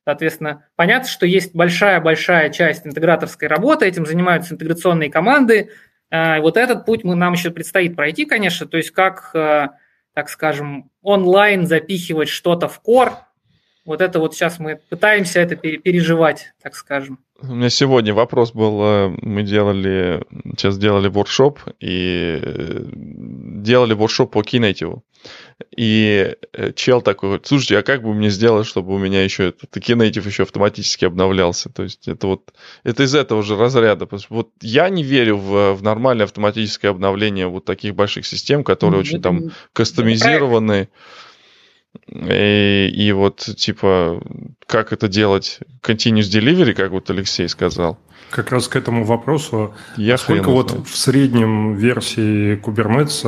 Соответственно, 0.04 0.66
понятно, 0.76 1.08
что 1.08 1.24
есть 1.24 1.54
большая-большая 1.54 2.50
часть 2.50 2.86
интеграторской 2.86 3.48
работы, 3.48 3.86
этим 3.86 4.04
занимаются 4.04 4.52
интеграционные 4.52 5.10
команды. 5.10 5.70
А, 6.10 6.40
вот 6.40 6.58
этот 6.58 6.84
путь 6.84 7.02
мы, 7.02 7.14
нам 7.16 7.32
еще 7.32 7.50
предстоит 7.50 7.96
пройти, 7.96 8.26
конечно, 8.26 8.66
то 8.66 8.76
есть 8.76 8.90
как, 8.90 9.30
э, 9.34 9.68
так 10.16 10.30
скажем, 10.30 10.90
онлайн 11.02 11.66
запихивать 11.66 12.30
что-то 12.30 12.68
в 12.68 12.80
кор. 12.80 13.18
Вот 13.86 14.00
это 14.00 14.18
вот 14.18 14.34
сейчас 14.34 14.58
мы 14.58 14.80
пытаемся 14.88 15.38
это 15.40 15.54
переживать, 15.54 16.52
так 16.60 16.74
скажем. 16.74 17.20
У 17.40 17.54
меня 17.54 17.70
сегодня 17.70 18.12
вопрос 18.14 18.52
был, 18.52 18.82
э, 18.82 19.16
мы 19.20 19.42
делали, 19.42 20.24
сейчас 20.56 20.76
делали 20.76 21.08
воркшоп, 21.08 21.60
и 21.80 22.40
э, 22.42 22.84
делали 22.92 23.92
воркшоп 23.92 24.32
по 24.32 24.40
Kinative. 24.40 25.02
И 25.76 26.34
э, 26.52 26.72
чел 26.72 27.02
такой, 27.02 27.40
слушайте, 27.44 27.78
а 27.78 27.82
как 27.82 28.02
бы 28.02 28.12
мне 28.14 28.30
сделать, 28.30 28.66
чтобы 28.66 28.94
у 28.94 28.98
меня 28.98 29.22
еще 29.22 29.50
этот 29.50 29.76
Kinative 29.76 30.26
еще 30.26 30.42
автоматически 30.44 31.04
обновлялся? 31.04 31.68
То 31.68 31.82
есть 31.84 32.08
это 32.08 32.26
вот, 32.26 32.54
это 32.84 33.02
из 33.02 33.14
этого 33.14 33.42
же 33.42 33.56
разряда. 33.56 34.08
Вот 34.30 34.50
я 34.62 34.88
не 34.88 35.04
верю 35.04 35.36
в, 35.36 35.74
в 35.74 35.82
нормальное 35.82 36.24
автоматическое 36.24 36.90
обновление 36.90 37.48
вот 37.48 37.66
таких 37.66 37.94
больших 37.94 38.26
систем, 38.26 38.64
которые 38.64 38.96
ну, 38.96 39.02
очень 39.02 39.22
там 39.22 39.52
кастомизированы. 39.74 40.88
И, 42.08 42.90
и 42.94 43.12
вот, 43.12 43.38
типа, 43.56 44.22
как 44.66 44.92
это 44.92 45.08
делать? 45.08 45.60
Continuous 45.82 46.30
delivery, 46.30 46.72
как 46.72 46.90
вот 46.90 47.10
Алексей 47.10 47.48
сказал. 47.48 47.98
Как 48.30 48.52
раз 48.52 48.68
к 48.68 48.76
этому 48.76 49.04
вопросу. 49.04 49.74
Я 49.96 50.16
сколько 50.16 50.50
вот 50.50 50.70
знает. 50.70 50.86
в 50.88 50.96
среднем 50.96 51.74
версии 51.74 52.56
Kubernetes 52.56 53.24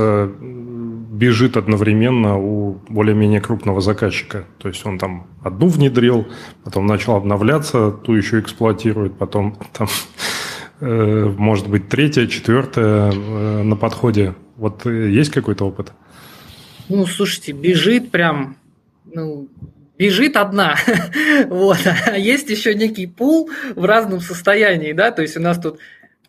бежит 1.18 1.56
одновременно 1.56 2.38
у 2.38 2.80
более-менее 2.88 3.40
крупного 3.40 3.80
заказчика. 3.80 4.44
То 4.58 4.68
есть 4.68 4.86
он 4.86 4.98
там 4.98 5.26
одну 5.42 5.68
внедрил, 5.68 6.28
потом 6.64 6.86
начал 6.86 7.16
обновляться, 7.16 7.90
ту 7.90 8.14
еще 8.14 8.38
эксплуатирует, 8.38 9.18
потом 9.18 9.58
там 9.72 9.88
э, 10.80 11.34
может 11.36 11.68
быть 11.68 11.88
третья, 11.88 12.26
четвертая 12.26 13.12
э, 13.12 13.62
на 13.62 13.76
подходе. 13.76 14.34
Вот 14.56 14.86
есть 14.86 15.30
какой-то 15.30 15.64
опыт? 15.64 15.92
Ну, 16.88 17.06
слушайте, 17.06 17.52
бежит 17.52 18.10
прям, 18.10 18.56
ну, 19.12 19.48
бежит 19.98 20.36
одна, 20.36 20.76
вот, 21.48 21.78
а 22.06 22.16
есть 22.16 22.48
еще 22.50 22.74
некий 22.74 23.06
пул 23.06 23.50
в 23.74 23.84
разном 23.84 24.20
состоянии, 24.20 24.92
да, 24.92 25.10
то 25.10 25.22
есть 25.22 25.36
у 25.36 25.40
нас 25.40 25.58
тут 25.58 25.80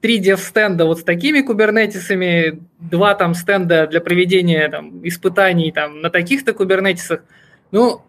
три 0.02 0.18
дев-стенда 0.18 0.86
вот 0.86 1.00
с 1.00 1.04
такими 1.04 1.42
кубернетисами, 1.42 2.62
два 2.80 3.16
там 3.16 3.34
стенда 3.34 3.88
для 3.88 4.02
проведения 4.02 4.68
там, 4.70 5.06
испытаний 5.08 5.72
там, 5.72 6.02
на 6.02 6.10
таких-то 6.10 6.54
кубернетисах. 6.54 7.24
Ну, 7.72 8.02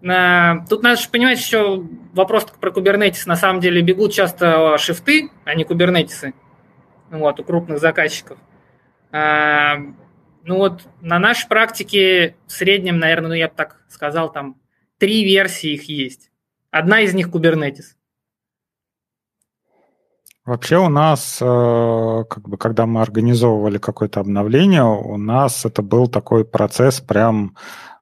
на... 0.00 0.64
тут 0.68 0.82
надо 0.82 1.00
же 1.00 1.08
понимать 1.08 1.38
еще 1.38 1.84
вопрос 2.12 2.46
про 2.60 2.70
кубернетис. 2.70 3.26
На 3.26 3.36
самом 3.36 3.60
деле 3.60 3.82
бегут 3.82 4.12
часто 4.12 4.76
шифты, 4.78 5.30
а 5.44 5.54
не 5.54 5.64
кубернетисы 5.64 6.34
вот, 7.10 7.40
у 7.40 7.44
крупных 7.44 7.78
заказчиков. 7.78 8.38
Ну 10.48 10.56
вот 10.56 10.88
на 11.02 11.18
нашей 11.18 11.46
практике 11.46 12.34
в 12.46 12.52
среднем, 12.52 12.98
наверное, 12.98 13.28
ну 13.28 13.34
я 13.34 13.48
бы 13.48 13.54
так 13.54 13.82
сказал, 13.86 14.32
там 14.32 14.56
три 14.96 15.22
версии 15.22 15.74
их 15.74 15.90
есть. 15.90 16.30
Одна 16.70 17.02
из 17.02 17.12
них 17.12 17.28
Kubernetes. 17.28 17.98
Вообще 20.46 20.78
у 20.78 20.88
нас, 20.88 21.36
э, 21.42 22.24
как 22.30 22.48
бы, 22.48 22.56
когда 22.56 22.86
мы 22.86 23.02
организовывали 23.02 23.76
какое-то 23.76 24.20
обновление, 24.20 24.84
у 24.84 25.18
нас 25.18 25.66
это 25.66 25.82
был 25.82 26.08
такой 26.08 26.46
процесс 26.46 27.02
прям 27.02 27.54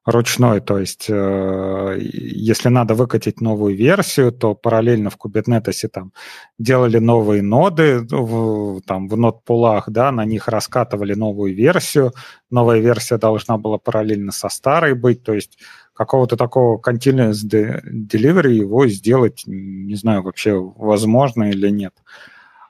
ручной. 0.07 0.61
То 0.61 0.79
есть, 0.79 1.07
э, 1.11 1.99
если 2.01 2.69
надо 2.69 2.95
выкатить 2.95 3.41
новую 3.41 3.77
версию, 3.77 4.33
то 4.33 4.55
параллельно 4.55 5.11
в 5.11 5.19
Kubernetes 5.19 5.89
там 5.89 6.13
делали 6.59 6.99
новые 6.99 7.43
ноды 7.43 8.07
в, 8.09 8.81
там, 8.83 9.09
в 9.09 9.17
нод-пулах, 9.17 9.91
да, 9.91 10.13
на 10.13 10.25
них 10.25 10.49
раскатывали 10.49 11.15
новую 11.15 11.55
версию. 11.55 12.13
Новая 12.51 12.79
версия 12.79 13.19
должна 13.19 13.59
была 13.59 13.79
параллельно 13.79 14.33
со 14.33 14.49
старой 14.49 14.95
быть. 14.95 15.25
То 15.25 15.35
есть 15.35 15.59
какого-то 15.93 16.37
такого 16.37 16.81
continuous 16.81 17.45
delivery 17.45 18.53
его 18.53 18.87
сделать, 18.87 19.43
не 19.47 19.97
знаю, 19.97 20.23
вообще 20.23 20.55
возможно 20.55 21.51
или 21.51 21.69
нет. 21.69 21.93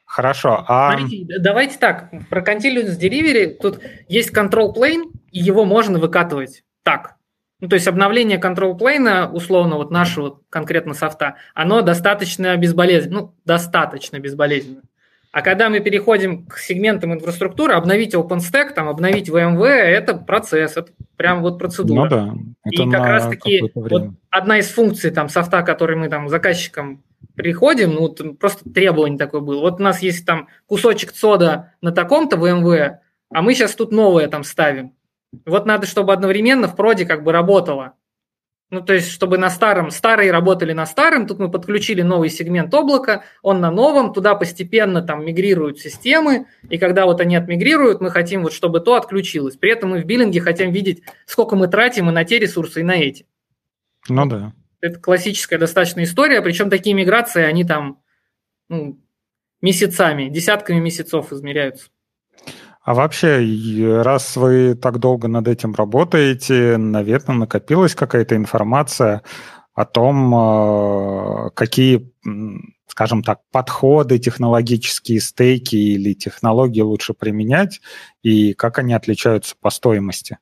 Хорошо. 0.07 0.65
А... 0.67 0.97
Смотрите, 0.97 1.35
давайте 1.41 1.77
так, 1.79 2.11
про 2.31 2.41
Continuous 2.41 2.99
Delivery 2.99 3.59
тут 3.61 3.81
есть 4.09 4.35
control 4.35 4.73
plane, 4.75 5.11
и 5.31 5.41
его 5.41 5.67
можно 5.67 5.99
выкатывать 5.99 6.63
так. 6.85 7.16
Ну, 7.61 7.69
то 7.69 7.75
есть 7.75 7.89
обновление 7.89 8.39
control 8.39 8.79
plane, 8.79 9.31
условно, 9.31 9.77
вот 9.77 9.91
нашего 9.91 10.41
конкретно 10.51 10.93
софта, 10.93 11.37
оно 11.55 11.81
достаточно 11.81 12.57
безболезненно, 12.57 13.21
ну, 13.21 13.35
достаточно 13.45 14.19
безболезненно. 14.19 14.83
А 15.33 15.43
когда 15.43 15.69
мы 15.69 15.81
переходим 15.81 16.47
к 16.47 16.57
сегментам 16.57 17.13
инфраструктуры, 17.13 17.75
обновить 17.75 18.15
OpenStack, 18.15 18.73
там, 18.75 18.89
обновить 18.89 19.29
VMware, 19.29 19.83
это 19.83 20.15
процесс, 20.15 20.77
это 20.77 20.93
прям 21.17 21.43
вот 21.43 21.59
процедура. 21.59 22.05
Ну 22.05 22.09
да. 22.09 22.35
Это 22.65 22.83
и 22.83 22.91
как 22.91 23.07
раз-таки 23.07 23.71
вот 23.75 24.11
одна 24.31 24.59
из 24.59 24.71
функций 24.71 25.11
там 25.11 25.29
софта, 25.29 25.63
который 25.63 25.97
мы 25.97 26.09
там 26.09 26.29
заказчикам 26.29 27.03
приходим, 27.35 27.93
ну, 27.93 28.09
просто 28.35 28.69
требование 28.71 29.19
такое 29.19 29.43
было. 29.43 29.61
Вот 29.61 29.79
у 29.79 29.83
нас 29.83 30.01
есть 30.01 30.25
там 30.25 30.49
кусочек 30.67 31.13
цода 31.13 31.75
на 31.83 31.93
таком-то 31.93 32.37
VMware, 32.37 32.97
а 33.31 33.43
мы 33.43 33.55
сейчас 33.55 33.75
тут 33.75 33.93
новое 33.93 34.29
там 34.29 34.43
ставим. 34.43 34.96
Вот 35.45 35.67
надо, 35.67 35.87
чтобы 35.87 36.13
одновременно 36.13 36.69
в 36.69 36.77
проде 36.77 37.05
как 37.05 37.25
бы 37.25 37.33
работало. 37.33 37.95
Ну, 38.69 38.81
то 38.81 38.95
есть, 38.95 39.13
чтобы 39.13 39.39
на 39.39 39.49
старом, 39.49 39.93
старые 39.93 40.33
работали 40.33 40.73
на 40.73 40.87
старом, 40.87 41.29
тут 41.29 41.39
мы 41.39 41.49
подключили 41.49 42.03
новый 42.03 42.31
сегмент 42.31 42.75
облака, 42.75 43.23
он 43.41 43.61
на 43.61 43.71
новом, 43.71 44.13
туда 44.13 44.35
постепенно 44.35 45.03
там 45.03 45.25
мигрируют 45.25 45.79
системы, 45.79 46.47
и 46.69 46.77
когда 46.77 47.07
вот 47.07 47.21
они 47.21 47.37
отмигрируют, 47.37 48.01
мы 48.01 48.11
хотим 48.11 48.43
вот, 48.43 48.53
чтобы 48.53 48.81
то 48.81 48.97
отключилось. 48.97 49.57
При 49.57 49.71
этом 49.71 49.91
мы 49.91 50.01
в 50.01 50.05
биллинге 50.05 50.41
хотим 50.41 50.73
видеть, 50.73 51.05
сколько 51.27 51.55
мы 51.55 51.69
тратим 51.69 52.09
и 52.09 52.13
на 52.13 52.25
те 52.25 52.41
ресурсы, 52.41 52.81
и 52.81 52.83
на 52.83 52.97
эти. 52.97 53.27
Ну 54.09 54.27
да. 54.27 54.53
Это 54.81 54.99
классическая 54.99 55.59
достаточно 55.59 56.03
история, 56.03 56.43
причем 56.43 56.69
такие 56.69 56.95
миграции, 56.95 57.45
они 57.45 57.63
там 57.63 58.01
ну, 58.69 59.01
месяцами, 59.63 60.29
десятками 60.29 60.81
месяцев 60.81 61.33
измеряются. 61.33 61.89
А 62.87 62.95
вообще, 62.95 64.01
раз 64.05 64.37
вы 64.37 64.77
так 64.77 65.01
долго 65.01 65.27
над 65.27 65.49
этим 65.49 65.75
работаете, 65.75 66.77
наверное, 66.77 67.35
накопилась 67.35 67.97
какая-то 67.97 68.37
информация 68.37 69.23
о 69.75 69.85
том, 69.85 70.33
э, 70.33 71.51
какие, 71.55 72.13
скажем 72.87 73.25
так, 73.25 73.41
подходы, 73.51 74.21
технологические 74.21 75.21
стейки 75.21 75.75
или 75.75 76.15
технологии 76.15 76.81
лучше 76.81 77.13
применять, 77.13 77.81
и 78.23 78.55
как 78.55 78.79
они 78.79 78.95
отличаются 78.95 79.57
по 79.61 79.71
стоимости. 79.71 80.39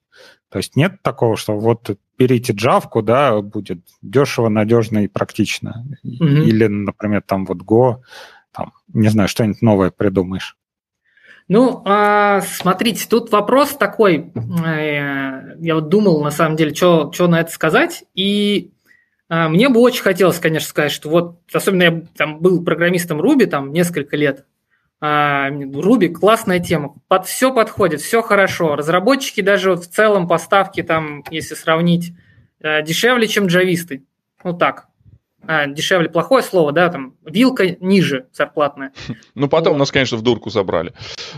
То 0.51 0.59
есть 0.59 0.77
нет 0.77 1.01
такого, 1.01 1.39
что 1.39 1.59
вот 1.59 1.99
берите 2.19 2.53
джавку, 2.53 3.01
да, 3.01 3.41
будет 3.41 3.79
дешево, 4.03 4.51
надежно 4.51 5.05
и 5.05 5.09
практично. 5.09 5.87
Mm-hmm. 6.05 6.45
Или, 6.45 6.67
например, 6.67 7.23
там 7.23 7.47
вот 7.47 7.63
Go, 7.63 8.03
там, 8.53 8.75
не 8.93 9.09
знаю, 9.09 9.31
что-нибудь 9.31 9.63
новое 9.63 9.91
придумаешь. 9.91 10.59
Ну, 11.47 11.83
а, 11.85 12.41
смотрите, 12.41 13.07
тут 13.09 13.31
вопрос 13.31 13.71
такой. 13.71 14.33
Э, 14.35 15.57
я 15.59 15.75
вот 15.75 15.89
думал, 15.89 16.23
на 16.23 16.31
самом 16.31 16.57
деле, 16.57 16.75
что 16.75 17.11
на 17.27 17.41
это 17.41 17.53
сказать. 17.53 18.05
И 18.15 18.73
а, 19.29 19.49
мне 19.49 19.69
бы 19.69 19.81
очень 19.81 20.03
хотелось, 20.03 20.39
конечно, 20.39 20.69
сказать, 20.69 20.93
что 20.93 21.09
вот, 21.09 21.41
особенно 21.53 21.83
я 21.83 22.03
там 22.17 22.39
был 22.41 22.65
программистом 22.65 23.21
Ruby 23.21 23.47
там 23.47 23.73
несколько 23.73 24.17
лет. 24.17 24.47
А, 25.01 25.51
Ruby 25.51 26.09
классная 26.09 26.61
тема, 26.61 26.95
под 27.09 27.27
все 27.27 27.53
подходит, 27.53 28.01
все 28.01 28.23
хорошо. 28.23 28.77
Разработчики 28.77 29.41
даже 29.41 29.75
в 29.75 29.87
целом 29.87 30.29
поставки 30.29 30.83
там, 30.83 31.25
если 31.31 31.55
сравнить, 31.55 32.15
э, 32.61 32.83
дешевле, 32.83 33.27
чем 33.27 33.47
джависты. 33.47 34.05
Ну 34.45 34.57
так, 34.57 34.87
а, 35.47 35.67
дешевле 35.67 36.09
плохое 36.09 36.43
слово, 36.43 36.73
да, 36.73 36.89
там 36.89 37.15
вилка 37.25 37.77
ниже 37.81 38.27
зарплатная. 38.33 38.93
Ну, 39.35 39.49
потом 39.49 39.73
вот. 39.75 39.79
нас, 39.81 39.91
конечно, 39.91 40.17
в 40.17 40.23
дурку 40.23 40.51
забрали. 40.51 40.93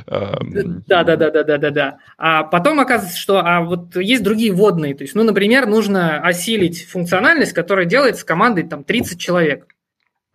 Да, 0.06 1.02
да, 1.04 1.16
да, 1.16 1.30
да, 1.30 1.42
да, 1.44 1.58
да, 1.58 1.70
да. 1.70 1.98
А 2.18 2.42
потом 2.42 2.78
оказывается, 2.80 3.18
что 3.18 3.38
а 3.38 3.62
вот 3.62 3.96
есть 3.96 4.22
другие 4.22 4.52
водные. 4.52 4.94
То 4.94 5.02
есть, 5.02 5.14
ну, 5.14 5.22
например, 5.22 5.66
нужно 5.66 6.20
осилить 6.20 6.86
функциональность, 6.86 7.52
которая 7.52 7.86
делается 7.86 8.26
командой 8.26 8.64
там 8.64 8.84
30 8.84 9.18
человек. 9.18 9.66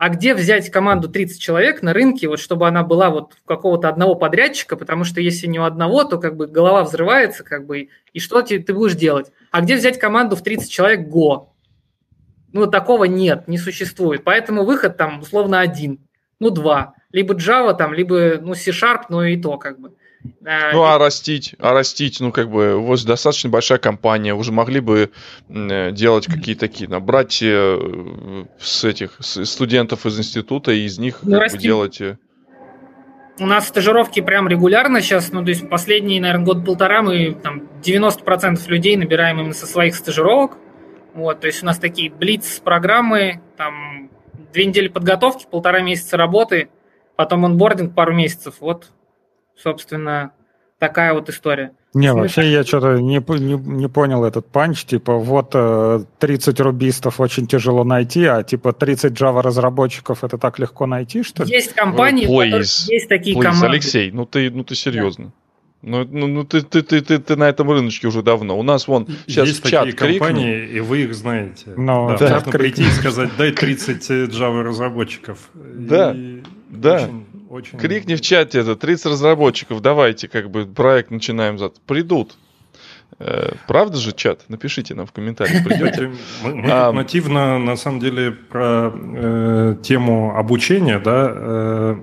А 0.02 0.10
где 0.10 0.34
взять 0.34 0.72
команду 0.72 1.10
30 1.10 1.40
человек 1.40 1.84
на 1.84 1.94
рынке, 1.94 2.28
вот 2.28 2.40
чтобы 2.40 2.68
она 2.68 2.82
была 2.82 3.12
вот 3.12 3.34
у 3.34 3.48
какого-то 3.48 3.88
одного 3.88 4.16
подрядчика, 4.16 4.76
потому 4.76 5.04
что 5.04 5.22
если 5.22 5.46
не 5.46 5.60
у 5.60 5.64
одного, 5.64 6.04
то 6.06 6.18
как 6.18 6.36
бы 6.36 6.48
голова 6.48 6.84
взрывается, 6.84 7.44
как 7.44 7.68
бы, 7.68 7.90
и 8.12 8.20
что 8.20 8.42
ты, 8.42 8.58
ты 8.58 8.74
будешь 8.74 8.96
делать? 8.96 9.32
А 9.52 9.62
где 9.62 9.76
взять 9.76 10.00
команду 10.00 10.36
в 10.36 10.42
30 10.42 10.72
человек 10.72 11.08
Go? 11.08 11.50
Ну, 12.54 12.68
такого 12.68 13.06
нет, 13.06 13.48
не 13.48 13.58
существует. 13.58 14.24
Поэтому 14.24 14.66
выход 14.66 14.98
там 14.98 15.22
условно 15.22 15.60
один, 15.60 16.00
ну, 16.40 16.50
два. 16.50 16.94
Либо 17.12 17.34
Java 17.34 17.76
там, 17.76 17.94
либо, 17.94 18.40
ну, 18.42 18.54
C-Sharp, 18.54 19.04
ну, 19.10 19.24
и 19.24 19.38
то 19.38 19.58
как 19.58 19.80
бы. 19.80 19.94
А, 20.46 20.72
ну, 20.74 20.84
а 20.84 20.98
растить, 20.98 21.56
а 21.60 21.74
растить, 21.74 22.20
ну, 22.20 22.32
как 22.32 22.50
бы, 22.50 22.76
у 22.76 22.86
вас 22.86 23.04
достаточно 23.04 23.50
большая 23.50 23.80
компания, 23.80 24.36
уже 24.36 24.52
могли 24.52 24.80
бы 24.80 25.12
э, 25.50 25.92
делать 25.92 26.28
какие-то 26.28 26.62
такие, 26.62 26.88
набрать 26.88 27.40
э, 27.42 28.46
с 28.60 28.84
этих 28.84 29.16
с 29.20 29.44
студентов 29.46 30.06
из 30.06 30.20
института 30.20 30.72
и 30.72 30.86
из 30.86 31.00
них 31.00 31.20
ну, 31.24 31.40
как 31.40 31.52
бы, 31.52 31.58
делать... 31.58 32.02
Э, 32.02 32.18
у 33.40 33.46
нас 33.48 33.68
стажировки 33.68 34.20
прям 34.22 34.48
регулярно 34.48 35.02
сейчас, 35.02 35.32
ну, 35.32 35.44
то 35.44 35.50
есть 35.50 35.68
последние, 35.68 36.22
наверное, 36.22 36.46
год-полтора 36.46 37.02
мы 37.02 37.32
там 37.34 37.64
90% 37.84 38.60
людей 38.68 38.96
набираем 38.98 39.40
именно 39.40 39.54
со 39.54 39.66
своих 39.66 39.96
стажировок. 39.96 40.58
Вот, 41.14 41.42
то 41.42 41.48
есть 41.48 41.62
у 41.62 41.66
нас 41.66 41.78
такие 41.78 42.10
блиц-программы, 42.10 43.42
там 43.58 44.10
две 44.54 44.66
недели 44.66 44.88
подготовки, 44.88 45.46
полтора 45.50 45.82
месяца 45.82 46.18
работы, 46.18 46.70
потом 47.16 47.46
онбординг 47.46 47.94
пару 47.94 48.14
месяцев. 48.14 48.56
Вот, 48.60 48.92
собственно, 49.56 50.32
такая 50.80 51.14
вот 51.14 51.30
история. 51.30 51.74
Не, 51.94 52.14
вообще 52.14 52.50
я 52.50 52.64
что-то 52.64 53.02
не, 53.02 53.18
не, 53.18 53.54
не 53.54 53.90
понял 53.90 54.24
этот 54.24 54.48
панч, 54.48 54.86
типа 54.86 55.18
вот 55.18 55.52
30 56.20 56.60
э, 56.60 56.64
рубистов 56.64 57.20
очень 57.20 57.48
тяжело 57.48 57.84
найти, 57.84 58.26
а 58.26 58.44
типа 58.44 58.72
30 58.72 59.12
Java 59.12 59.42
разработчиков 59.42 60.24
это 60.24 60.38
так 60.38 60.58
легко 60.58 60.86
найти, 60.86 61.22
что 61.22 61.44
ли? 61.44 61.52
Есть 61.52 61.74
компании, 61.74 62.26
please, 62.26 62.86
есть 62.88 63.10
такие 63.10 63.36
please, 63.36 63.44
команды. 63.44 63.68
Алексей, 63.68 64.10
ну 64.12 64.26
ты, 64.26 64.50
ну 64.50 64.64
ты 64.64 64.74
серьезно. 64.76 65.26
Да. 65.26 65.32
Ну, 65.82 66.08
ну, 66.10 66.28
ну 66.28 66.44
ты, 66.44 66.62
ты, 66.62 66.84
ты, 66.84 67.02
ты, 67.02 67.18
ты 67.18 67.36
на 67.36 67.50
этом 67.50 67.72
рыночке 67.72 68.08
уже 68.08 68.22
давно. 68.22 68.58
У 68.58 68.64
нас 68.64 68.88
вон 68.88 69.08
сейчас 69.26 69.48
Есть 69.48 69.66
в 69.66 69.70
чат 69.70 69.86
такие 69.86 69.96
крикну. 69.96 70.28
компании, 70.28 70.68
и 70.68 70.80
вы 70.80 71.04
их 71.04 71.16
знаете. 71.16 71.74
Но, 71.76 72.10
ну, 72.10 72.18
да, 72.18 72.28
да. 72.28 72.36
Можно 72.36 72.52
прийти 72.52 72.84
и 72.84 72.92
сказать, 72.92 73.32
дай 73.38 73.52
30 73.52 74.10
Java 74.32 74.62
разработчиков. 74.62 75.50
Да, 75.54 76.14
и 76.16 76.44
да. 76.70 77.04
Очень, 77.04 77.26
очень... 77.50 77.80
Крикни 77.80 78.16
в 78.16 78.22
чате 78.22 78.60
это, 78.60 78.76
30 78.76 79.08
разработчиков, 79.08 79.82
давайте, 79.82 80.28
как 80.28 80.52
бы, 80.52 80.68
проект 80.68 81.10
начинаем. 81.10 81.58
Придут. 81.88 82.38
Э, 83.20 83.54
правда 83.68 83.98
же, 83.98 84.14
чат? 84.14 84.46
Напишите 84.50 84.96
нам 84.96 85.06
в 85.06 85.12
комментариях, 85.12 85.64
придете. 85.68 86.12
Мы, 86.44 86.56
мы 86.56 86.72
а, 86.72 86.92
нативно, 86.92 87.60
на 87.60 87.76
самом 87.76 88.00
деле, 88.00 88.32
про 88.32 88.94
э, 88.94 89.76
тему 89.84 90.38
обучения, 90.38 91.00
да, 91.00 91.32
э, 91.34 91.96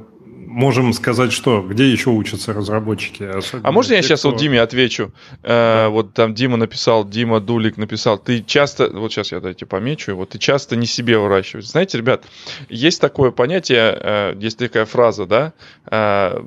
можем 0.59 0.93
сказать, 0.93 1.33
что 1.33 1.63
где 1.63 1.91
еще 1.91 2.11
учатся 2.11 2.53
разработчики? 2.53 3.31
А 3.63 3.73
можно 3.73 3.95
я 3.95 4.03
сейчас 4.03 4.21
кто... 4.21 4.31
вот 4.31 4.41
Диме 4.41 4.61
отвечу? 4.61 5.13
Э, 5.43 5.85
да. 5.85 5.89
Вот 5.89 6.15
там 6.15 6.35
Дима 6.35 6.57
написал, 6.57 7.09
Дима 7.09 7.39
Дулик 7.41 7.77
написал, 7.77 8.19
ты 8.19 8.43
часто, 8.43 8.91
вот 8.91 9.13
сейчас 9.13 9.31
я 9.31 9.41
дайте 9.41 9.67
помечу, 9.67 10.17
вот 10.17 10.31
ты 10.31 10.39
часто 10.39 10.75
не 10.75 10.87
себе 10.87 11.17
выращиваешь. 11.19 11.69
Знаете, 11.69 11.99
ребят, 11.99 12.25
есть 12.69 13.01
такое 13.01 13.31
понятие, 13.31 13.97
э, 14.01 14.35
есть 14.37 14.59
такая 14.59 14.85
фраза, 14.85 15.27
да, 15.27 15.53
э, 15.91 16.43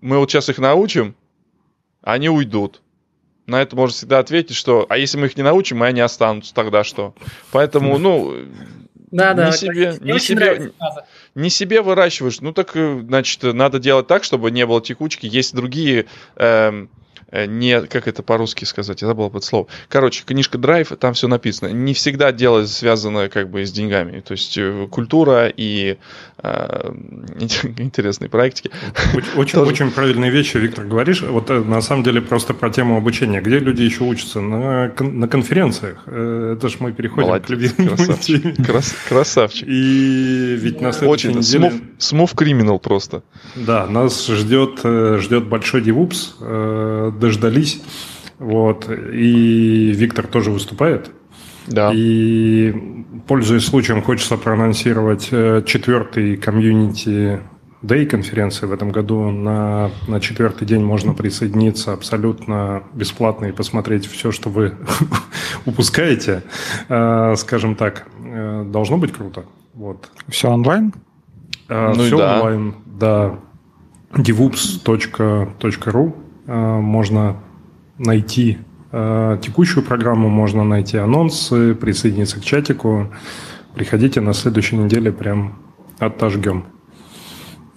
мы 0.00 0.18
вот 0.18 0.30
сейчас 0.30 0.48
их 0.48 0.58
научим, 0.58 1.16
они 2.00 2.28
уйдут. 2.28 2.80
На 3.46 3.60
это 3.60 3.74
можно 3.74 3.94
всегда 3.94 4.20
ответить, 4.20 4.56
что, 4.56 4.86
а 4.88 4.96
если 4.96 5.18
мы 5.18 5.26
их 5.26 5.36
не 5.36 5.42
научим, 5.42 5.82
они 5.82 6.00
останутся, 6.00 6.54
тогда 6.54 6.84
что? 6.84 7.14
Поэтому, 7.50 7.98
ну, 7.98 8.34
да, 9.14 9.30
не 9.30 9.36
да, 9.36 9.52
себе, 9.52 9.96
не 10.00 10.18
себе, 10.18 10.72
не 11.34 11.50
себе 11.50 11.82
выращиваешь. 11.82 12.40
Ну 12.40 12.52
так, 12.52 12.72
э, 12.74 13.02
значит, 13.06 13.42
надо 13.42 13.78
делать 13.78 14.06
так, 14.06 14.24
чтобы 14.24 14.50
не 14.50 14.66
было 14.66 14.80
текучки. 14.80 15.26
Есть 15.26 15.54
другие 15.54 16.06
эм, 16.36 16.88
Э, 17.34 17.46
не, 17.46 17.82
как 17.82 18.06
это 18.06 18.22
по-русски 18.22 18.64
сказать, 18.64 19.02
я 19.02 19.08
забыл 19.08 19.28
это 19.28 19.40
слово. 19.40 19.66
Короче, 19.88 20.22
книжка 20.24 20.56
Драйв, 20.56 20.92
там 21.00 21.14
все 21.14 21.26
написано. 21.26 21.68
Не 21.68 21.92
всегда 21.92 22.30
дело 22.30 22.64
связано 22.66 23.28
как 23.28 23.50
бы 23.50 23.66
с 23.66 23.72
деньгами. 23.72 24.20
То 24.20 24.32
есть 24.32 24.56
э, 24.56 24.86
культура 24.88 25.48
и 25.48 25.98
интересные 27.78 28.28
проектики. 28.28 28.70
Очень, 29.36 29.58
очень 29.60 29.90
правильные 29.90 30.30
вещи, 30.30 30.56
Виктор, 30.58 30.84
говоришь. 30.84 31.22
Вот 31.22 31.50
э, 31.50 31.60
на 31.60 31.80
самом 31.80 32.02
деле 32.02 32.20
просто 32.20 32.54
про 32.54 32.70
тему 32.70 32.96
обучения. 32.96 33.40
Где 33.40 33.58
люди 33.58 33.82
еще 33.82 34.04
учатся? 34.04 34.40
На, 34.40 34.92
на 34.98 35.28
конференциях. 35.28 36.06
Это 36.06 36.68
же 36.68 36.76
мы 36.80 36.92
переходим 36.92 37.28
Молодец, 37.28 37.46
к 37.46 37.50
любимой 37.50 37.96
красавчик. 37.96 38.66
Крас, 38.66 38.94
красавчик. 39.08 39.68
И 39.68 40.56
ведь 40.60 40.80
на 40.80 40.92
следующей 40.92 41.28
очень, 41.28 41.38
неделе... 41.38 41.72
Смов 41.98 42.34
криминал 42.34 42.78
просто. 42.78 43.22
Да, 43.54 43.86
нас 43.86 44.26
ждет, 44.26 44.80
ждет 44.82 45.46
большой 45.48 45.80
девупс 45.80 46.36
дождались. 46.40 47.80
Вот. 48.38 48.88
И 48.90 49.92
Виктор 49.92 50.26
тоже 50.26 50.50
выступает. 50.50 51.10
Да. 51.66 51.90
И, 51.94 52.74
пользуясь 53.26 53.66
случаем, 53.66 54.02
хочется 54.02 54.36
проанонсировать 54.36 55.28
э, 55.30 55.62
четвертый 55.66 56.36
комьюнити 56.36 57.40
Day 57.82 58.06
конференции 58.06 58.66
в 58.66 58.72
этом 58.72 58.90
году. 58.90 59.30
На, 59.30 59.90
на 60.08 60.20
четвертый 60.20 60.66
день 60.66 60.82
можно 60.82 61.14
присоединиться 61.14 61.92
абсолютно 61.92 62.82
бесплатно 62.94 63.46
и 63.46 63.52
посмотреть 63.52 64.06
все, 64.06 64.32
что 64.32 64.50
вы 64.50 64.74
упускаете. 65.66 66.42
Э, 66.88 67.34
скажем 67.36 67.76
так, 67.76 68.08
э, 68.24 68.64
должно 68.66 68.98
быть 68.98 69.12
круто. 69.12 69.44
Вот. 69.74 70.10
Все 70.28 70.50
онлайн? 70.50 70.92
Ну 71.68 71.94
все 71.94 72.18
да. 72.18 72.34
онлайн, 72.34 72.74
да. 72.84 73.38
devups.ru 74.12 76.12
можно 76.46 77.36
найти 77.96 78.58
текущую 79.42 79.84
программу, 79.84 80.28
можно 80.28 80.64
найти 80.64 80.96
анонсы, 80.98 81.74
присоединиться 81.74 82.40
к 82.40 82.44
чатику. 82.44 83.12
Приходите 83.74 84.20
на 84.20 84.34
следующей 84.34 84.76
неделе, 84.76 85.10
прям 85.10 85.58
отожгем. 85.98 86.66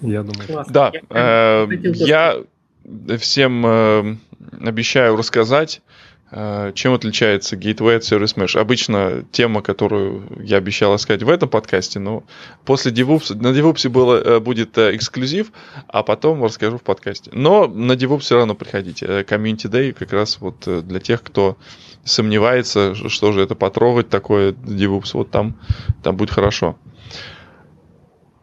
Я 0.00 0.22
думаю. 0.22 0.46
Классно. 0.46 0.72
Да, 0.72 0.92
я, 1.10 1.66
э, 1.66 1.66
я 1.94 3.18
всем 3.18 3.66
э, 3.66 4.16
обещаю 4.64 5.16
рассказать 5.16 5.82
Э, 5.82 5.97
чем 6.30 6.92
отличается 6.92 7.56
Gateway 7.56 7.96
от 7.96 8.02
Service 8.02 8.36
Mesh? 8.36 8.58
Обычно 8.58 9.24
тема, 9.32 9.62
которую 9.62 10.24
я 10.42 10.58
обещал 10.58 10.98
сказать 10.98 11.22
в 11.22 11.28
этом 11.28 11.48
подкасте, 11.48 12.00
но 12.00 12.24
после 12.64 12.92
DevOps, 12.92 13.34
на 13.34 13.48
DevOps 13.48 13.88
было, 13.88 14.16
э, 14.16 14.40
будет 14.40 14.76
э, 14.76 14.94
эксклюзив, 14.94 15.52
а 15.86 16.02
потом 16.02 16.44
расскажу 16.44 16.76
в 16.76 16.82
подкасте. 16.82 17.30
Но 17.32 17.66
на 17.66 17.92
DevOps 17.92 18.20
все 18.20 18.36
равно 18.36 18.54
приходите. 18.54 19.06
Community 19.06 19.70
Day 19.70 19.92
как 19.92 20.12
раз 20.12 20.38
вот 20.40 20.68
для 20.86 21.00
тех, 21.00 21.22
кто 21.22 21.56
сомневается, 22.04 22.94
что 22.94 23.32
же 23.32 23.40
это 23.42 23.54
потрогать 23.54 24.08
такое 24.08 24.52
DevOps, 24.52 25.10
вот 25.14 25.30
там, 25.30 25.58
там 26.02 26.16
будет 26.16 26.30
хорошо. 26.30 26.76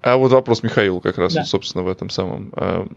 А 0.06 0.18
вот 0.18 0.32
вопрос 0.32 0.62
Михаилу 0.62 1.02
как 1.02 1.18
раз, 1.18 1.34
да. 1.34 1.40
вот, 1.40 1.48
собственно, 1.48 1.84
в 1.84 1.88
этом 1.88 2.12
самом. 2.12 2.54
А, 2.56 2.88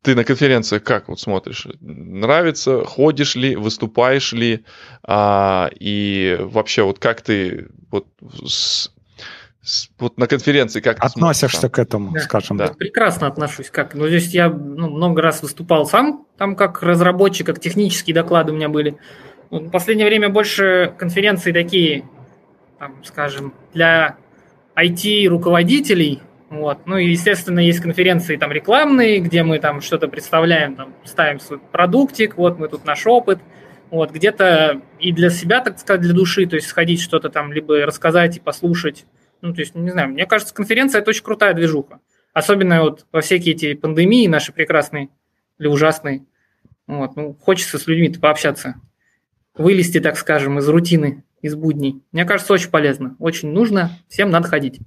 ты 0.00 0.14
на 0.14 0.24
конференциях 0.24 0.82
как 0.82 1.08
вот 1.08 1.20
смотришь? 1.20 1.66
Нравится? 1.80 2.86
Ходишь 2.86 3.34
ли? 3.34 3.54
Выступаешь 3.54 4.32
ли? 4.32 4.64
А, 5.02 5.68
и 5.78 6.38
вообще 6.40 6.84
вот 6.84 6.98
как 6.98 7.20
ты 7.20 7.68
вот 7.90 8.06
с, 8.46 8.90
с, 9.62 9.90
вот 9.98 10.16
на 10.16 10.26
конференции 10.26 10.80
как 10.80 11.00
ты 11.00 11.06
относишься 11.06 11.68
к 11.68 11.78
этому, 11.78 12.12
да. 12.12 12.20
скажем 12.20 12.56
да. 12.56 12.68
Прекрасно 12.68 13.26
отношусь. 13.26 13.68
Как, 13.68 13.92
ну 13.92 14.08
здесь 14.08 14.32
я 14.32 14.48
ну, 14.48 14.88
много 14.88 15.20
раз 15.20 15.42
выступал 15.42 15.84
сам, 15.84 16.24
там 16.38 16.56
как 16.56 16.82
разработчик, 16.82 17.46
как 17.46 17.60
технические 17.60 18.14
доклады 18.14 18.52
у 18.52 18.54
меня 18.54 18.70
были. 18.70 18.96
В 19.50 19.68
последнее 19.68 20.06
время 20.06 20.30
больше 20.30 20.94
конференции 20.96 21.52
такие, 21.52 22.08
там, 22.78 23.04
скажем, 23.04 23.52
для 23.74 24.16
IT-руководителей. 24.76 26.22
Вот. 26.50 26.86
Ну 26.86 26.98
и, 26.98 27.10
естественно, 27.10 27.60
есть 27.60 27.80
конференции 27.80 28.36
там 28.36 28.52
рекламные, 28.52 29.20
где 29.20 29.42
мы 29.42 29.58
там 29.58 29.80
что-то 29.80 30.08
представляем, 30.08 30.76
там, 30.76 30.94
ставим 31.04 31.40
свой 31.40 31.58
продуктик, 31.58 32.36
вот 32.36 32.58
мы 32.58 32.68
тут 32.68 32.84
наш 32.84 33.06
опыт. 33.06 33.38
Вот, 33.90 34.10
где-то 34.10 34.80
и 35.00 35.12
для 35.12 35.28
себя, 35.28 35.60
так 35.60 35.78
сказать, 35.78 36.00
для 36.00 36.14
души, 36.14 36.46
то 36.46 36.56
есть 36.56 36.66
сходить 36.66 37.02
что-то 37.02 37.28
там, 37.28 37.52
либо 37.52 37.84
рассказать 37.84 38.38
и 38.38 38.40
послушать. 38.40 39.04
Ну, 39.42 39.52
то 39.52 39.60
есть, 39.60 39.74
не 39.74 39.90
знаю, 39.90 40.08
мне 40.08 40.24
кажется, 40.24 40.54
конференция– 40.54 41.00
это 41.02 41.10
очень 41.10 41.22
крутая 41.22 41.52
движуха. 41.52 42.00
Особенно 42.32 42.80
вот 42.84 43.04
во 43.12 43.20
всякие 43.20 43.54
эти 43.54 43.74
пандемии 43.74 44.26
наши 44.28 44.50
прекрасные 44.50 45.10
или 45.58 45.66
ужасные. 45.66 46.24
Вот, 46.86 47.16
ну, 47.16 47.34
хочется 47.34 47.78
с 47.78 47.86
людьми-то 47.86 48.18
пообщаться. 48.18 48.76
Вылезти, 49.58 50.00
так 50.00 50.16
скажем, 50.16 50.58
из 50.58 50.66
рутины 50.68 51.24
из 51.42 51.54
будней. 51.54 52.02
Мне 52.12 52.24
кажется, 52.24 52.52
очень 52.54 52.70
полезно, 52.70 53.16
очень 53.18 53.50
нужно, 53.50 53.90
всем 54.08 54.30
надо 54.30 54.48
ходить. 54.48 54.80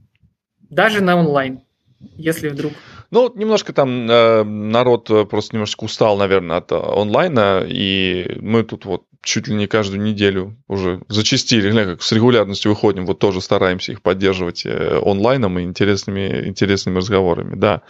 Даже 0.69 1.03
на 1.03 1.15
онлайн, 1.15 1.61
если 1.99 2.49
вдруг. 2.49 2.73
Ну, 3.11 3.31
немножко 3.35 3.71
там 3.71 4.09
э, 4.09 4.43
народ 4.43 5.29
просто 5.29 5.55
немножечко 5.55 5.83
устал, 5.83 6.17
наверное, 6.17 6.57
от 6.57 6.71
э, 6.71 6.75
онлайна, 6.75 7.63
и 7.67 8.37
мы 8.41 8.63
тут 8.63 8.85
вот 8.85 9.03
чуть 9.21 9.47
ли 9.47 9.55
не 9.55 9.67
каждую 9.67 10.01
неделю 10.01 10.55
уже 10.67 11.01
зачастили, 11.09 11.71
как 11.71 12.01
с 12.01 12.11
регулярностью 12.11 12.71
выходим, 12.71 13.05
вот 13.05 13.19
тоже 13.19 13.41
стараемся 13.41 13.91
их 13.91 14.01
поддерживать 14.01 14.65
э, 14.65 14.99
онлайном 15.03 15.59
и 15.59 15.63
интересными, 15.63 16.47
интересными 16.47 16.97
разговорами, 16.97 17.55
да. 17.55 17.81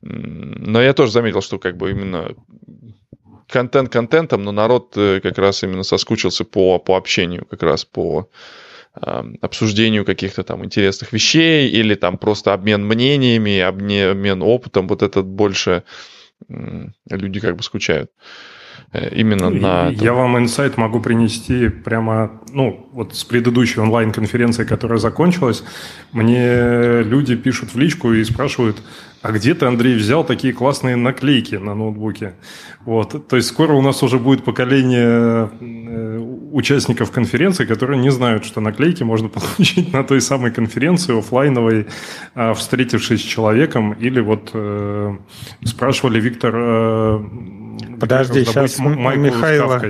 Но 0.00 0.80
я 0.82 0.92
тоже 0.94 1.12
заметил, 1.12 1.42
что 1.42 1.58
как 1.58 1.76
бы 1.76 1.90
именно 1.90 2.34
контент 3.50 3.92
контентом, 3.92 4.42
но 4.42 4.52
народ 4.52 4.94
э, 4.96 5.20
как 5.22 5.38
раз 5.38 5.62
именно 5.62 5.82
соскучился 5.82 6.44
по, 6.44 6.78
по 6.78 6.96
общению, 6.96 7.46
как 7.46 7.62
раз 7.62 7.84
по 7.84 8.28
э, 8.94 9.22
обсуждению 9.40 10.04
каких-то 10.04 10.42
там 10.42 10.64
интересных 10.64 11.12
вещей 11.12 11.68
или 11.68 11.94
там 11.94 12.18
просто 12.18 12.52
обмен 12.52 12.86
мнениями, 12.86 13.58
обмен 13.58 14.42
опытом. 14.42 14.88
Вот 14.88 15.02
это 15.02 15.22
больше 15.22 15.82
э, 16.48 16.86
люди 17.10 17.40
как 17.40 17.56
бы 17.56 17.62
скучают. 17.62 18.10
Э, 18.92 19.08
именно 19.14 19.50
на... 19.50 19.88
Я 19.90 20.12
вам 20.14 20.38
инсайт 20.38 20.76
могу 20.76 21.00
принести 21.00 21.68
прямо, 21.68 22.40
ну, 22.52 22.88
вот 22.92 23.14
с 23.14 23.24
предыдущей 23.24 23.80
онлайн-конференции, 23.80 24.64
которая 24.64 24.98
закончилась, 24.98 25.62
мне 26.12 27.02
люди 27.02 27.36
пишут 27.36 27.74
в 27.74 27.78
личку 27.78 28.12
и 28.12 28.24
спрашивают, 28.24 28.82
а 29.22 29.32
где 29.32 29.54
ты, 29.54 29.66
Андрей, 29.66 29.96
взял 29.96 30.24
такие 30.24 30.54
классные 30.54 30.96
наклейки 30.96 31.56
на 31.56 31.74
ноутбуке? 31.74 32.34
Вот. 32.86 33.28
То 33.28 33.36
есть 33.36 33.48
скоро 33.48 33.74
у 33.74 33.82
нас 33.82 34.02
уже 34.02 34.18
будет 34.18 34.44
поколение 34.44 35.50
э, 35.60 36.18
участников 36.52 37.10
конференции, 37.10 37.66
которые 37.66 38.00
не 38.00 38.10
знают, 38.10 38.46
что 38.46 38.62
наклейки 38.62 39.02
можно 39.02 39.28
получить 39.28 39.92
на 39.92 40.04
той 40.04 40.22
самой 40.22 40.52
конференции 40.52 41.18
офлайновой, 41.18 41.86
а, 42.34 42.54
встретившись 42.54 43.20
с 43.20 43.24
человеком, 43.24 43.92
или 43.92 44.20
вот 44.20 44.50
э, 44.54 45.16
спрашивали 45.64 46.18
Виктор... 46.18 46.54
Э, 46.56 47.20
Подожди, 48.00 48.44
сейчас 48.44 48.78
Михаила... 48.78 49.82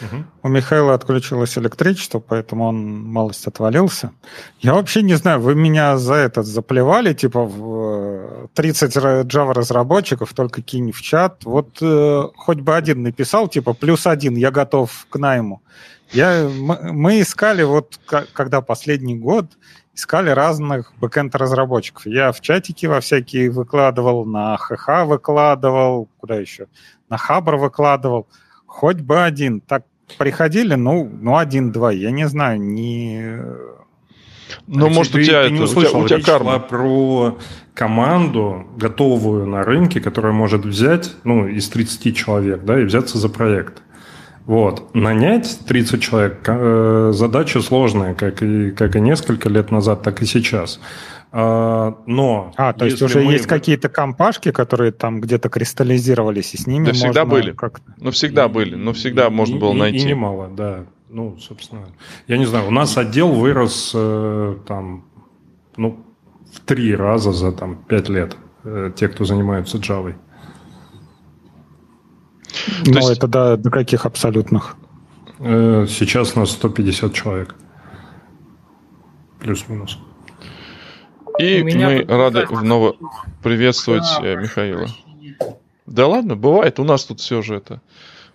Угу. 0.00 0.24
У 0.42 0.48
Михаила 0.48 0.94
отключилось 0.94 1.56
электричество, 1.58 2.20
поэтому 2.20 2.64
он 2.64 3.04
малость 3.04 3.46
отвалился. 3.46 4.12
Я 4.60 4.74
вообще 4.74 5.02
не 5.02 5.14
знаю, 5.14 5.40
вы 5.40 5.54
меня 5.54 5.96
за 5.96 6.14
этот 6.14 6.46
заплевали, 6.46 7.14
типа 7.14 7.44
в 7.44 8.27
30 8.58 8.96
э, 8.96 9.00
Java 9.22 9.52
разработчиков, 9.52 10.34
только 10.34 10.62
кинь 10.62 10.90
в 10.90 11.00
чат. 11.00 11.44
Вот 11.44 11.78
э, 11.80 12.22
хоть 12.34 12.58
бы 12.58 12.74
один 12.74 13.04
написал, 13.04 13.46
типа 13.46 13.72
плюс 13.72 14.04
один, 14.04 14.34
я 14.34 14.50
готов 14.50 15.06
к 15.08 15.16
найму. 15.16 15.62
Я, 16.10 16.48
мы, 16.48 16.92
мы 16.92 17.20
искали, 17.20 17.62
вот 17.62 18.00
когда 18.32 18.60
последний 18.60 19.14
год, 19.14 19.46
искали 19.94 20.30
разных 20.30 20.92
бэкенд 20.98 21.36
разработчиков. 21.36 22.06
Я 22.06 22.32
в 22.32 22.40
чатике 22.40 22.88
во 22.88 23.00
всякие 23.00 23.48
выкладывал, 23.48 24.24
на 24.24 24.56
HH 24.56 25.06
выкладывал, 25.06 26.08
куда 26.18 26.34
еще? 26.34 26.66
На 27.08 27.16
Хабр 27.16 27.56
выкладывал 27.56 28.26
Хоть 28.66 29.00
бы 29.00 29.24
один. 29.24 29.60
Так 29.60 29.84
приходили, 30.18 30.74
ну, 30.74 31.08
ну 31.20 31.36
один-два. 31.36 31.90
Я 31.90 32.10
не 32.10 32.28
знаю, 32.28 32.60
не... 32.60 33.40
Ну, 34.66 34.86
Алексей, 34.86 34.96
может, 34.96 35.12
ты, 35.12 35.20
у 35.20 35.24
тебя, 35.24 35.44
ты 35.44 35.50
не 35.50 35.60
услышал, 35.60 36.00
у 36.00 36.06
тебя, 36.06 36.16
у 36.16 36.20
тебя 36.20 36.32
карма. 36.32 36.58
про 36.58 37.38
команду, 37.74 38.66
готовую 38.76 39.46
на 39.46 39.62
рынке, 39.62 40.00
которая 40.00 40.32
может 40.32 40.64
взять, 40.64 41.14
ну, 41.24 41.46
из 41.46 41.68
30 41.68 42.16
человек, 42.16 42.64
да, 42.64 42.80
и 42.80 42.84
взяться 42.84 43.18
за 43.18 43.28
проект. 43.28 43.82
Вот. 44.46 44.94
Нанять 44.94 45.60
30 45.66 46.02
человек 46.02 46.38
э, 46.46 47.12
задача 47.14 47.60
сложная, 47.60 48.14
как 48.14 48.42
и, 48.42 48.70
как 48.70 48.96
и 48.96 49.00
несколько 49.00 49.50
лет 49.50 49.70
назад, 49.70 50.02
так 50.02 50.22
и 50.22 50.26
сейчас. 50.26 50.80
А, 51.30 51.98
но... 52.06 52.52
А, 52.56 52.72
то 52.72 52.86
есть 52.86 53.02
уже 53.02 53.20
мы... 53.20 53.32
есть 53.32 53.46
какие-то 53.46 53.88
компашки, 53.90 54.50
которые 54.50 54.92
там 54.92 55.20
где-то 55.20 55.50
кристаллизировались, 55.50 56.54
и 56.54 56.56
с 56.56 56.66
ними 56.66 56.86
Да 56.86 56.92
всегда 56.92 57.24
были. 57.26 57.54
Ну, 57.98 58.10
всегда 58.10 58.46
и, 58.46 58.48
были, 58.48 58.74
но 58.74 58.92
всегда 58.94 59.26
и, 59.26 59.30
можно 59.30 59.58
было 59.58 59.74
и, 59.74 59.78
найти. 59.78 59.98
И 59.98 60.04
немало, 60.04 60.48
да. 60.48 60.86
Ну, 61.10 61.38
собственно, 61.38 61.88
я 62.26 62.36
не 62.36 62.44
знаю, 62.44 62.68
у 62.68 62.70
нас 62.70 62.96
отдел 62.98 63.32
вырос 63.32 63.92
э, 63.94 64.56
там, 64.66 65.04
ну, 65.76 66.04
в 66.52 66.60
три 66.60 66.94
раза 66.94 67.32
за 67.32 67.52
там 67.52 67.76
пять 67.76 68.08
лет, 68.08 68.36
э, 68.64 68.92
те, 68.94 69.08
кто 69.08 69.24
занимаются 69.24 69.78
Java. 69.78 70.14
Ну, 72.86 72.94
есть... 72.94 73.10
это 73.10 73.26
до, 73.26 73.56
до 73.56 73.70
каких 73.70 74.04
абсолютных? 74.04 74.76
Э, 75.38 75.86
сейчас 75.88 76.36
у 76.36 76.40
нас 76.40 76.50
150 76.50 77.14
человек. 77.14 77.54
Плюс-минус. 79.40 79.98
И 81.38 81.62
мы 81.62 82.04
рады 82.08 82.46
вновь 82.50 82.96
приветствовать 83.42 84.04
да, 84.20 84.34
Михаила. 84.34 84.88
Да 85.86 86.06
ладно, 86.06 86.36
бывает, 86.36 86.78
у 86.80 86.84
нас 86.84 87.04
тут 87.04 87.20
все 87.20 87.40
же 87.40 87.54
это. 87.56 87.80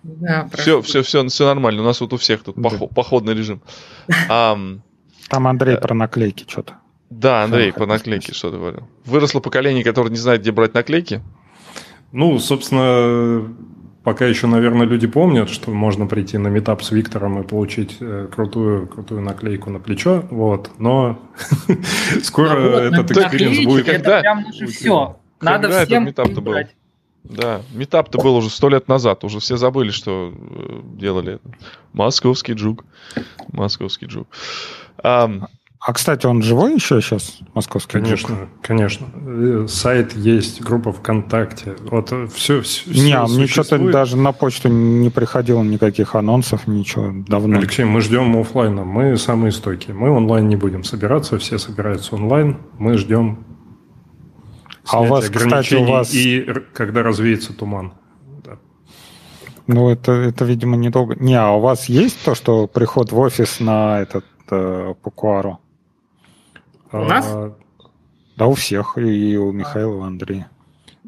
Да, 0.04 0.48
все, 0.52 0.82
все, 0.82 1.02
все, 1.02 1.26
все 1.26 1.46
нормально. 1.46 1.82
У 1.82 1.84
нас 1.84 2.00
вот 2.00 2.12
у 2.12 2.16
всех 2.16 2.42
тут 2.42 2.56
да. 2.56 2.70
походный 2.94 3.34
режим. 3.34 3.62
А, 4.28 4.56
Там 5.28 5.46
Андрей 5.46 5.76
э, 5.76 5.80
про 5.80 5.94
наклейки 5.94 6.44
что-то. 6.46 6.74
Да, 7.10 7.42
Андрей 7.42 7.72
про 7.72 7.86
наклейки 7.86 8.32
что-то 8.32 8.58
говорил. 8.58 8.88
Выросло 9.04 9.40
поколение, 9.40 9.82
которое 9.82 10.10
не 10.10 10.16
знает, 10.16 10.42
где 10.42 10.52
брать 10.52 10.74
наклейки. 10.74 11.22
Ну, 12.12 12.38
собственно, 12.38 13.48
Пока 14.04 14.26
еще, 14.26 14.46
наверное, 14.46 14.86
люди 14.86 15.06
помнят, 15.06 15.48
что 15.48 15.70
можно 15.70 16.06
прийти 16.06 16.36
на 16.36 16.48
метап 16.48 16.82
с 16.82 16.90
Виктором 16.90 17.40
и 17.40 17.46
получить 17.46 17.96
э, 18.00 18.28
крутую, 18.30 18.86
крутую 18.86 19.22
наклейку 19.22 19.70
на 19.70 19.80
плечо, 19.80 20.26
вот. 20.30 20.70
Но 20.78 21.18
скоро 22.22 22.80
этот 22.80 23.10
experience 23.12 23.64
будет. 23.64 23.88
Это 23.88 24.20
прям 24.20 24.44
все. 24.68 25.16
Надо 25.40 25.86
всем 25.86 26.04
был? 26.04 26.54
Да, 27.24 27.62
митап-то 27.72 28.18
был 28.18 28.36
уже 28.36 28.50
сто 28.50 28.68
лет 28.68 28.86
назад, 28.86 29.24
уже 29.24 29.40
все 29.40 29.56
забыли, 29.56 29.90
что 29.90 30.32
э, 30.34 30.80
делали 30.94 31.34
это. 31.34 31.50
Московский 31.94 32.52
JUG. 32.52 32.84
Московский 33.50 34.06
JUG. 34.06 34.28
А, 35.86 35.92
кстати, 35.92 36.24
он 36.24 36.42
живой 36.42 36.74
еще 36.74 37.02
сейчас, 37.02 37.40
московский? 37.52 37.92
Конечно, 37.92 38.36
JUG? 38.36 38.48
конечно. 38.62 39.06
Э, 39.14 39.66
сайт 39.68 40.14
есть, 40.14 40.62
группа 40.62 40.92
ВКонтакте. 40.92 41.76
Вот 41.90 42.10
все, 42.32 42.62
все 42.62 42.90
Не, 42.90 42.94
все 42.94 43.16
а 43.16 43.26
мне 43.26 43.46
что-то 43.46 43.78
даже 43.78 44.16
на 44.16 44.32
почту 44.32 44.68
не 44.68 45.10
приходило 45.10 45.62
никаких 45.62 46.14
анонсов, 46.14 46.66
ничего 46.66 47.12
давно. 47.26 47.58
Алексей, 47.58 47.84
мы 47.84 48.00
ждем 48.00 48.34
офлайна. 48.38 48.84
Мы 48.84 49.18
самые 49.18 49.52
стойкие. 49.52 49.94
Мы 49.94 50.10
онлайн 50.10 50.48
не 50.48 50.56
будем 50.56 50.84
собираться, 50.84 51.38
все 51.38 51.58
собираются 51.58 52.14
онлайн. 52.14 52.58
Мы 52.78 52.96
ждем 52.96 53.44
а 54.88 55.00
у 55.00 55.06
вас, 55.06 55.28
кстати, 55.28 55.74
у 55.74 55.84
вас... 55.84 56.12
И 56.14 56.46
когда 56.72 57.02
развеется 57.02 57.52
туман. 57.52 57.92
Ну, 59.66 59.88
это, 59.88 60.12
это, 60.12 60.44
видимо, 60.44 60.76
недолго. 60.76 61.16
Не, 61.16 61.40
а 61.40 61.52
у 61.52 61.60
вас 61.60 61.88
есть 61.88 62.22
то, 62.22 62.34
что 62.34 62.66
приход 62.66 63.12
в 63.12 63.18
офис 63.18 63.60
на 63.60 64.00
этот 64.00 64.26
э, 64.50 64.94
Пукуару? 65.02 65.58
У 66.92 66.98
нас? 66.98 67.26
Да, 68.36 68.46
у 68.46 68.54
всех, 68.54 68.98
и 68.98 69.36
у 69.38 69.52
Михаила, 69.52 69.94
и 69.94 69.96
у 69.96 70.02
Андрея. 70.02 70.50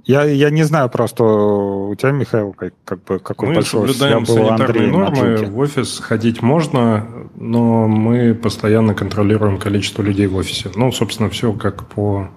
Я, 0.06 0.22
я 0.22 0.50
не 0.50 0.62
знаю 0.62 0.88
просто 0.88 1.24
у 1.24 1.94
тебя, 1.96 2.12
Михаил, 2.12 2.52
как, 2.52 2.72
как 2.84 3.02
бы 3.04 3.18
какой 3.18 3.48
мы 3.48 3.54
большой 3.56 3.88
соблюдаем 3.88 4.22
я 4.22 4.34
был 4.34 4.50
Андрей 4.50 4.86
нормы. 4.86 5.36
В 5.46 5.58
офис 5.58 5.98
ходить 5.98 6.42
можно, 6.42 7.06
но 7.34 7.88
мы 7.88 8.32
постоянно 8.32 8.94
контролируем 8.94 9.58
количество 9.58 10.02
людей 10.02 10.28
в 10.28 10.36
офисе. 10.36 10.70
Ну, 10.76 10.92
собственно, 10.92 11.28
все 11.28 11.52
как 11.52 11.88
по, 11.88 12.28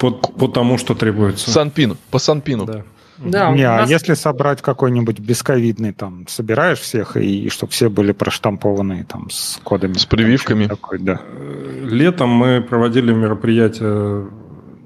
по, 0.00 0.10
по 0.10 0.48
тому, 0.48 0.78
что 0.78 0.94
требуется. 0.94 1.50
Санпину, 1.50 1.96
по 2.10 2.18
Санпину. 2.18 2.64
Да. 2.64 2.82
Да, 3.18 3.50
Не, 3.50 3.64
а 3.64 3.80
нас... 3.80 3.90
а 3.90 3.92
если 3.92 4.14
собрать 4.14 4.62
какой-нибудь 4.62 5.20
бесковидный, 5.20 5.92
там, 5.92 6.26
собираешь 6.26 6.78
всех, 6.78 7.18
и, 7.18 7.44
и 7.44 7.48
чтобы 7.50 7.70
все 7.70 7.90
были 7.90 8.12
проштампованные 8.12 9.04
там 9.04 9.28
с 9.28 9.60
кодами. 9.62 9.92
С 9.92 10.06
прививками. 10.06 10.66
Такой, 10.66 10.98
да. 11.00 11.20
Э, 11.22 11.86
летом 11.90 12.30
мы 12.30 12.62
проводили 12.62 13.12
мероприятие 13.12 14.30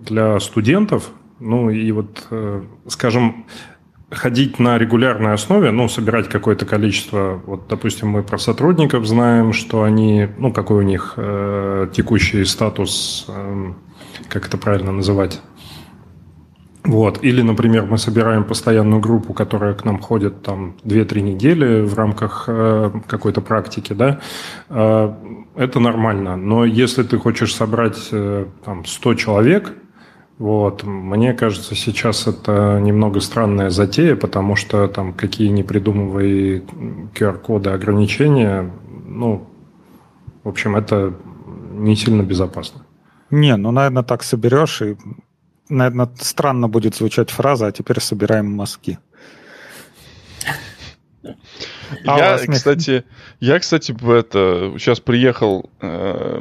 для 0.05 0.41
студентов, 0.41 1.11
ну 1.39 1.71
и 1.71 1.93
вот, 1.93 2.27
э, 2.31 2.65
скажем, 2.89 3.47
ходить 4.11 4.59
на 4.59 4.79
регулярной 4.79 5.35
основе, 5.35 5.71
ну, 5.71 5.89
собирать 5.89 6.29
какое-то 6.29 6.67
количество, 6.67 7.41
вот, 7.47 7.69
допустим, 7.69 8.09
мы 8.09 8.25
про 8.25 8.39
сотрудников 8.39 9.07
знаем, 9.07 9.53
что 9.53 9.85
они, 9.85 10.29
ну, 10.39 10.53
какой 10.53 10.79
у 10.79 10.87
них 10.87 11.15
э, 11.17 11.89
текущий 11.95 12.45
статус, 12.45 13.27
э, 13.29 13.73
как 14.29 14.47
это 14.47 14.59
правильно 14.59 14.93
называть, 14.93 15.41
вот. 16.85 17.25
Или, 17.25 17.41
например, 17.41 17.87
мы 17.87 17.97
собираем 17.97 18.45
постоянную 18.45 19.01
группу, 19.01 19.33
которая 19.33 19.73
к 19.73 19.87
нам 19.87 19.99
ходит 19.99 20.43
там 20.43 20.77
2-3 20.85 21.23
недели 21.23 21.81
в 21.81 21.95
рамках 21.95 22.45
э, 22.47 22.91
какой-то 23.07 23.41
практики, 23.41 23.95
да, 23.95 24.21
э, 24.69 25.15
это 25.57 25.81
нормально. 25.81 26.37
Но 26.37 26.67
если 26.67 27.03
ты 27.03 27.17
хочешь 27.17 27.55
собрать 27.55 28.09
э, 28.13 28.47
там 28.67 28.85
100 28.85 29.15
человек, 29.15 29.73
вот, 30.37 30.83
мне 30.83 31.33
кажется, 31.33 31.75
сейчас 31.75 32.27
это 32.27 32.79
немного 32.83 33.21
странная 33.21 33.71
затея, 33.71 34.15
потому 34.15 34.55
что 34.55 34.87
там 34.89 35.15
какие 35.15 35.49
не 35.49 35.63
придумывай 35.63 36.65
QR-коды 37.15 37.71
ограничения, 37.71 38.71
ну, 39.07 39.49
в 40.43 40.49
общем, 40.51 40.77
это 40.77 41.15
не 41.73 41.97
сильно 41.97 42.23
безопасно. 42.23 42.84
Не, 43.31 43.57
ну, 43.57 43.71
наверное, 43.71 44.03
так 44.03 44.23
соберешь 44.23 44.83
и 44.83 44.97
наверное, 45.69 46.11
странно 46.19 46.69
будет 46.69 46.95
звучать 46.95 47.31
фраза, 47.31 47.67
а 47.67 47.73
теперь 47.73 48.01
собираем 48.01 48.51
мазки. 48.51 48.99
А 52.07 52.19
я, 52.19 52.39
кстати, 52.39 53.05
я, 53.41 53.59
кстати, 53.59 53.93
это, 53.93 54.75
сейчас 54.79 55.01
приехал 55.01 55.71
э, 55.81 56.41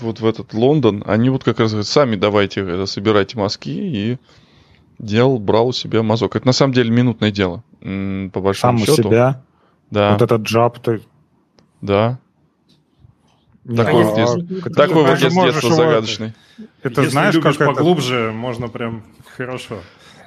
вот 0.00 0.20
в 0.20 0.26
этот 0.26 0.52
Лондон, 0.52 1.02
они 1.06 1.30
вот 1.30 1.44
как 1.44 1.60
раз 1.60 1.70
говорят, 1.70 1.86
сами 1.86 2.16
давайте 2.16 2.60
это, 2.60 2.84
собирайте 2.86 3.38
мазки, 3.38 3.70
и 3.70 4.18
делал, 4.98 5.38
брал 5.38 5.68
у 5.68 5.72
себя 5.72 6.02
мазок. 6.02 6.36
Это 6.36 6.46
на 6.46 6.52
самом 6.52 6.74
деле 6.74 6.90
минутное 6.90 7.30
дело, 7.30 7.62
по 7.80 8.40
большому 8.40 8.78
Сам 8.78 8.86
счету. 8.86 9.08
у 9.08 9.10
себя? 9.10 9.42
Да. 9.90 10.12
Вот 10.12 10.22
этот 10.22 10.42
джаб, 10.42 10.78
ты... 10.80 11.00
Да. 11.80 12.18
Такой, 13.64 14.04
а, 14.04 14.70
такой 14.70 15.04
вот 15.04 15.18
детства 15.18 15.74
загадочный. 15.74 16.34
Это 16.82 17.00
Если 17.00 17.12
знаешь, 17.12 17.34
любишь 17.34 17.56
как 17.56 17.74
поглубже, 17.74 18.16
это... 18.16 18.32
можно 18.32 18.68
прям 18.68 19.04
хорошо. 19.36 19.80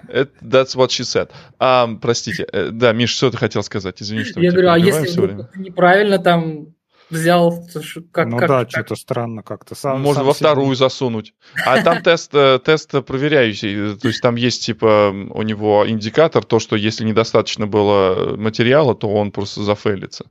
That's 0.07 0.75
what 0.75 0.87
she 0.87 1.03
said. 1.03 1.29
А, 1.59 1.87
простите, 2.01 2.47
э, 2.51 2.69
да, 2.71 2.93
Миш, 2.93 3.11
что 3.11 3.29
ты 3.29 3.37
хотел 3.37 3.61
сказать? 3.63 4.01
Извини, 4.01 4.23
что 4.23 4.39
Я 4.39 4.51
говорю, 4.51 4.71
а 4.71 4.79
если 4.79 5.47
неправильно 5.55 6.17
там 6.17 6.67
взял, 7.09 7.63
как 8.11 8.27
Ну 8.27 8.37
как, 8.37 8.49
да, 8.49 8.59
как? 8.61 8.69
что-то 8.69 8.95
странно 8.95 9.43
как-то. 9.43 9.75
Сам, 9.75 10.01
Можно 10.01 10.21
сам 10.21 10.25
во 10.25 10.33
себе... 10.33 10.45
вторую 10.45 10.75
засунуть. 10.75 11.33
А 11.65 11.81
там 11.81 12.01
тест, 12.01 12.31
э, 12.33 12.59
тест 12.63 12.91
проверяющий, 13.05 13.97
то 13.97 14.07
есть 14.07 14.21
там 14.21 14.35
есть 14.35 14.65
типа 14.65 15.09
у 15.29 15.41
него 15.41 15.87
индикатор, 15.87 16.43
то, 16.43 16.59
что 16.59 16.75
если 16.75 17.05
недостаточно 17.05 17.67
было 17.67 18.35
материала, 18.35 18.95
то 18.95 19.09
он 19.09 19.31
просто 19.31 19.63
зафейлится. 19.63 20.25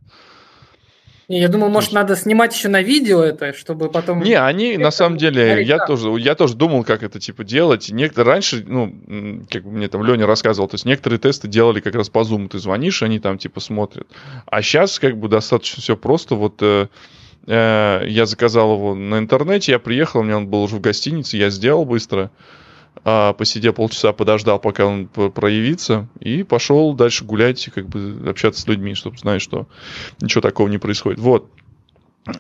Я 1.29 1.49
думаю, 1.49 1.73
может, 1.73 1.91
надо 1.93 2.15
снимать 2.15 2.55
еще 2.55 2.69
на 2.69 2.83
видео 2.83 3.21
это, 3.21 3.53
чтобы 3.53 3.91
потом... 3.91 4.23
Не, 4.23 4.41
они, 4.41 4.77
на 4.77 4.93
самом 4.93 5.19
деле, 5.19 5.61
я 5.65 5.85
тоже, 5.85 6.09
я 6.21 6.37
тоже 6.37 6.55
думал, 6.55 6.85
как 6.85 7.03
это, 7.03 7.19
типа, 7.19 7.43
делать. 7.43 7.91
Некоторые 7.91 8.35
раньше, 8.35 8.65
ну, 8.65 9.45
как 9.51 9.65
мне 9.65 9.89
там 9.89 10.05
Леня 10.05 10.27
рассказывал, 10.27 10.69
то 10.69 10.75
есть 10.75 10.85
некоторые 10.85 11.19
тесты 11.19 11.49
делали 11.49 11.81
как 11.81 11.97
раз 11.97 12.11
по 12.11 12.21
Zoom. 12.21 12.49
Ты 12.49 12.61
звонишь, 12.61 13.03
они 13.03 13.19
там, 13.19 13.39
типа, 13.39 13.59
смотрят. 13.59 14.07
А 14.47 14.63
сейчас, 14.63 15.01
как 15.01 15.17
бы, 15.19 15.29
достаточно 15.29 15.83
все 15.83 15.97
просто. 15.97 16.37
Вот 16.37 16.63
э, 16.63 16.87
э, 17.49 18.05
я 18.07 18.27
заказал 18.27 18.75
его 18.75 18.95
на 18.95 19.19
интернете, 19.19 19.73
я 19.73 19.81
приехал, 19.81 20.21
у 20.21 20.23
меня 20.23 20.37
он 20.37 20.47
был 20.47 20.63
уже 20.63 20.77
в 20.77 20.81
гостинице, 20.81 21.39
я 21.39 21.51
сделал 21.51 21.85
быстро 21.85 22.31
посидел 23.03 23.73
полчаса, 23.73 24.13
подождал, 24.13 24.59
пока 24.59 24.87
он 24.87 25.07
проявится, 25.07 26.09
и 26.21 26.43
пошел 26.43 26.95
дальше 26.95 27.25
гулять, 27.25 27.69
как 27.75 27.89
бы 27.89 28.29
общаться 28.29 28.61
с 28.61 28.67
людьми, 28.67 28.95
чтобы 28.95 29.19
знать, 29.19 29.43
что 29.43 29.67
ничего 30.21 30.41
такого 30.41 30.69
не 30.69 30.79
происходит. 30.79 31.21
Вот. 31.21 31.51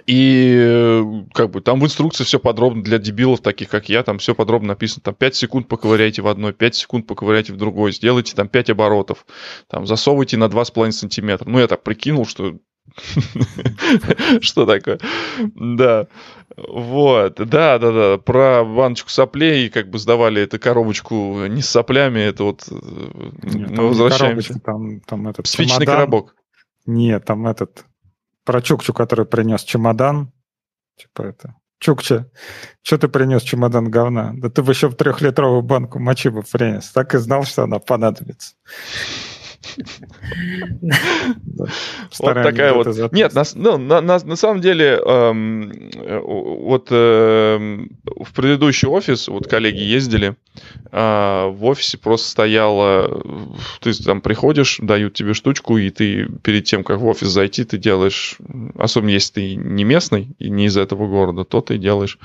И 0.07 1.01
как 1.33 1.51
бы 1.51 1.61
там 1.61 1.79
в 1.79 1.85
инструкции 1.85 2.25
все 2.25 2.41
подробно 2.41 2.83
для 2.83 2.99
дебилов, 2.99 3.41
таких 3.41 3.69
как 3.69 3.89
я, 3.89 4.03
там 4.03 4.19
все 4.19 4.35
подробно 4.35 4.69
написано. 4.69 5.03
Там 5.05 5.15
5 5.15 5.37
секунд 5.37 5.69
поковыряйте 5.69 6.23
в 6.23 6.27
одной, 6.27 6.53
5 6.53 6.75
секунд 6.75 7.07
поковыряйте 7.07 7.53
в 7.53 7.57
другой, 7.57 7.93
сделайте 7.93 8.35
там 8.35 8.49
5 8.49 8.71
оборотов, 8.71 9.25
там 9.69 9.87
засовывайте 9.87 10.39
на 10.39 10.47
2,5 10.47 10.91
сантиметра. 10.91 11.49
Ну, 11.49 11.61
я 11.61 11.69
так 11.69 11.85
прикинул, 11.85 12.27
что 12.27 12.59
что 14.41 14.66
такое? 14.66 14.99
Да. 15.55 16.07
Вот, 16.57 17.34
да, 17.37 17.78
да, 17.78 17.93
да, 17.93 18.18
про 18.18 18.64
баночку 18.64 19.11
соплей, 19.11 19.68
как 19.68 19.91
бы 19.91 19.99
сдавали 19.99 20.43
эту 20.43 20.59
коробочку 20.59 21.47
не 21.47 21.61
с 21.61 21.68
соплями, 21.68 22.20
это 22.20 22.45
вот 22.45 22.66
э, 22.70 22.74
Нет, 23.43 23.70
мы 23.70 23.89
возвращаемся. 23.89 24.59
Там, 24.61 25.01
там 25.01 25.28
этот 25.28 25.47
Спичный 25.47 25.84
чемодан. 25.84 25.95
коробок. 25.95 26.37
Нет, 26.87 27.24
там 27.24 27.47
этот, 27.47 27.84
про 28.45 28.62
Чукчу, 28.62 28.95
который 28.95 29.26
принес 29.26 29.64
чемодан, 29.64 30.32
типа 30.97 31.22
это, 31.22 31.57
Чукча, 31.78 32.30
что 32.82 32.97
ты 32.97 33.09
принес 33.09 33.43
чемодан 33.43 33.91
говна? 33.91 34.32
Да 34.34 34.49
ты 34.49 34.62
бы 34.62 34.72
еще 34.72 34.89
в 34.89 34.95
трехлитровую 34.95 35.62
банку 35.62 35.99
мочи 35.99 36.30
бы 36.30 36.43
принес. 36.43 36.91
Так 36.91 37.14
и 37.14 37.18
знал, 37.18 37.45
что 37.45 37.64
она 37.64 37.78
понадобится. 37.78 38.55
Вот 42.19 42.35
такая 42.35 42.73
вот. 42.73 43.13
Нет, 43.13 43.33
ну, 43.55 43.79
на 43.79 44.37
самом 44.37 44.61
деле, 44.61 45.01
эм, 45.05 45.91
вот 46.23 46.89
эм, 46.91 47.91
в 48.05 48.33
предыдущий 48.33 48.89
офис, 48.89 49.29
вот 49.29 49.47
коллеги 49.47 49.81
ездили, 49.81 50.37
а, 50.93 51.49
в 51.49 51.65
офисе 51.65 51.99
просто 51.99 52.29
стояло, 52.29 53.23
ты 53.81 53.93
там 53.95 54.21
приходишь, 54.21 54.79
дают 54.81 55.15
тебе 55.15 55.35
штучку, 55.35 55.79
и 55.79 55.91
ты 55.91 56.29
перед 56.43 56.65
тем, 56.65 56.85
как 56.85 57.01
в 57.01 57.07
офис 57.07 57.29
зайти, 57.29 57.65
ты 57.65 57.79
делаешь, 57.79 58.37
особенно 58.77 59.11
если 59.11 59.33
ты 59.33 59.55
не 59.57 59.85
местный 59.85 60.29
и 60.39 60.49
не 60.51 60.67
из 60.67 60.77
этого 60.77 61.07
города, 61.07 61.45
то 61.45 61.61
ты 61.61 61.79
делаешь 61.79 62.19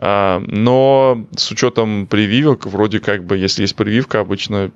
но 0.00 1.26
с 1.36 1.50
учетом 1.50 2.06
прививок, 2.06 2.66
вроде 2.66 3.00
как 3.00 3.24
бы, 3.24 3.36
если 3.36 3.62
есть 3.62 3.76
прививка, 3.76 4.20
обычно 4.20 4.70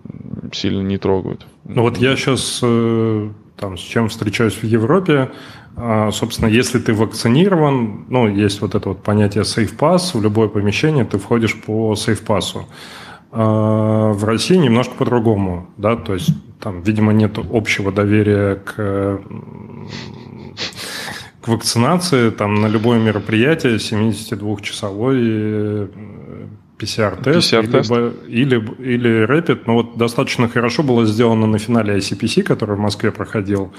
сильно 0.53 0.83
не 0.83 0.99
трогают. 0.99 1.47
Ну 1.65 1.83
вот 1.83 1.97
я 1.97 2.15
сейчас 2.15 2.61
э, 2.63 3.31
там 3.57 3.79
с 3.79 3.81
чем 3.81 4.09
встречаюсь 4.09 4.55
в 4.55 4.65
Европе, 4.65 5.31
а, 5.77 6.11
собственно, 6.13 6.49
если 6.49 6.79
ты 6.79 6.95
вакцинирован, 6.95 8.05
ну, 8.09 8.29
есть 8.29 8.61
вот 8.61 8.75
это 8.75 8.91
вот 8.91 9.03
понятие 9.03 9.43
safe 9.45 9.77
pass, 9.77 10.17
в 10.17 10.23
любое 10.23 10.49
помещение 10.49 11.05
ты 11.05 11.19
входишь 11.19 11.61
по 11.61 11.95
safe 11.95 12.25
pass. 12.25 12.57
А, 13.33 14.13
в 14.13 14.25
России 14.25 14.57
немножко 14.57 14.95
по-другому, 14.95 15.69
да, 15.77 15.97
то 15.97 16.15
есть 16.15 16.31
там, 16.61 16.83
видимо, 16.83 17.13
нет 17.13 17.39
общего 17.39 17.91
доверия 17.91 18.57
к 18.57 19.21
к 21.45 21.49
вакцинации 21.49 22.31
там 22.31 22.55
на 22.55 22.69
любое 22.69 22.99
мероприятие 22.99 23.77
72-часовой 23.77 25.91
PCR-тест, 26.85 27.53
PCR 27.53 28.27
или, 28.27 28.57
или, 28.57 28.95
или 28.95 29.27
Rapid. 29.27 29.63
Но 29.67 29.75
вот 29.75 29.97
достаточно 29.97 30.49
хорошо 30.49 30.83
было 30.83 31.07
сделано 31.07 31.47
на 31.47 31.59
финале 31.59 31.97
ICPC, 31.97 32.43
который 32.43 32.77
в 32.77 32.81
Москве 32.81 33.11
проходил. 33.11 33.73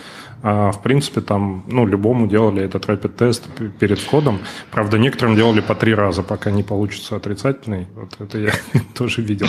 А, 0.47 0.71
в 0.71 0.83
принципе, 0.83 1.21
там, 1.21 1.63
ну, 1.67 1.87
любому 1.87 2.27
делали 2.27 2.63
этот 2.63 2.85
Rapid-тест 2.85 3.43
перед 3.79 3.99
входом. 3.99 4.39
Правда, 4.71 4.97
некоторым 4.99 5.35
делали 5.35 5.61
по 5.61 5.73
три 5.73 5.95
раза, 5.95 6.23
пока 6.23 6.51
не 6.51 6.61
получится 6.61 7.15
отрицательный. 7.15 7.87
Вот 7.95 8.15
это 8.19 8.37
я 8.37 8.51
тоже 8.93 9.21
видел. 9.21 9.47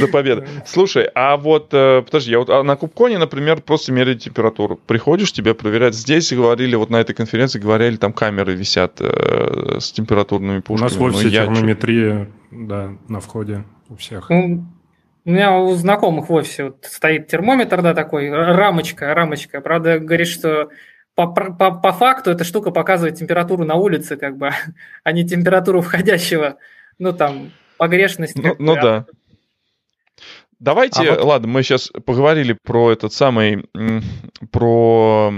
До 0.00 0.08
победы. 0.08 0.46
Слушай, 0.66 1.08
а 1.14 1.36
вот, 1.36 1.68
э, 1.72 2.02
подожди, 2.02 2.32
я 2.32 2.38
вот 2.38 2.50
а 2.50 2.62
на 2.62 2.76
Кубконе, 2.76 3.18
например, 3.18 3.62
просто 3.62 3.92
меряют 3.92 4.20
температуру. 4.20 4.78
Приходишь, 4.86 5.32
тебя 5.32 5.54
проверяют. 5.54 5.94
Здесь 5.94 6.32
говорили, 6.32 6.74
вот 6.76 6.90
на 6.90 6.96
этой 6.96 7.14
конференции 7.14 7.58
говорили, 7.58 7.96
там 7.96 8.12
камеры 8.12 8.54
висят 8.54 9.00
э, 9.00 9.78
с 9.80 9.92
температурными 9.92 10.60
пушками. 10.60 10.86
У 10.86 10.90
нас 10.90 10.96
в 10.96 11.02
офисе 11.02 11.30
термометрия 11.30 12.28
да, 12.66 12.96
на 13.08 13.20
входе 13.20 13.64
у 13.88 13.96
всех. 13.96 14.30
Ну, 14.30 14.64
у 15.24 15.30
меня 15.30 15.58
у 15.58 15.74
знакомых 15.74 16.28
в 16.28 16.32
офисе 16.32 16.64
вот 16.64 16.84
стоит 16.88 17.28
термометр, 17.28 17.82
да, 17.82 17.94
такой, 17.94 18.30
рамочка, 18.30 19.12
рамочка. 19.12 19.60
Правда, 19.60 19.98
говорит, 19.98 20.28
что 20.28 20.70
по, 21.14 21.26
по, 21.26 21.72
по 21.72 21.92
факту 21.92 22.30
эта 22.30 22.44
штука 22.44 22.70
показывает 22.70 23.16
температуру 23.16 23.64
на 23.64 23.74
улице, 23.74 24.16
как 24.16 24.36
бы, 24.36 24.50
а 25.02 25.12
не 25.12 25.26
температуру 25.26 25.80
входящего, 25.80 26.56
ну, 26.98 27.12
там, 27.12 27.50
погрешность. 27.76 28.36
Ну, 28.36 28.54
ну 28.58 28.74
да. 28.74 29.06
Давайте, 30.58 31.02
а 31.10 31.14
вот... 31.16 31.24
ладно, 31.24 31.48
мы 31.48 31.62
сейчас 31.62 31.90
поговорили 32.06 32.56
про 32.64 32.90
этот 32.90 33.12
самый, 33.12 33.66
про 34.50 35.30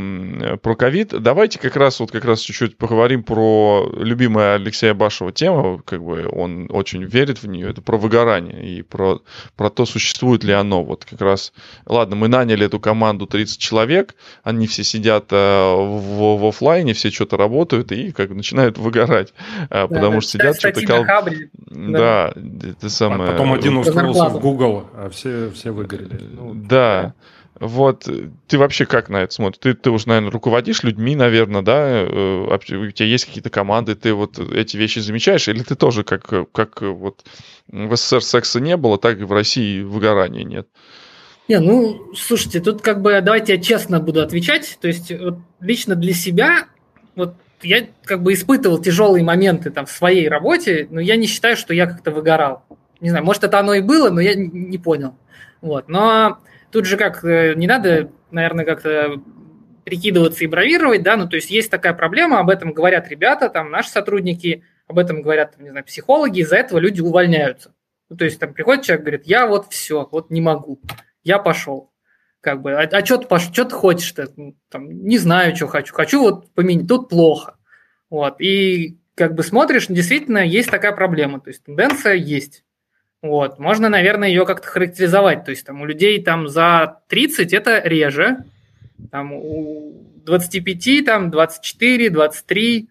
про 0.63 0.77
ковид. 0.77 1.09
Давайте 1.21 1.59
как 1.59 1.75
раз 1.75 1.99
вот 1.99 2.13
как 2.13 2.25
раз 2.25 2.41
чуть-чуть 2.41 2.79
поговорим 2.79 3.25
про 3.25 3.91
любимая 3.97 4.55
Алексея 4.55 4.95
Башева 4.95 5.33
тема, 5.33 5.83
как 5.85 6.05
бы 6.05 6.29
он 6.31 6.69
очень 6.71 7.03
верит 7.03 7.43
в 7.43 7.49
нее, 7.49 7.71
это 7.71 7.83
про 7.83 7.97
выгорание 7.99 8.79
и 8.79 8.83
про, 8.83 9.21
про 9.57 9.71
то, 9.71 9.87
существует 9.87 10.45
ли 10.45 10.53
оно. 10.53 10.85
Вот 10.85 11.05
как 11.05 11.21
раз, 11.21 11.53
ладно, 11.85 12.15
мы 12.15 12.29
наняли 12.29 12.67
эту 12.67 12.79
команду 12.79 13.27
30 13.27 13.59
человек, 13.59 14.15
они 14.45 14.69
все 14.69 14.85
сидят 14.85 15.33
э, 15.33 15.37
в, 15.37 16.39
в 16.39 16.47
офлайне, 16.47 16.93
все 16.93 17.11
что-то 17.11 17.37
работают 17.37 17.91
и 17.91 18.13
как 18.13 18.29
бы 18.29 18.37
начинают 18.37 18.79
выгорать, 18.79 19.35
э, 19.63 19.67
да, 19.71 19.89
потому 19.89 20.15
да, 20.15 20.21
что 20.21 20.31
сидят 20.31 20.59
что-то... 20.59 20.87
Кол... 20.87 21.05
Да, 21.05 22.33
да, 22.37 22.69
это 22.69 22.89
самое... 22.89 23.31
А 23.31 23.33
потом 23.33 23.53
один 23.53 23.77
устроился 23.79 24.29
в 24.29 24.41
Google, 24.41 24.87
а 25.09 25.11
все, 25.11 25.51
все 25.51 25.71
выгорели. 25.71 26.21
Ну, 26.21 26.55
да. 26.55 27.15
Вот, 27.61 28.09
ты 28.47 28.59
вообще 28.59 28.87
как 28.87 29.09
на 29.09 29.23
это 29.23 29.35
смотришь? 29.35 29.59
Ты, 29.61 29.75
ты 29.75 29.91
уже, 29.91 30.07
наверное, 30.07 30.31
руководишь 30.31 30.85
людьми, 30.85 31.17
наверное, 31.17 31.63
да? 31.63 32.07
Э, 32.07 32.55
у 32.55 32.91
тебя 32.93 33.07
есть 33.07 33.25
какие-то 33.25 33.51
команды, 33.51 33.97
ты 33.97 34.15
вот 34.15 34.39
эти 34.39 34.77
вещи 34.77 35.01
замечаешь? 35.01 35.49
Или 35.49 35.65
ты 35.65 35.75
тоже, 35.75 36.05
как, 36.05 36.53
как 36.53 36.83
вот 36.83 37.25
в 37.67 37.97
СССР 37.97 38.23
секса 38.23 38.61
не 38.61 38.77
было, 38.77 38.97
так 38.97 39.21
и 39.21 39.25
в 39.25 39.33
России 39.33 39.83
выгорания 39.83 40.45
нет? 40.45 40.69
Не, 41.49 41.59
ну, 41.59 42.13
слушайте, 42.15 42.61
тут 42.61 42.83
как 42.83 43.03
бы 43.03 43.21
давайте 43.23 43.55
я 43.55 43.61
честно 43.61 43.99
буду 43.99 44.21
отвечать. 44.21 44.79
То 44.81 44.87
есть 44.87 45.11
вот, 45.11 45.39
лично 45.61 45.97
для 45.97 46.13
себя, 46.13 46.69
вот 47.17 47.35
я 47.63 47.89
как 48.05 48.23
бы 48.23 48.35
испытывал 48.35 48.79
тяжелые 48.79 49.25
моменты 49.25 49.71
там 49.71 49.87
в 49.87 49.91
своей 49.91 50.29
работе, 50.29 50.87
но 50.91 51.01
я 51.01 51.17
не 51.17 51.27
считаю, 51.27 51.57
что 51.57 51.75
я 51.75 51.87
как-то 51.87 52.13
выгорал. 52.13 52.63
Не 53.01 53.11
знаю, 53.11 53.25
может, 53.25 53.45
это 53.45 53.59
оно 53.59 53.75
и 53.75 53.81
было, 53.81 54.11
но 54.11 54.21
я 54.21 54.35
не 54.35 54.79
понял. 54.79 55.17
Вот. 55.61 55.89
Но 55.89 56.39
тут 56.71 56.85
же 56.85 56.97
как, 56.97 57.25
э, 57.25 57.55
не 57.55 57.67
надо, 57.67 58.11
наверное, 58.31 58.65
как-то 58.65 59.21
прикидываться 59.85 60.45
и 60.45 60.47
бравировать, 60.47 61.03
да, 61.03 61.17
ну, 61.17 61.29
то 61.29 61.37
есть 61.37 61.51
есть 61.51 61.71
такая 61.71 61.95
проблема, 61.95 62.41
об 62.41 62.51
этом 62.51 62.73
говорят 62.73 63.09
ребята, 63.09 63.49
там, 63.49 63.71
наши 63.71 63.89
сотрудники, 63.89 64.63
об 64.87 64.99
этом 64.99 65.23
говорят, 65.23 65.59
не 65.59 65.71
знаю, 65.71 65.85
психологи, 65.85 66.41
из-за 66.41 66.57
этого 66.57 66.79
люди 66.79 67.01
увольняются. 67.01 67.75
Ну, 68.11 68.17
то 68.17 68.25
есть 68.25 68.39
там 68.39 68.53
приходит 68.53 68.85
человек, 68.85 69.05
говорит, 69.05 69.27
я 69.27 69.47
вот 69.47 69.69
все, 69.71 70.07
вот 70.11 70.31
не 70.31 70.41
могу, 70.41 70.81
я 71.23 71.39
пошел. 71.39 71.91
Как 72.41 72.63
бы, 72.63 72.73
а, 72.73 72.83
а 72.83 73.05
что 73.05 73.19
ты, 73.19 73.39
что 73.39 73.65
ты 73.65 73.75
хочешь-то? 73.75 74.29
Ну, 74.37 74.57
там, 74.69 74.91
не 74.91 75.19
знаю, 75.19 75.57
что 75.57 75.67
хочу. 75.67 75.93
Хочу 75.95 76.21
вот 76.21 76.53
поменять, 76.55 76.87
тут 76.87 77.09
плохо. 77.09 77.57
Вот, 78.11 78.41
и 78.41 78.99
как 79.15 79.35
бы 79.35 79.43
смотришь, 79.43 79.89
действительно 79.89 80.39
есть 80.39 80.71
такая 80.71 80.93
проблема, 80.93 81.41
то 81.41 81.49
есть 81.49 81.65
тенденция 81.65 82.15
есть. 82.15 82.65
Вот. 83.23 83.59
Можно, 83.59 83.89
наверное, 83.89 84.29
ее 84.29 84.47
как-то 84.47 84.69
характеризовать. 84.69 85.45
То 85.45 85.51
есть 85.51 85.67
там 85.67 85.81
у 85.81 85.87
людей 85.87 86.23
там 86.23 86.49
за 86.49 87.01
30 87.09 87.53
это 87.53 87.81
реже, 87.85 88.45
там 89.11 89.33
у 89.33 90.05
25, 90.25 91.05
там 91.05 91.31
24, 91.31 92.11
23, 92.11 92.89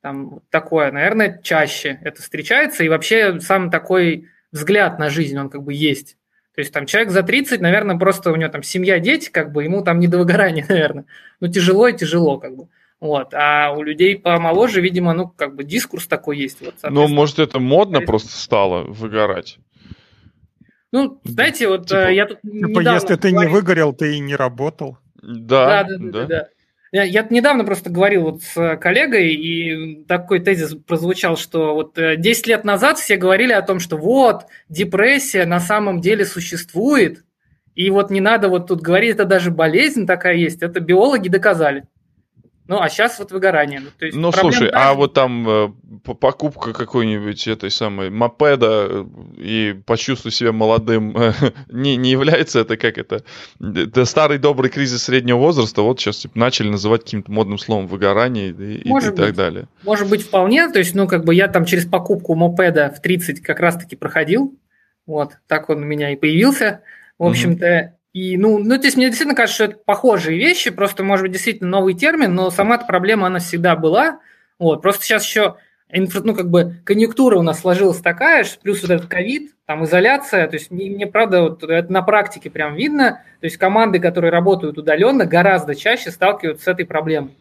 там 0.00 0.40
такое, 0.50 0.90
наверное, 0.90 1.40
чаще 1.42 1.98
это 2.02 2.22
встречается. 2.22 2.82
И 2.82 2.88
вообще 2.88 3.40
сам 3.40 3.70
такой 3.70 4.28
взгляд 4.52 4.98
на 4.98 5.10
жизнь, 5.10 5.38
он 5.38 5.50
как 5.50 5.62
бы 5.62 5.74
есть. 5.74 6.16
То 6.54 6.60
есть 6.60 6.72
там 6.72 6.86
человек 6.86 7.10
за 7.10 7.22
30, 7.22 7.60
наверное, 7.60 7.96
просто 7.96 8.32
у 8.32 8.36
него 8.36 8.50
там 8.50 8.64
семья, 8.64 8.98
дети, 8.98 9.30
как 9.30 9.52
бы 9.52 9.62
ему 9.62 9.84
там 9.84 10.00
не 10.00 10.08
до 10.08 10.18
выгорания, 10.18 10.66
наверное. 10.68 11.04
Ну, 11.38 11.48
тяжело 11.48 11.86
и 11.86 11.96
тяжело, 11.96 12.38
как 12.38 12.56
бы. 12.56 12.68
Вот. 13.00 13.32
А 13.32 13.72
у 13.72 13.82
людей 13.82 14.18
помоложе, 14.18 14.80
видимо, 14.80 15.12
ну, 15.12 15.28
как 15.28 15.54
бы 15.54 15.64
дискурс 15.64 16.06
такой 16.06 16.38
есть. 16.38 16.60
Вот, 16.60 16.74
ну, 16.82 17.06
может, 17.06 17.38
это 17.38 17.60
модно 17.60 18.00
просто 18.00 18.30
стало 18.36 18.84
выгорать? 18.84 19.58
Ну, 20.90 21.20
знаете, 21.24 21.68
вот 21.68 21.86
типа, 21.86 22.10
я 22.10 22.26
тут 22.26 22.40
типа, 22.40 22.80
если 22.80 23.16
ты 23.16 23.30
говорил... 23.30 23.40
не 23.40 23.46
выгорел, 23.54 23.92
ты 23.92 24.16
и 24.16 24.20
не 24.20 24.34
работал. 24.34 24.98
Да, 25.22 25.84
да, 25.84 25.84
да. 25.84 25.96
да, 25.98 26.10
да. 26.10 26.26
да. 26.26 26.48
Я, 26.90 27.02
я 27.02 27.26
недавно 27.28 27.64
просто 27.64 27.90
говорил 27.90 28.22
вот 28.22 28.42
с 28.42 28.76
коллегой, 28.78 29.34
и 29.34 30.04
такой 30.04 30.40
тезис 30.40 30.74
прозвучал, 30.74 31.36
что 31.36 31.74
вот 31.74 31.96
10 31.96 32.46
э, 32.46 32.50
лет 32.50 32.64
назад 32.64 32.98
все 32.98 33.16
говорили 33.16 33.52
о 33.52 33.60
том, 33.60 33.78
что 33.78 33.98
вот, 33.98 34.46
депрессия 34.70 35.44
на 35.44 35.60
самом 35.60 36.00
деле 36.00 36.24
существует, 36.24 37.24
и 37.74 37.90
вот 37.90 38.10
не 38.10 38.22
надо 38.22 38.48
вот 38.48 38.68
тут 38.68 38.80
говорить, 38.80 39.14
это 39.14 39.26
даже 39.26 39.50
болезнь 39.50 40.06
такая 40.06 40.36
есть, 40.36 40.62
это 40.62 40.80
биологи 40.80 41.28
доказали. 41.28 41.84
Ну, 42.68 42.78
а 42.82 42.90
сейчас 42.90 43.18
вот 43.18 43.32
выгорание. 43.32 43.80
Ну, 43.80 43.86
то 43.98 44.04
есть 44.04 44.16
ну 44.16 44.30
слушай, 44.30 44.68
а 44.68 44.92
вот 44.92 45.14
там 45.14 45.48
э, 45.48 45.68
покупка 46.20 46.74
какой-нибудь 46.74 47.48
этой 47.48 47.70
самой 47.70 48.10
мопеда 48.10 48.86
э, 48.90 49.04
и 49.38 49.80
почувствуй 49.86 50.32
себя 50.32 50.52
молодым, 50.52 51.16
э, 51.16 51.32
не, 51.70 51.96
не 51.96 52.10
является 52.10 52.60
это 52.60 52.76
как 52.76 52.98
это? 52.98 53.24
Это 53.58 54.04
старый 54.04 54.36
добрый 54.36 54.68
кризис 54.68 55.04
среднего 55.04 55.38
возраста, 55.38 55.80
вот 55.80 55.98
сейчас 55.98 56.18
типа, 56.18 56.38
начали 56.38 56.68
называть 56.68 57.04
каким-то 57.04 57.32
модным 57.32 57.56
словом 57.56 57.86
выгорание 57.86 58.50
и, 58.50 58.86
Может 58.86 59.18
и, 59.18 59.22
и 59.22 59.24
так 59.24 59.34
далее. 59.34 59.68
Может 59.82 60.10
быть, 60.10 60.22
вполне. 60.22 60.68
То 60.68 60.78
есть, 60.78 60.94
ну, 60.94 61.08
как 61.08 61.24
бы 61.24 61.34
я 61.34 61.48
там 61.48 61.64
через 61.64 61.86
покупку 61.86 62.34
мопеда 62.34 62.92
в 62.94 63.00
30 63.00 63.40
как 63.40 63.60
раз-таки 63.60 63.96
проходил. 63.96 64.54
Вот, 65.06 65.38
так 65.46 65.70
он 65.70 65.78
у 65.78 65.86
меня 65.86 66.12
и 66.12 66.16
появился. 66.16 66.82
В 67.18 67.24
общем-то. 67.24 67.94
И, 68.12 68.36
ну, 68.36 68.58
ну, 68.58 68.78
то 68.78 68.86
есть 68.86 68.96
мне 68.96 69.06
действительно 69.06 69.36
кажется, 69.36 69.64
что 69.64 69.72
это 69.72 69.82
похожие 69.84 70.38
вещи, 70.38 70.70
просто, 70.70 71.04
может 71.04 71.24
быть, 71.24 71.32
действительно 71.32 71.70
новый 71.70 71.94
термин, 71.94 72.34
но 72.34 72.50
сама 72.50 72.76
эта 72.76 72.86
проблема, 72.86 73.26
она 73.26 73.38
всегда 73.38 73.76
была. 73.76 74.20
Вот, 74.58 74.82
просто 74.82 75.04
сейчас 75.04 75.24
еще 75.24 75.56
инфра, 75.90 76.22
ну, 76.22 76.34
как 76.34 76.50
бы 76.50 76.76
конъюнктура 76.84 77.38
у 77.38 77.42
нас 77.42 77.60
сложилась 77.60 78.00
такая, 78.00 78.44
плюс 78.62 78.82
вот 78.82 78.90
этот 78.90 79.06
ковид, 79.06 79.52
там 79.66 79.84
изоляция, 79.84 80.48
то 80.48 80.56
есть 80.56 80.70
мне, 80.70 80.90
мне 80.90 81.06
правда 81.06 81.42
вот 81.42 81.62
это 81.62 81.92
на 81.92 82.02
практике 82.02 82.50
прям 82.50 82.74
видно, 82.74 83.22
то 83.40 83.44
есть 83.44 83.56
команды, 83.56 83.98
которые 83.98 84.30
работают 84.30 84.78
удаленно, 84.78 85.26
гораздо 85.26 85.74
чаще 85.74 86.10
сталкиваются 86.10 86.64
с 86.64 86.68
этой 86.68 86.86
проблемой. 86.86 87.36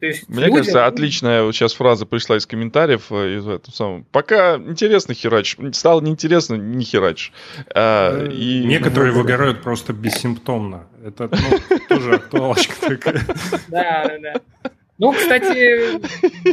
То 0.00 0.06
есть 0.06 0.28
Мне 0.28 0.44
люди... 0.44 0.58
кажется, 0.58 0.86
отличная 0.86 1.42
вот 1.42 1.54
сейчас 1.54 1.72
фраза 1.72 2.06
пришла 2.06 2.36
из 2.36 2.46
комментариев. 2.46 3.10
Э, 3.10 3.38
из 3.38 3.46
этого 3.48 3.74
самого. 3.74 4.04
Пока 4.12 4.56
интересно 4.56 5.12
херачишь, 5.12 5.56
стало 5.72 6.00
неинтересно, 6.00 6.54
не 6.54 6.84
херачишь. 6.84 7.32
А, 7.74 8.26
э, 8.26 8.32
и... 8.32 8.64
Некоторые 8.64 9.12
выгорают 9.12 9.62
просто 9.62 9.92
бессимптомно. 9.92 10.86
Это 11.04 11.28
ну, 11.30 11.78
тоже 11.88 12.14
актуалочка 12.14 12.74
такая. 12.80 13.24
Да, 13.68 14.04
да, 14.06 14.18
да. 14.20 14.70
Ну, 14.98 15.12
кстати, 15.12 16.00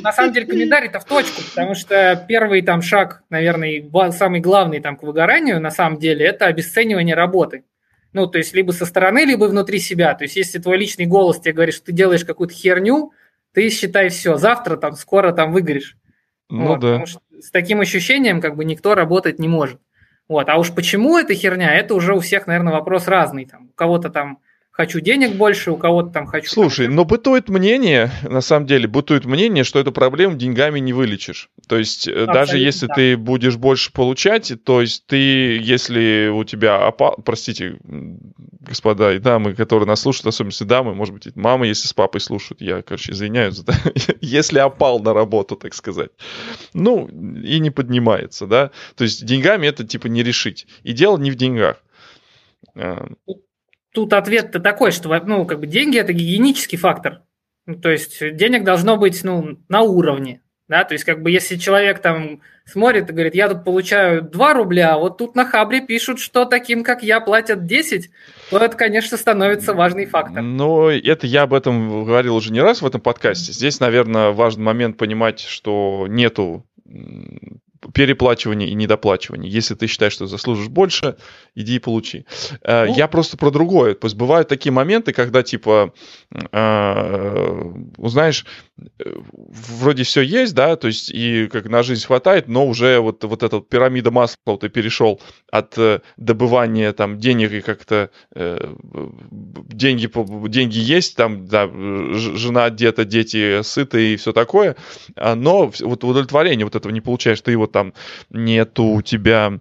на 0.02 0.12
самом 0.14 0.34
деле 0.34 0.46
комментарий-то 0.46 1.00
в 1.00 1.06
точку, 1.06 1.42
потому 1.50 1.74
что 1.74 2.24
первый 2.28 2.62
там 2.62 2.84
шаг, 2.84 3.24
наверное, 3.32 3.84
самый 4.12 4.40
главный 4.40 4.80
там 4.82 4.98
к 4.98 5.04
выгоранию, 5.04 5.60
на 5.60 5.72
самом 5.72 5.98
деле, 5.98 6.26
это 6.26 6.46
обесценивание 6.46 7.16
работы. 7.16 7.64
Ну, 8.14 8.28
то 8.28 8.38
есть 8.38 8.54
либо 8.54 8.72
со 8.72 8.86
стороны, 8.86 9.26
либо 9.26 9.46
внутри 9.46 9.80
себя. 9.80 10.14
То 10.14 10.24
есть 10.24 10.36
если 10.36 10.60
твой 10.60 10.78
личный 10.78 11.06
голос 11.06 11.40
тебе 11.40 11.54
говорит, 11.54 11.76
что 11.76 11.88
ты 11.88 11.92
делаешь 11.92 12.24
какую-то 12.24 12.54
херню, 12.54 13.12
ты 13.56 13.70
считай 13.70 14.10
все, 14.10 14.36
завтра 14.38 14.78
там, 14.78 14.94
скоро 14.94 15.32
там 15.32 15.52
выгоришь. 15.52 15.98
Ну 16.50 16.68
вот, 16.68 16.80
да. 16.82 16.88
Потому 16.88 17.06
что 17.08 17.20
с 17.40 17.50
таким 17.50 17.82
ощущением 17.82 18.42
как 18.42 18.56
бы 18.56 18.66
никто 18.66 18.94
работать 18.94 19.40
не 19.40 19.48
может. 19.48 19.80
Вот. 20.28 20.50
А 20.50 20.58
уж 20.58 20.74
почему 20.74 21.18
эта 21.18 21.34
херня, 21.34 21.74
это 21.74 21.96
уже 21.96 22.14
у 22.14 22.20
всех, 22.20 22.48
наверное, 22.48 22.74
вопрос 22.74 23.08
разный. 23.08 23.46
Там, 23.46 23.70
у 23.70 23.74
кого-то 23.74 24.10
там 24.10 24.40
хочу 24.76 25.00
денег 25.00 25.36
больше, 25.36 25.72
у 25.72 25.78
кого-то 25.78 26.10
там 26.10 26.28
хочу... 26.28 26.52
Слушай, 26.52 26.88
там... 26.88 26.96
но 26.96 27.06
бытует 27.06 27.48
мнение, 27.48 28.12
на 28.24 28.42
самом 28.42 28.68
деле, 28.68 28.90
бытует 28.90 29.24
мнение, 29.24 29.64
что 29.64 29.80
эту 29.80 29.94
проблему 29.94 30.36
деньгами 30.36 30.80
не 30.80 30.92
вылечишь. 30.92 31.50
То 31.70 31.78
есть 31.78 32.10
э, 32.10 32.12
Абсолютно, 32.12 32.34
даже 32.34 32.58
если 32.58 32.88
да. 32.88 32.94
ты 32.94 33.16
будешь 33.16 33.56
больше 33.56 33.94
получать, 33.94 34.52
то 34.66 34.82
есть 34.82 35.06
ты, 35.06 35.16
если 35.60 36.28
у 36.28 36.44
тебя 36.44 36.86
опал... 36.86 37.16
Простите, 37.24 37.78
господа 37.84 39.14
и 39.14 39.20
дамы, 39.20 39.54
которые 39.54 39.88
нас 39.88 40.02
слушают, 40.02 40.28
особенно 40.28 40.52
если 40.52 40.66
дамы, 40.66 40.94
может 40.94 41.14
быть, 41.14 41.34
мамы, 41.38 41.68
если 41.68 41.88
с 41.88 41.94
папой 41.94 42.20
слушают, 42.20 42.60
я, 42.60 42.82
короче, 42.82 43.14
извиняюсь, 43.14 43.60
да? 43.60 43.76
если 44.20 44.60
опал 44.60 45.00
на 45.00 45.14
работу, 45.14 45.56
так 45.56 45.74
сказать. 45.74 46.12
Ну, 46.74 47.08
и 47.08 47.60
не 47.60 47.70
поднимается, 47.70 48.46
да? 48.46 48.72
То 48.98 49.06
есть 49.06 49.26
деньгами 49.26 49.68
это, 49.68 49.86
типа, 49.86 50.08
не 50.08 50.22
решить. 50.22 50.68
И 50.84 50.92
дело 50.92 51.18
не 51.18 51.32
в 51.32 51.36
деньгах. 51.36 51.78
Тут 53.96 54.14
ответ-то 54.14 54.60
такой, 54.60 54.92
что 54.92 55.10
ну, 55.26 55.46
как 55.46 55.62
бы 55.62 55.68
деньги– 55.68 55.98
это 56.00 56.14
гигиенический 56.14 56.78
фактор. 56.78 57.22
Ну, 57.66 57.76
то 57.76 57.90
есть 57.90 58.20
денег 58.36 58.64
должно 58.64 58.98
быть 58.98 59.24
ну, 59.24 59.58
на 59.70 59.82
уровне. 59.82 60.42
Да? 60.68 60.84
То 60.84 60.94
есть 60.94 61.06
как 61.06 61.24
бы 61.24 61.32
если 61.32 61.56
человек 61.56 62.00
там 62.00 62.42
смотрит 62.66 63.10
и 63.10 63.14
говорит, 63.14 63.36
я 63.36 63.48
тут 63.48 63.64
получаю 63.64 64.22
2 64.24 64.54
рубля, 64.54 64.96
а 64.96 64.98
вот 64.98 65.18
тут 65.18 65.36
на 65.36 65.46
Хабре 65.46 65.82
пишут, 65.82 66.20
что 66.20 66.46
таким, 66.46 66.84
как 66.84 67.04
я, 67.04 67.22
платят 67.22 67.66
10, 67.66 68.10
то 68.50 68.58
это, 68.58 68.76
конечно, 68.76 69.18
становится 69.18 69.74
важный 69.74 70.06
фактор. 70.06 70.42
Но 70.42 70.92
это 70.92 71.26
я 71.26 71.44
об 71.44 71.54
этом 71.54 72.04
говорил 72.04 72.36
уже 72.36 72.52
не 72.52 72.62
раз 72.62 72.82
в 72.82 72.86
этом 72.86 73.00
подкасте. 73.00 73.54
Здесь, 73.54 73.80
наверное, 73.80 74.32
важный 74.32 74.64
момент 74.64 74.98
понимать, 74.98 75.40
что 75.40 76.08
нету 76.10 76.66
переплачивание 77.94 78.70
и 78.70 78.74
недоплачивание. 78.74 79.52
Если 79.52 79.76
ты 79.76 79.88
считаешь, 79.88 80.14
что 80.14 80.28
заслужишь 80.28 80.68
больше, 80.68 81.18
иди 81.56 81.76
и 81.76 81.80
получи. 81.80 82.26
Э, 82.62 82.86
ну, 82.86 82.96
я 82.96 83.08
просто 83.08 83.38
про 83.38 83.52
другое. 83.52 83.94
То 83.96 84.06
есть 84.06 84.16
бывают 84.16 84.48
такие 84.48 84.72
моменты, 84.72 85.14
когда 85.14 85.44
типа, 85.44 85.94
э, 86.32 87.74
знаешь, 87.98 88.46
вроде 88.98 90.04
все 90.04 90.22
есть, 90.22 90.54
да, 90.54 90.76
то 90.76 90.88
есть 90.88 91.10
и 91.10 91.48
как 91.48 91.70
на 91.70 91.82
жизнь 91.82 92.06
хватает, 92.06 92.48
но 92.48 92.68
уже 92.68 93.00
вот, 93.00 93.24
вот 93.24 93.44
эта 93.44 93.62
пирамида 93.62 94.12
масла 94.12 94.58
ты 94.60 94.68
перешел 94.70 95.22
от 95.50 95.78
э, 95.78 96.02
добывания 96.18 96.92
там 96.92 97.18
денег 97.18 97.54
и 97.54 97.62
как-то 97.62 98.10
э, 98.36 98.74
деньги, 98.92 100.10
деньги 100.50 100.78
есть, 100.78 101.16
там, 101.16 101.48
да, 101.48 101.68
жена 101.68 102.66
одета, 102.66 103.06
дети 103.06 103.62
сыты 103.62 104.14
и 104.14 104.18
все 104.18 104.34
такое, 104.34 104.76
а, 105.16 105.36
но 105.36 105.72
вот 105.80 106.04
удовлетворение 106.04 106.66
вот 106.66 106.76
этого 106.76 106.92
не 106.92 107.02
получаешь, 107.02 107.42
ты 107.42 107.56
вот 107.58 107.72
там 107.72 107.94
нету 108.30 108.84
у 108.84 109.02
тебя, 109.02 109.60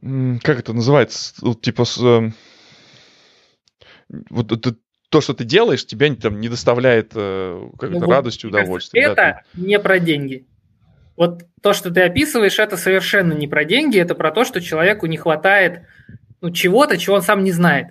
как 0.00 0.58
это 0.58 0.72
называется, 0.72 1.34
вот, 1.42 1.60
типа, 1.60 1.84
э, 2.00 2.30
вот 4.30 4.52
это 4.52 4.74
то, 5.10 5.20
что 5.20 5.34
ты 5.34 5.44
делаешь, 5.44 5.84
тебя 5.84 6.14
там 6.14 6.40
не 6.40 6.48
доставляет 6.48 7.12
э, 7.14 7.68
как 7.78 7.90
ну, 7.90 8.00
радости, 8.08 8.46
удовольствия. 8.46 9.02
Это 9.02 9.14
да, 9.14 9.42
ты... 9.52 9.60
не 9.60 9.78
про 9.78 9.98
деньги. 9.98 10.46
Вот 11.16 11.42
то, 11.60 11.74
что 11.74 11.90
ты 11.90 12.02
описываешь, 12.02 12.58
это 12.58 12.76
совершенно 12.76 13.32
не 13.32 13.48
про 13.48 13.64
деньги, 13.64 13.98
это 13.98 14.14
про 14.14 14.30
то, 14.30 14.44
что 14.44 14.60
человеку 14.60 15.06
не 15.06 15.16
хватает 15.16 15.82
ну, 16.40 16.50
чего-то, 16.50 16.96
чего 16.96 17.16
он 17.16 17.22
сам 17.22 17.44
не 17.44 17.52
знает. 17.52 17.88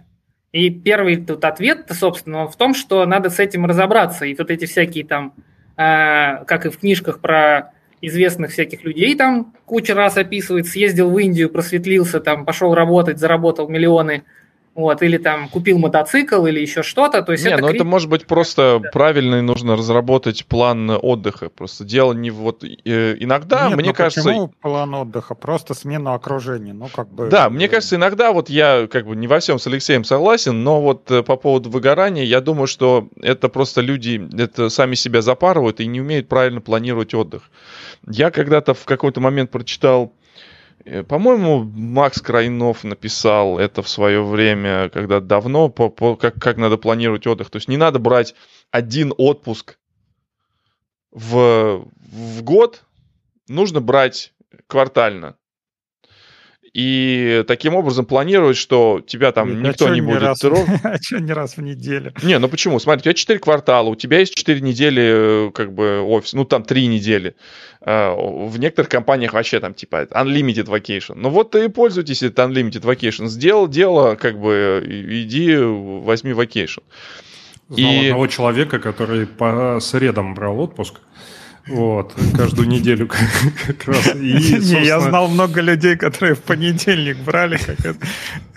И 0.53 0.69
первый 0.71 1.17
тут 1.17 1.45
ответ, 1.45 1.85
собственно, 1.91 2.47
в 2.47 2.55
том, 2.55 2.73
что 2.73 3.05
надо 3.05 3.29
с 3.29 3.37
этим 3.37 3.65
разобраться. 3.65 4.25
И 4.25 4.33
вот 4.35 4.49
эти 4.49 4.65
всякие 4.65 5.05
там, 5.05 5.33
э, 5.77 6.45
как 6.45 6.65
и 6.65 6.69
в 6.69 6.79
книжках 6.79 7.19
про 7.19 7.73
известных 8.01 8.51
всяких 8.51 8.83
людей 8.83 9.13
там 9.15 9.53
куча 9.65 9.93
раз 9.93 10.17
описывает, 10.17 10.67
съездил 10.67 11.11
в 11.11 11.17
Индию, 11.19 11.49
просветлился, 11.49 12.21
там 12.21 12.45
пошел 12.45 12.73
работать, 12.73 13.19
заработал 13.19 13.67
миллионы, 13.67 14.23
вот, 14.75 15.01
или 15.01 15.17
там 15.17 15.49
купил 15.49 15.77
мотоцикл, 15.77 16.45
или 16.45 16.59
еще 16.59 16.83
что-то. 16.83 17.21
То 17.21 17.33
есть 17.33 17.43
не, 17.43 17.51
это 17.51 17.61
ну 17.61 17.67
крит... 17.67 17.75
это 17.77 17.85
может 17.85 18.09
быть 18.09 18.25
просто 18.25 18.79
да. 18.81 18.89
правильный, 18.91 19.41
нужно 19.41 19.75
разработать 19.75 20.45
план 20.45 20.89
отдыха. 21.01 21.49
Просто 21.49 21.83
дело 21.83 22.13
не 22.13 22.31
вот 22.31 22.63
э, 22.63 23.15
иногда, 23.19 23.67
Нет, 23.67 23.77
мне 23.77 23.89
ну 23.89 23.93
кажется... 23.93 24.23
Почему 24.23 24.47
план 24.61 24.93
отдыха? 24.93 25.35
Просто 25.35 25.73
смена 25.73 26.13
окружения, 26.13 26.73
ну 26.73 26.87
как 26.93 27.09
бы... 27.09 27.27
Да, 27.27 27.49
мне 27.49 27.67
кажется, 27.67 27.95
иногда 27.95 28.31
вот 28.31 28.49
я 28.49 28.87
как 28.91 29.05
бы 29.05 29.15
не 29.15 29.27
во 29.27 29.39
всем 29.39 29.59
с 29.59 29.67
Алексеем 29.67 30.03
согласен, 30.03 30.63
но 30.63 30.81
вот 30.81 31.09
э, 31.11 31.23
по 31.23 31.35
поводу 31.35 31.69
выгорания, 31.69 32.23
я 32.23 32.41
думаю, 32.41 32.67
что 32.67 33.09
это 33.21 33.49
просто 33.49 33.81
люди 33.81 34.29
это 34.37 34.69
сами 34.69 34.95
себя 34.95 35.21
запарывают 35.21 35.79
и 35.79 35.87
не 35.87 36.01
умеют 36.01 36.27
правильно 36.27 36.61
планировать 36.61 37.13
отдых. 37.13 37.43
Я 38.07 38.31
когда-то 38.31 38.73
в 38.73 38.85
какой-то 38.85 39.19
момент 39.19 39.51
прочитал 39.51 40.13
Э, 40.18 40.18
по-моему, 41.07 41.63
Макс 41.63 42.21
Крайнов 42.21 42.83
написал 42.83 43.59
это 43.59 43.81
в 43.81 43.89
свое 43.89 44.23
время, 44.23 44.89
когда 44.89 45.19
давно, 45.19 45.69
по, 45.69 45.89
по, 45.89 46.15
как, 46.15 46.35
как 46.35 46.57
надо 46.57 46.77
планировать 46.77 47.27
отдых. 47.27 47.49
То 47.49 47.57
есть 47.57 47.67
не 47.67 47.77
надо 47.77 47.99
брать 47.99 48.35
один 48.71 49.13
отпуск 49.17 49.77
в, 51.11 51.87
в 51.95 52.43
год, 52.43 52.83
нужно 53.47 53.81
брать 53.81 54.33
квартально. 54.67 55.38
И 56.73 57.43
таким 57.47 57.75
образом 57.75 58.05
планировать, 58.05 58.57
что 58.57 59.01
тебя 59.05 59.31
там 59.31 59.49
а 59.49 59.69
никто 59.69 59.89
не 59.89 60.01
будет 60.01 60.21
раз, 60.21 60.43
А 60.83 60.97
что 61.01 61.19
не 61.19 61.33
раз 61.33 61.57
в 61.57 61.61
неделю? 61.61 62.13
Не, 62.21 62.37
ну 62.39 62.47
почему? 62.47 62.79
Смотри, 62.79 62.99
у 62.99 63.03
тебя 63.03 63.13
4 63.13 63.39
квартала, 63.39 63.89
у 63.89 63.95
тебя 63.95 64.19
есть 64.19 64.35
4 64.35 64.61
недели 64.61 65.47
э, 65.47 65.51
как 65.51 65.73
бы 65.73 66.01
офис, 66.01 66.33
ну 66.33 66.45
там 66.45 66.63
3 66.63 66.87
недели. 66.87 67.35
А, 67.81 68.13
в 68.13 68.59
некоторых 68.59 68.89
компаниях 68.89 69.33
вообще 69.33 69.59
там 69.59 69.73
типа 69.73 70.07
unlimited 70.11 70.65
vacation. 70.65 71.13
Ну 71.15 71.29
вот 71.29 71.55
и 71.55 71.69
пользуйтесь 71.69 72.21
этот 72.23 72.39
unlimited 72.39 72.81
vacation. 72.81 73.27
Сделал 73.27 73.67
дело, 73.67 74.15
как 74.15 74.39
бы 74.39 74.83
иди 74.85 75.55
возьми 75.55 76.31
vacation. 76.31 76.83
Знал 77.69 77.91
и... 77.91 78.05
одного 78.05 78.27
человека, 78.27 78.79
который 78.79 79.25
по 79.25 79.79
средам 79.79 80.33
брал 80.33 80.59
отпуск. 80.59 80.95
Вот, 81.69 82.15
каждую 82.35 82.67
неделю 82.67 83.07
как 83.07 83.85
раз. 83.85 84.15
И, 84.15 84.19
Не, 84.19 84.85
я 84.85 84.99
знал 84.99 85.27
много 85.27 85.61
людей, 85.61 85.95
которые 85.95 86.35
в 86.35 86.41
понедельник 86.41 87.17
брали, 87.17 87.57
как 87.57 87.79
это, 87.79 87.99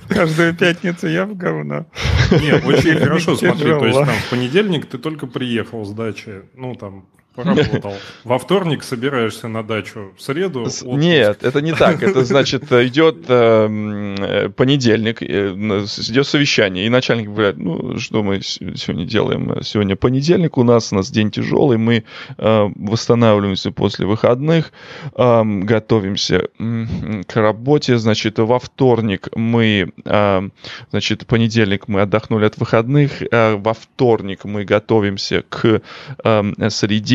каждую 0.09 0.55
пятницу 0.55 1.09
я 1.09 1.27
в 1.27 1.37
говно. 1.37 1.87
Не, 2.31 2.55
очень 2.55 2.99
хорошо 2.99 3.37
смотри, 3.37 3.71
то 3.71 3.87
есть 3.87 3.99
там 3.99 4.09
в 4.09 4.31
понедельник 4.31 4.87
ты 4.87 4.99
только 4.99 5.27
приехал 5.27 5.85
с 5.85 5.91
дачи, 5.93 6.43
ну 6.55 6.75
там 6.75 7.07
поработал. 7.35 7.95
Во 8.25 8.39
вторник 8.39 8.83
собираешься 8.83 9.49
на 9.49 9.63
дачу, 9.63 10.13
в 10.17 10.23
среду... 10.23 10.61
Отпуск. 10.63 10.85
Нет, 10.85 11.43
это 11.43 11.61
не 11.61 11.73
так. 11.73 12.03
Это 12.03 12.25
значит, 12.25 12.71
идет 12.73 13.25
эм, 13.29 14.15
э, 14.17 14.49
понедельник, 14.51 15.23
э, 15.23 15.53
идет 15.53 16.27
совещание, 16.27 16.87
и 16.87 16.89
начальник 16.89 17.29
говорит, 17.29 17.57
ну, 17.57 17.99
что 17.99 18.23
мы 18.23 18.41
сегодня 18.43 19.05
делаем? 19.05 19.63
Сегодня 19.63 19.97
понедельник 19.97 20.59
у 20.59 20.63
нас, 20.63 20.93
у 20.93 20.97
нас 20.97 21.11
день 21.11 21.31
тяжелый, 21.31 21.79
мы 21.79 22.05
э, 22.39 22.71
восстанавливаемся 22.77 23.71
после 23.73 24.07
выходных, 24.07 24.73
э, 25.17 25.43
готовимся 25.45 26.49
к 26.59 27.37
работе, 27.37 27.99
значит, 27.99 28.39
во 28.39 28.59
вторник 28.59 29.29
мы, 29.35 29.93
э, 30.05 30.49
значит, 30.91 31.27
понедельник 31.27 31.89
мы 31.89 32.03
отдохнули 32.03 32.47
от 32.47 32.59
выходных, 32.59 33.23
э, 33.23 33.57
во 33.57 33.75
вторник 33.75 34.45
мы 34.45 34.65
готовимся 34.65 35.45
к 35.49 35.83
э, 36.25 36.53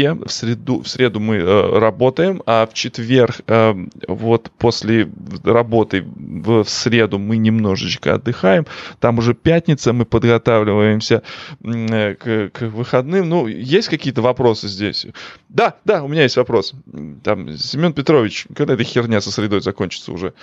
среде, 0.08 0.26
в 0.26 0.32
среду, 0.32 0.82
в 0.82 0.88
среду 0.88 1.20
мы 1.20 1.38
э, 1.38 1.80
работаем, 1.80 2.42
а 2.46 2.66
в 2.68 2.74
четверг, 2.74 3.42
э, 3.48 3.74
вот 4.08 4.52
после 4.58 5.10
работы 5.44 6.04
в, 6.04 6.64
в 6.64 6.70
среду 6.70 7.20
мы 7.20 7.38
немножечко 7.38 8.16
отдыхаем. 8.16 8.66
Там 9.00 9.18
уже 9.18 9.34
пятница, 9.34 9.94
мы 9.94 10.06
подготавливаемся 10.06 11.24
э, 11.64 12.16
к, 12.16 12.50
к 12.50 12.62
выходным. 12.68 13.30
Ну, 13.30 13.48
есть 13.48 13.90
какие-то 13.90 14.22
вопросы 14.22 14.68
здесь? 14.68 15.08
Да, 15.50 15.76
да, 15.86 16.04
у 16.04 16.08
меня 16.08 16.24
есть 16.24 16.38
вопрос. 16.38 16.74
Там, 17.24 17.58
Семен 17.58 17.94
Петрович, 17.94 18.48
когда 18.56 18.74
эта 18.74 18.84
херня 18.84 19.22
со 19.22 19.32
средой 19.32 19.62
закончится 19.62 20.12
уже? 20.12 20.34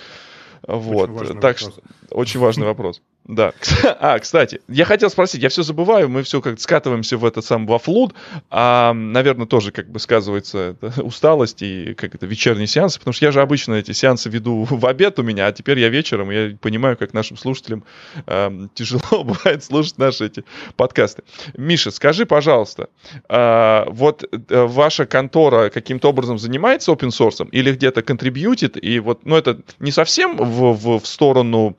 Вот, 0.67 1.09
так 1.39 1.59
вопрос. 1.59 1.59
что 1.59 1.73
очень 2.09 2.39
важный 2.39 2.65
вопрос. 2.65 3.01
Да. 3.25 3.53
А, 3.99 4.19
кстати, 4.19 4.61
я 4.67 4.85
хотел 4.85 5.09
спросить, 5.09 5.41
я 5.41 5.49
все 5.49 5.63
забываю, 5.63 6.09
мы 6.09 6.21
все 6.23 6.41
как 6.41 6.59
скатываемся 6.59 7.17
в 7.17 7.25
этот 7.25 7.45
сам 7.45 7.65
во 7.65 7.79
флуд, 7.79 8.13
а, 8.49 8.93
наверное, 8.93 9.47
тоже 9.47 9.71
как 9.71 9.89
бы 9.89 9.99
сказывается 9.99 10.75
усталость 10.97 11.61
и 11.61 11.93
как 11.95 12.13
это 12.13 12.25
вечерние 12.25 12.67
сеансы, 12.67 12.99
потому 12.99 13.13
что 13.13 13.25
я 13.25 13.31
же 13.31 13.41
обычно 13.41 13.75
эти 13.75 13.93
сеансы 13.93 14.29
веду 14.29 14.63
в 14.69 14.85
обед 14.85 15.17
у 15.19 15.23
меня, 15.23 15.47
а 15.47 15.51
теперь 15.51 15.79
я 15.79 15.89
вечером, 15.89 16.31
и 16.31 16.35
я 16.35 16.57
понимаю, 16.57 16.97
как 16.97 17.13
нашим 17.13 17.37
слушателям 17.37 17.83
э, 18.27 18.67
тяжело 18.73 19.23
бывает 19.23 19.63
слушать 19.63 19.97
наши 19.97 20.25
эти 20.25 20.43
подкасты. 20.75 21.23
Миша, 21.57 21.91
скажи, 21.91 22.25
пожалуйста, 22.25 22.89
э, 23.29 23.85
вот 23.87 24.23
э, 24.23 24.65
ваша 24.65 25.05
контора 25.05 25.69
каким-то 25.69 26.09
образом 26.09 26.37
занимается 26.37 26.91
open 26.91 27.09
source 27.09 27.47
или 27.51 27.71
где-то 27.71 28.01
контрибьютит, 28.03 28.83
и 28.83 28.99
вот, 28.99 29.25
ну 29.25 29.35
это 29.35 29.61
не 29.79 29.91
совсем 29.91 30.37
в, 30.37 30.73
в, 30.73 30.99
в 30.99 31.07
сторону 31.07 31.75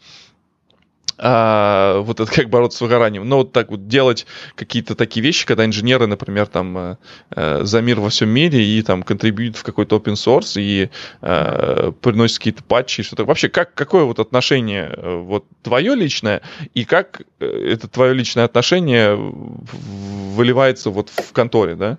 а, 1.19 2.01
вот 2.01 2.21
это 2.21 2.31
как 2.31 2.51
бороться 2.51 2.79
с 2.79 2.81
выгоранием. 2.81 3.29
Но 3.29 3.39
вот 3.39 3.53
так 3.53 3.71
вот 3.71 3.89
делать 3.89 4.27
какие-то 4.55 4.95
такие 4.95 5.23
вещи, 5.23 5.47
когда 5.47 5.65
инженеры, 5.65 6.07
например, 6.07 6.47
там 6.47 6.77
э, 6.77 6.97
э 7.35 7.65
за 7.65 7.81
мир 7.81 8.01
во 8.01 8.11
всем 8.11 8.29
мире 8.29 8.63
и 8.63 8.83
там 8.83 9.03
контрибьют 9.03 9.57
в 9.57 9.63
какой-то 9.63 9.97
open 9.97 10.15
source 10.15 10.61
и 10.61 10.91
э, 11.23 11.93
приносят 12.03 12.39
какие-то 12.39 12.63
патчи 12.63 13.01
и 13.01 13.05
что-то. 13.05 13.25
Вообще, 13.25 13.49
как, 13.49 13.75
какое 13.75 14.05
вот 14.05 14.19
отношение 14.19 14.93
э, 14.95 15.17
вот 15.17 15.47
твое 15.63 15.95
личное 15.95 16.43
и 16.75 16.85
как 16.85 17.23
э, 17.41 17.47
это 17.47 17.89
твое 17.89 18.13
личное 18.13 18.45
отношение 18.45 19.17
выливается 19.17 20.91
вот 20.91 21.09
в 21.09 21.33
конторе, 21.33 21.77
да? 21.77 21.99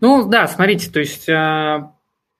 Ну 0.00 0.28
да, 0.28 0.48
смотрите, 0.48 0.90
то 0.90 0.98
есть 0.98 1.28
э, 1.28 1.88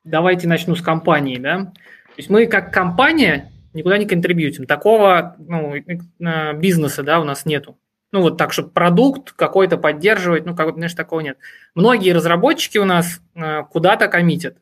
давайте 0.04 0.48
начну 0.48 0.74
с 0.74 0.82
компании, 0.82 1.38
да. 1.38 1.66
То 1.66 2.16
есть 2.16 2.30
мы 2.30 2.46
как 2.46 2.72
компания 2.72 3.52
никуда 3.72 3.98
не 3.98 4.06
контрибьютим. 4.06 4.66
Такого 4.66 5.36
ну, 5.38 5.74
э, 5.74 6.52
бизнеса 6.54 7.02
да, 7.02 7.20
у 7.20 7.24
нас 7.24 7.46
нету. 7.46 7.78
Ну, 8.12 8.22
вот 8.22 8.36
так, 8.36 8.52
чтобы 8.52 8.70
продукт 8.70 9.32
какой-то 9.32 9.78
поддерживать, 9.78 10.44
ну, 10.44 10.56
как, 10.56 10.74
знаешь, 10.74 10.94
такого 10.94 11.20
нет. 11.20 11.38
Многие 11.74 12.12
разработчики 12.12 12.78
у 12.78 12.84
нас 12.84 13.20
э, 13.34 13.62
куда-то 13.70 14.08
коммитят. 14.08 14.58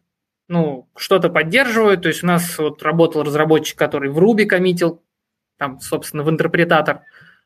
Ну, 0.48 0.88
что-то 0.96 1.30
поддерживают. 1.30 2.02
То 2.02 2.08
есть 2.08 2.22
у 2.22 2.26
нас 2.26 2.58
вот 2.58 2.82
работал 2.82 3.22
разработчик, 3.22 3.78
который 3.78 4.10
в 4.10 4.18
Ruby 4.18 4.44
коммитил, 4.44 5.02
там, 5.58 5.80
собственно, 5.80 6.22
в 6.22 6.30
интерпретатор. 6.30 7.02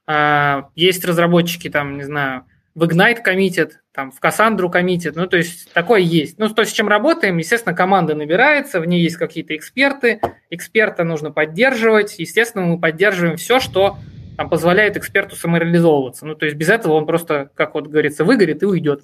А, 0.07 0.71
есть 0.75 1.05
разработчики, 1.05 1.71
там, 1.71 1.97
не 1.97 2.05
знаю, 2.05 2.47
в 2.75 2.85
Ignite 2.85 3.23
коммитят, 3.23 3.81
там, 3.93 4.11
в 4.11 4.21
Cassandra 4.21 4.71
коммитят, 4.71 5.17
ну, 5.17 5.27
то 5.27 5.37
есть 5.37 5.73
такое 5.73 6.01
есть. 6.01 6.39
Ну, 6.39 6.49
то, 6.49 6.65
с 6.65 6.73
чем 6.73 6.89
работаем, 6.89 7.37
естественно, 7.39 7.75
команда 7.75 8.15
набирается, 8.15 8.81
в 8.81 8.87
ней 8.87 9.03
есть 9.03 9.17
какие-то 9.17 9.55
эксперты, 9.55 10.21
эксперта 10.51 11.05
нужно 11.05 11.31
поддерживать, 11.31 12.19
естественно, 12.19 12.65
мы 12.65 12.81
поддерживаем 12.81 13.37
все, 13.37 13.61
что 13.61 13.99
там, 14.37 14.49
позволяет 14.49 14.97
эксперту 14.97 15.37
самореализовываться. 15.37 16.27
Ну, 16.27 16.35
то 16.35 16.47
есть 16.47 16.57
без 16.57 16.71
этого 16.71 16.95
он 16.95 17.07
просто, 17.07 17.51
как 17.55 17.75
вот 17.75 17.89
говорится, 17.89 18.25
выгорит 18.25 18.63
и 18.63 18.67
уйдет. 18.67 19.03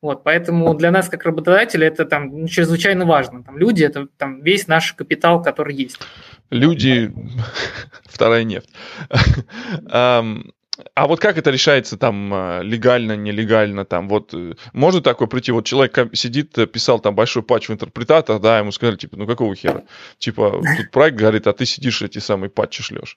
Вот, 0.00 0.24
поэтому 0.24 0.72
для 0.74 0.90
нас, 0.90 1.10
как 1.10 1.24
работодателя, 1.24 1.86
это 1.86 2.06
там 2.06 2.40
ну, 2.40 2.48
чрезвычайно 2.48 3.04
важно. 3.04 3.44
Там 3.44 3.58
люди– 3.58 3.84
это 3.84 4.06
там 4.16 4.40
весь 4.40 4.66
наш 4.66 4.94
капитал, 4.94 5.42
который 5.42 5.74
есть. 5.74 6.00
Люди– 6.48 7.12
вторая 8.08 8.44
нефть. 8.44 8.70
А 10.94 11.06
вот 11.06 11.20
как 11.20 11.38
это 11.38 11.50
решается 11.50 11.96
там 11.96 12.32
а, 12.32 12.60
легально, 12.62 13.16
нелегально, 13.16 13.84
там 13.84 14.08
вот 14.08 14.34
э, 14.34 14.54
может 14.72 15.04
такое 15.04 15.28
прийти, 15.28 15.52
вот 15.52 15.66
человек 15.66 15.98
сидит, 16.14 16.56
э, 16.58 16.66
писал 16.66 17.00
там 17.00 17.14
большой 17.14 17.42
патч 17.42 17.68
в 17.68 17.72
интерпретатор, 17.72 18.38
да, 18.38 18.58
ему 18.58 18.72
сказали, 18.72 18.96
типа, 18.96 19.16
ну 19.16 19.26
какого 19.26 19.54
хера? 19.54 19.84
Типа, 20.18 20.62
тут 20.76 20.90
проект 20.90 21.16
говорит, 21.16 21.46
а 21.46 21.52
ты 21.52 21.66
сидишь 21.66 22.02
эти 22.02 22.18
самые 22.18 22.50
патчи 22.50 22.82
шлешь. 22.82 23.16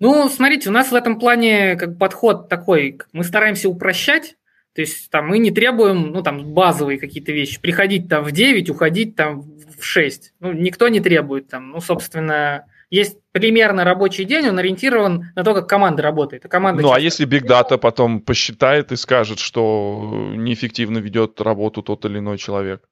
Ну, 0.00 0.28
смотрите, 0.28 0.68
у 0.68 0.72
нас 0.72 0.90
в 0.90 0.94
этом 0.94 1.18
плане 1.18 1.76
как 1.76 1.98
подход 1.98 2.48
такой, 2.48 2.98
мы 3.12 3.24
стараемся 3.24 3.68
упрощать, 3.68 4.36
то 4.74 4.80
есть 4.80 5.08
там 5.10 5.28
мы 5.28 5.38
не 5.38 5.52
требуем, 5.52 6.10
ну 6.10 6.22
там 6.22 6.52
базовые 6.52 6.98
какие-то 6.98 7.30
вещи, 7.30 7.60
приходить 7.60 8.08
там 8.08 8.24
в 8.24 8.32
9, 8.32 8.70
уходить 8.70 9.14
там 9.14 9.42
в 9.78 9.84
6. 9.84 10.34
Ну, 10.40 10.52
никто 10.52 10.88
не 10.88 11.00
требует 11.00 11.48
там, 11.48 11.70
ну, 11.70 11.80
собственно, 11.80 12.66
есть 12.90 13.18
примерно 13.34 13.82
рабочий 13.82 14.24
день, 14.24 14.48
он 14.48 14.58
ориентирован 14.60 15.32
на 15.34 15.42
то, 15.42 15.54
как 15.54 15.68
команда 15.68 16.02
работает. 16.02 16.44
А 16.46 16.48
команда 16.48 16.82
ну, 16.82 16.92
а 16.92 17.00
если 17.00 17.26
Big 17.26 17.44
Data 17.44 17.78
потом 17.78 18.20
посчитает 18.20 18.92
и 18.92 18.96
скажет, 18.96 19.40
что 19.40 20.32
неэффективно 20.36 20.98
ведет 20.98 21.40
работу 21.40 21.82
тот 21.82 22.04
или 22.04 22.18
иной 22.20 22.38
человек? 22.38 22.84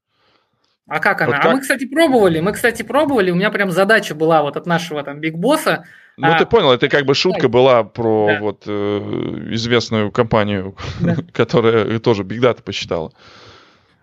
А 0.89 0.99
как 0.99 1.23
она? 1.23 1.29
Вот 1.29 1.37
а 1.37 1.43
как? 1.43 1.53
А 1.53 1.55
мы, 1.55 1.61
кстати, 1.61 1.87
пробовали. 1.87 2.41
Мы, 2.41 2.53
кстати, 2.53 2.83
пробовали. 2.83 3.31
У 3.31 3.37
меня 3.37 3.51
прям 3.51 3.71
задача 3.71 4.17
была 4.17 4.43
вот 4.43 4.57
от 4.57 4.67
нашего 4.67 5.05
там 5.05 5.21
Биг 5.21 5.37
Босса. 5.37 5.85
Ну, 6.17 6.27
а... 6.27 6.37
ты 6.37 6.45
понял, 6.45 6.73
это 6.73 6.89
как 6.89 7.07
бы 7.07 7.15
шутка 7.15 7.49
была 7.49 7.85
про 7.85 8.27
да. 8.27 8.39
вот 8.41 8.65
э, 8.67 9.49
известную 9.53 10.11
компанию, 10.11 10.75
да. 11.01 11.17
которая 11.33 12.01
тоже 12.01 12.25
Big 12.25 12.41
Data 12.41 12.63
посчитала. 12.65 13.13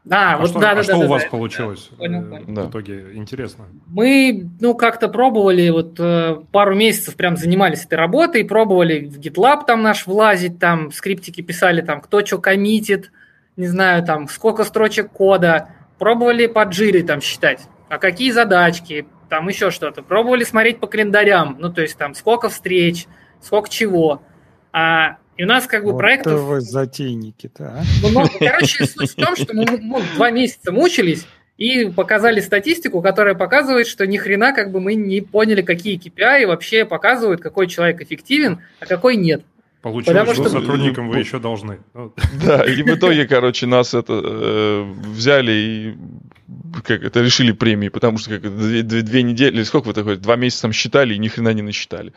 А, 0.10 0.34
а 0.34 0.38
вот 0.38 0.50
что, 0.50 0.60
да, 0.60 0.72
а 0.72 0.76
да, 0.76 0.84
что 0.84 0.94
да, 0.94 0.98
у 0.98 1.02
да, 1.02 1.08
вас 1.08 1.24
да, 1.24 1.30
получилось? 1.30 1.90
Да, 1.92 1.98
понял, 1.98 2.30
понял. 2.30 2.46
Да. 2.48 2.64
В 2.64 2.70
итоге 2.70 3.06
интересно. 3.14 3.66
Мы, 3.88 4.50
ну, 4.60 4.74
как-то 4.74 5.08
пробовали, 5.08 5.70
вот 5.70 6.00
э, 6.00 6.38
пару 6.52 6.76
месяцев 6.76 7.16
прям 7.16 7.38
занимались 7.38 7.86
этой 7.86 7.96
работой, 7.96 8.46
пробовали 8.46 9.06
в 9.06 9.20
GitLab 9.20 9.66
там 9.68 9.82
наш 9.82 10.08
влазить, 10.08 10.60
там 10.60 10.92
скриптики 10.92 11.42
писали, 11.42 11.82
там, 11.82 12.02
кто 12.02 12.26
что 12.26 12.40
коммитит, 12.40 13.12
не 13.58 13.68
знаю, 13.68 14.04
там, 14.06 14.28
сколько 14.30 14.64
строчек 14.64 15.12
кода, 15.12 15.70
пробовали 15.98 16.48
по 16.48 16.64
джире 16.64 17.04
там 17.04 17.22
считать, 17.22 17.62
а 17.90 17.98
какие 17.98 18.32
задачки, 18.32 19.06
там 19.30 19.48
еще 19.48 19.70
что-то, 19.70 20.02
пробовали 20.02 20.44
смотреть 20.44 20.80
по 20.80 20.88
календарям, 20.88 21.58
ну, 21.60 21.72
то 21.72 21.82
есть 21.82 21.98
там, 21.98 22.16
сколько 22.16 22.50
встреч, 22.50 23.06
сколько 23.42 23.70
чего. 23.70 24.22
А 24.72 25.18
и 25.40 25.44
у 25.44 25.46
нас 25.46 25.68
как 25.68 25.86
бы 25.86 25.94
вот 25.94 26.00
проектов... 26.00 26.42
вы 26.42 26.60
затейники-то, 26.60 27.68
а? 27.68 27.84
Ну, 28.02 28.10
ну, 28.10 28.26
короче, 28.40 28.86
суть 28.86 29.12
в 29.12 29.16
том, 29.16 29.38
что 29.38 29.56
мы, 29.56 29.78
мы 29.78 30.02
два 30.16 30.32
месяца 30.32 30.74
мучились 30.74 31.26
и 31.56 31.86
показали 31.86 32.42
статистику, 32.42 33.02
которая 33.02 33.36
показывает, 33.36 33.88
что 33.88 34.06
ни 34.06 34.18
хрена 34.18 34.52
как 34.52 34.70
бы 34.70 34.82
мы 34.82 34.96
не 34.96 35.22
поняли, 35.22 35.62
какие 35.62 35.98
KPI 35.98 36.46
вообще 36.46 36.84
показывают, 36.84 37.40
какой 37.40 37.68
человек 37.68 38.02
эффективен, 38.02 38.60
а 38.82 38.86
какой 38.86 39.16
нет. 39.16 39.42
Получилось, 39.82 40.28
Потому 40.28 40.34
что 40.34 40.50
сотрудникам 40.50 41.10
вы 41.10 41.20
еще 41.20 41.40
должны. 41.40 41.80
Да, 42.44 42.66
и 42.68 42.84
в 42.84 42.96
итоге, 42.96 43.26
короче, 43.26 43.66
нас 43.66 43.94
это 43.94 44.22
э, 44.24 44.94
взяли 45.04 45.52
и 45.52 45.98
как 46.84 47.04
это 47.04 47.22
решили 47.22 47.52
премии, 47.52 47.90
потому 47.90 48.18
что 48.18 48.32
как 48.32 48.42
две, 48.42 48.84
две, 48.84 49.02
две 49.02 49.24
недели, 49.24 49.64
сколько 49.64 49.88
вы 49.88 49.94
такое, 49.94 50.18
два 50.18 50.36
месяца 50.36 50.64
там 50.64 50.74
считали 50.74 51.14
и 51.14 51.18
ни 51.18 51.28
хрена 51.28 51.54
не 51.54 51.62
насчитали. 51.62 52.14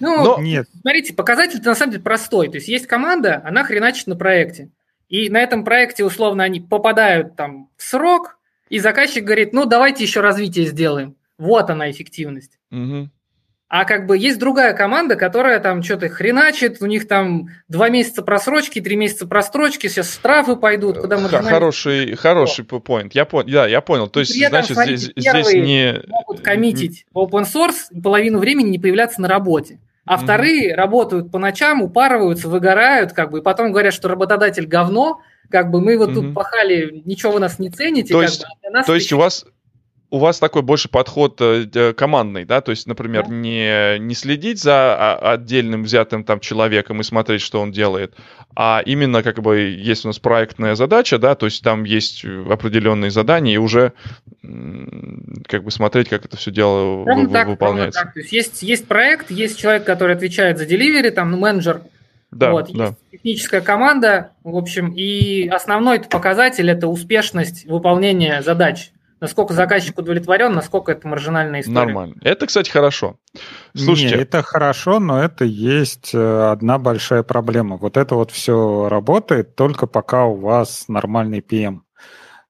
Ну, 0.00 0.24
Но... 0.24 0.42
нет. 0.42 0.66
Смотрите, 0.80 1.14
показатель 1.14 1.60
на 1.62 1.74
самом 1.74 1.92
деле 1.92 2.02
простой. 2.02 2.48
То 2.48 2.56
есть 2.56 2.68
есть 2.68 2.86
команда, 2.86 3.42
она 3.44 3.64
хреначит 3.64 4.06
на 4.06 4.16
проекте. 4.16 4.70
И 5.08 5.28
на 5.30 5.40
этом 5.40 5.64
проекте, 5.64 6.04
условно, 6.04 6.42
они 6.42 6.60
попадают 6.60 7.36
там 7.36 7.68
в 7.76 7.82
срок, 7.82 8.38
и 8.68 8.78
заказчик 8.78 9.24
говорит, 9.24 9.52
ну, 9.52 9.66
давайте 9.66 10.02
еще 10.02 10.20
развитие 10.20 10.66
сделаем. 10.66 11.14
Вот 11.38 11.70
она 11.70 11.90
эффективность. 11.90 12.58
Угу. 12.70 13.10
А 13.68 13.84
как 13.84 14.06
бы 14.06 14.16
есть 14.16 14.38
другая 14.38 14.72
команда, 14.74 15.16
которая 15.16 15.58
там 15.58 15.82
что-то 15.82 16.08
хреначит, 16.08 16.80
у 16.80 16.86
них 16.86 17.08
там 17.08 17.48
два 17.66 17.88
месяца 17.88 18.22
просрочки, 18.22 18.80
три 18.80 18.94
месяца 18.94 19.26
просрочки, 19.26 19.88
сейчас 19.88 20.12
штрафы 20.12 20.56
пойдут, 20.56 20.98
куда 20.98 21.18
мы 21.18 21.28
Хороший, 21.28 22.14
хороший 22.14 22.64
point. 22.64 23.10
Я 23.14 23.24
понял, 23.24 23.50
да, 23.50 23.66
я 23.66 23.80
понял. 23.80 24.08
То 24.08 24.20
есть, 24.20 24.32
При 24.32 24.42
этом, 24.42 24.64
значит, 24.64 24.98
здесь, 24.98 25.12
здесь 25.16 25.52
не... 25.54 26.02
могут 26.06 26.42
коммитить 26.42 27.06
в 27.12 27.18
open 27.18 27.44
source 27.44 27.86
и 27.90 28.00
половину 28.00 28.38
времени 28.38 28.68
не 28.68 28.78
появляться 28.78 29.20
на 29.20 29.28
работе. 29.28 29.80
А 30.04 30.18
вторые 30.18 30.74
работают 30.74 31.32
по 31.32 31.38
ночам, 31.38 31.82
упарываются, 31.82 32.48
выгорают, 32.48 33.12
как 33.12 33.30
бы, 33.30 33.38
и 33.38 33.42
потом 33.42 33.72
говорят, 33.72 33.94
что 33.94 34.08
работодатель 34.08 34.66
говно, 34.66 35.20
как 35.50 35.70
бы 35.70 35.80
мы 35.80 35.96
вот 35.96 36.10
mm-hmm. 36.10 36.14
тут 36.14 36.34
пахали, 36.34 37.02
ничего 37.06 37.32
вы 37.32 37.40
нас 37.40 37.58
не 37.58 37.70
цените. 37.70 38.12
То 38.12 38.22
есть, 38.22 38.42
бы, 38.42 38.78
а 38.78 38.84
то 38.84 38.94
есть 38.94 39.12
у 39.12 39.18
вас 39.18 39.46
у 40.14 40.18
вас 40.18 40.38
такой 40.38 40.62
больше 40.62 40.88
подход 40.88 41.40
э, 41.40 41.92
командный, 41.92 42.44
да, 42.44 42.60
то 42.60 42.70
есть, 42.70 42.86
например, 42.86 43.24
да. 43.26 43.34
не, 43.34 43.98
не 43.98 44.14
следить 44.14 44.62
за 44.62 44.94
а, 44.96 45.32
отдельным 45.32 45.82
взятым 45.82 46.22
там 46.22 46.38
человеком 46.38 47.00
и 47.00 47.02
смотреть, 47.02 47.40
что 47.40 47.60
он 47.60 47.72
делает, 47.72 48.14
а 48.54 48.80
именно 48.86 49.24
как 49.24 49.40
бы 49.40 49.58
есть 49.58 50.04
у 50.04 50.08
нас 50.08 50.20
проектная 50.20 50.76
задача, 50.76 51.18
да, 51.18 51.34
то 51.34 51.46
есть 51.46 51.64
там 51.64 51.82
есть 51.82 52.24
определенные 52.24 53.10
задания 53.10 53.54
и 53.54 53.56
уже 53.56 53.92
как 55.48 55.64
бы 55.64 55.72
смотреть, 55.72 56.08
как 56.08 56.24
это 56.24 56.36
все 56.36 56.52
дело 56.52 57.02
в, 57.02 57.32
так, 57.32 57.48
выполняется. 57.48 58.02
Так. 58.02 58.14
То 58.14 58.20
есть, 58.20 58.32
есть 58.32 58.62
есть 58.62 58.86
проект, 58.86 59.32
есть 59.32 59.58
человек, 59.58 59.82
который 59.82 60.14
отвечает 60.14 60.58
за 60.58 60.64
деливери, 60.64 61.10
там 61.10 61.32
ну, 61.32 61.38
менеджер, 61.38 61.82
да, 62.30 62.52
вот, 62.52 62.72
да. 62.72 62.84
есть 62.84 62.96
техническая 63.10 63.62
команда, 63.62 64.30
в 64.44 64.56
общем, 64.56 64.92
и 64.92 65.48
основной 65.48 65.98
показатель 65.98 66.70
это 66.70 66.86
успешность 66.86 67.66
выполнения 67.66 68.40
задач 68.42 68.92
насколько 69.24 69.54
заказчик 69.54 69.98
удовлетворен, 69.98 70.52
насколько 70.52 70.92
это 70.92 71.08
маржинальная 71.08 71.62
история. 71.62 71.86
Нормально. 71.86 72.14
Это, 72.20 72.46
кстати, 72.46 72.70
хорошо. 72.70 73.16
Слушайте. 73.74 74.16
Не, 74.16 74.22
это 74.22 74.42
хорошо, 74.42 75.00
но 75.00 75.22
это 75.22 75.44
есть 75.46 76.14
э, 76.14 76.50
одна 76.50 76.78
большая 76.78 77.22
проблема. 77.22 77.78
Вот 77.78 77.96
это 77.96 78.14
вот 78.14 78.30
все 78.30 78.88
работает 78.90 79.56
только 79.56 79.86
пока 79.86 80.26
у 80.26 80.36
вас 80.36 80.84
нормальный 80.88 81.40
PM. 81.40 81.80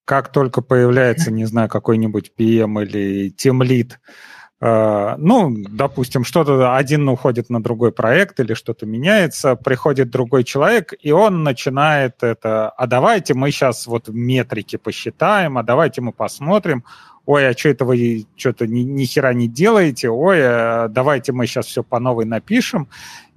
Как 0.05 0.33
только 0.33 0.63
появляется, 0.63 1.31
не 1.31 1.45
знаю, 1.45 1.69
какой-нибудь 1.69 2.33
PM 2.37 2.83
или 2.83 3.31
тимлит, 3.31 3.99
Э, 3.99 4.44
ну, 4.67 5.55
допустим, 5.69 6.25
что-то 6.25 6.75
один 6.75 7.07
уходит 7.09 7.51
на 7.51 7.63
другой 7.63 7.93
проект 7.93 8.41
или 8.41 8.55
что-то 8.55 8.87
меняется, 8.87 9.57
приходит 9.57 10.09
другой 10.09 10.43
человек, 10.43 10.95
и 10.99 11.13
он 11.13 11.43
начинает 11.43 12.23
это, 12.23 12.71
а 12.71 12.87
давайте 12.87 13.35
мы 13.35 13.51
сейчас 13.51 13.87
вот 13.87 14.09
метрики 14.09 14.77
посчитаем, 14.77 15.59
а 15.59 15.63
давайте 15.63 16.01
мы 16.01 16.13
посмотрим, 16.13 16.85
ой, 17.27 17.49
а 17.49 17.57
что 17.57 17.69
это 17.71 17.85
вы 17.85 18.27
что-то 18.37 18.67
ни, 18.67 18.81
ни 18.81 19.05
хера 19.05 19.33
не 19.33 19.49
делаете, 19.49 20.11
ой, 20.11 20.39
а 20.43 20.89
давайте 20.89 21.33
мы 21.33 21.47
сейчас 21.47 21.67
все 21.67 21.83
по 21.83 21.99
новой 21.99 22.25
напишем. 22.25 22.89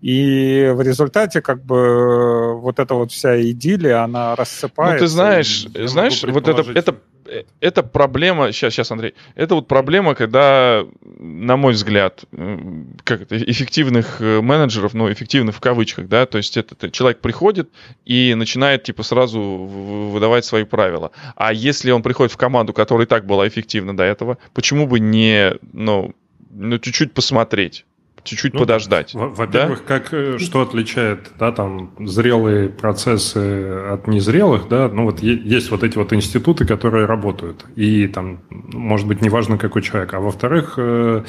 И 0.01 0.71
в 0.75 0.81
результате 0.81 1.41
как 1.41 1.63
бы 1.63 2.59
вот 2.59 2.79
эта 2.79 2.93
вот 2.93 3.11
вся 3.11 3.41
идиллия, 3.41 4.03
она 4.03 4.35
рассыпается. 4.35 4.93
Ну, 4.93 4.99
ты 4.99 5.07
знаешь, 5.07 5.67
знаешь, 5.73 6.23
вот 6.23 6.47
это, 6.47 6.71
это 6.71 6.95
это 7.59 7.83
проблема, 7.83 8.51
сейчас, 8.51 8.73
сейчас, 8.73 8.91
Андрей, 8.91 9.13
это 9.35 9.55
вот 9.55 9.67
проблема, 9.67 10.15
когда, 10.15 10.85
на 11.19 11.57
мой 11.57 11.73
взгляд, 11.73 12.23
как 13.03 13.21
это, 13.21 13.37
эффективных 13.37 14.21
э, 14.21 14.41
менеджеров, 14.41 14.93
ну, 14.93 15.11
эффективных 15.11 15.55
в 15.55 15.59
кавычках, 15.59 16.07
да, 16.07 16.25
то 16.25 16.37
есть 16.37 16.57
это, 16.57 16.89
человек 16.89 17.19
приходит 17.19 17.69
и 18.05 18.33
начинает, 18.35 18.83
типа, 18.83 19.03
сразу 19.03 19.39
выдавать 19.41 20.45
свои 20.45 20.63
правила. 20.63 21.11
А 21.35 21.53
если 21.53 21.91
он 21.91 22.01
приходит 22.01 22.31
в 22.31 22.37
команду, 22.37 22.73
которая 22.73 23.05
и 23.05 23.09
так 23.09 23.25
была 23.25 23.47
эффективна 23.47 23.76
до 23.81 24.03
этого, 24.03 24.37
почему 24.53 24.87
бы 24.87 24.99
не, 24.99 25.53
ну, 25.73 26.13
ну 26.51 26.79
чуть-чуть 26.79 27.13
посмотреть? 27.13 27.85
чуть-чуть 28.27 28.53
ну, 28.53 28.59
подождать. 28.59 29.13
Во-первых, 29.13 29.83
да? 29.87 29.99
как 29.99 30.13
э, 30.13 30.37
что 30.37 30.61
отличает, 30.61 31.31
да, 31.39 31.51
там 31.51 31.93
зрелые 31.99 32.69
процессы 32.69 33.37
от 33.91 34.07
незрелых, 34.07 34.67
да, 34.67 34.89
ну 34.89 35.05
вот 35.05 35.21
есть 35.21 35.71
вот 35.71 35.83
эти 35.83 35.97
вот 35.97 36.13
институты, 36.13 36.65
которые 36.65 37.05
работают, 37.05 37.65
и 37.75 38.07
там, 38.07 38.41
может 38.49 39.07
быть, 39.07 39.21
неважно 39.21 39.57
какой 39.57 39.81
человек, 39.81 40.13
а 40.13 40.19
во-вторых, 40.19 40.73
э, 40.77 41.23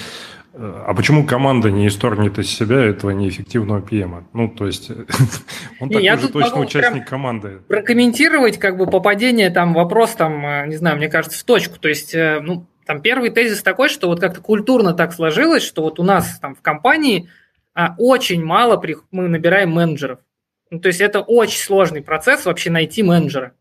а 0.60 0.92
почему 0.94 1.24
команда 1.24 1.70
не 1.70 1.86
исторгнет 1.86 2.38
из 2.38 2.50
себя 2.50 2.84
этого 2.84 3.10
неэффективного 3.10 3.80
PM? 3.80 4.24
Ну, 4.32 4.48
то 4.48 4.66
есть, 4.66 4.90
он 5.80 5.88
такой 5.88 6.18
же 6.18 6.28
точно 6.28 6.60
участник 6.60 7.08
команды. 7.08 7.60
Прокомментировать 7.68 8.58
как 8.58 8.76
бы 8.76 8.86
попадение, 8.86 9.50
там, 9.50 9.72
вопрос, 9.72 10.12
там, 10.12 10.68
не 10.68 10.76
знаю, 10.76 10.96
мне 10.96 11.08
кажется, 11.08 11.38
в 11.38 11.44
точку. 11.44 11.78
То 11.78 11.88
есть, 11.88 12.14
ну, 12.14 12.66
там 12.88 13.02
первый 13.02 13.28
тезис 13.30 13.62
такой, 13.62 13.90
что 13.90 14.08
вот 14.08 14.18
как-то 14.18 14.40
культурно 14.40 14.94
так 14.94 15.12
сложилось, 15.12 15.62
что 15.62 15.82
вот 15.82 16.00
у 16.00 16.02
нас 16.02 16.38
там 16.40 16.54
в 16.54 16.62
компании 16.62 17.28
а, 17.74 17.94
очень 17.98 18.42
мало 18.42 18.78
при, 18.78 18.96
мы 19.10 19.28
набираем 19.28 19.70
менеджеров. 19.70 20.20
Ну, 20.70 20.80
то 20.80 20.88
есть 20.88 21.02
это 21.02 21.20
очень 21.20 21.60
сложный 21.60 22.02
процесс 22.02 22.46
вообще 22.46 22.70
найти 22.70 23.02
менеджера. 23.02 23.52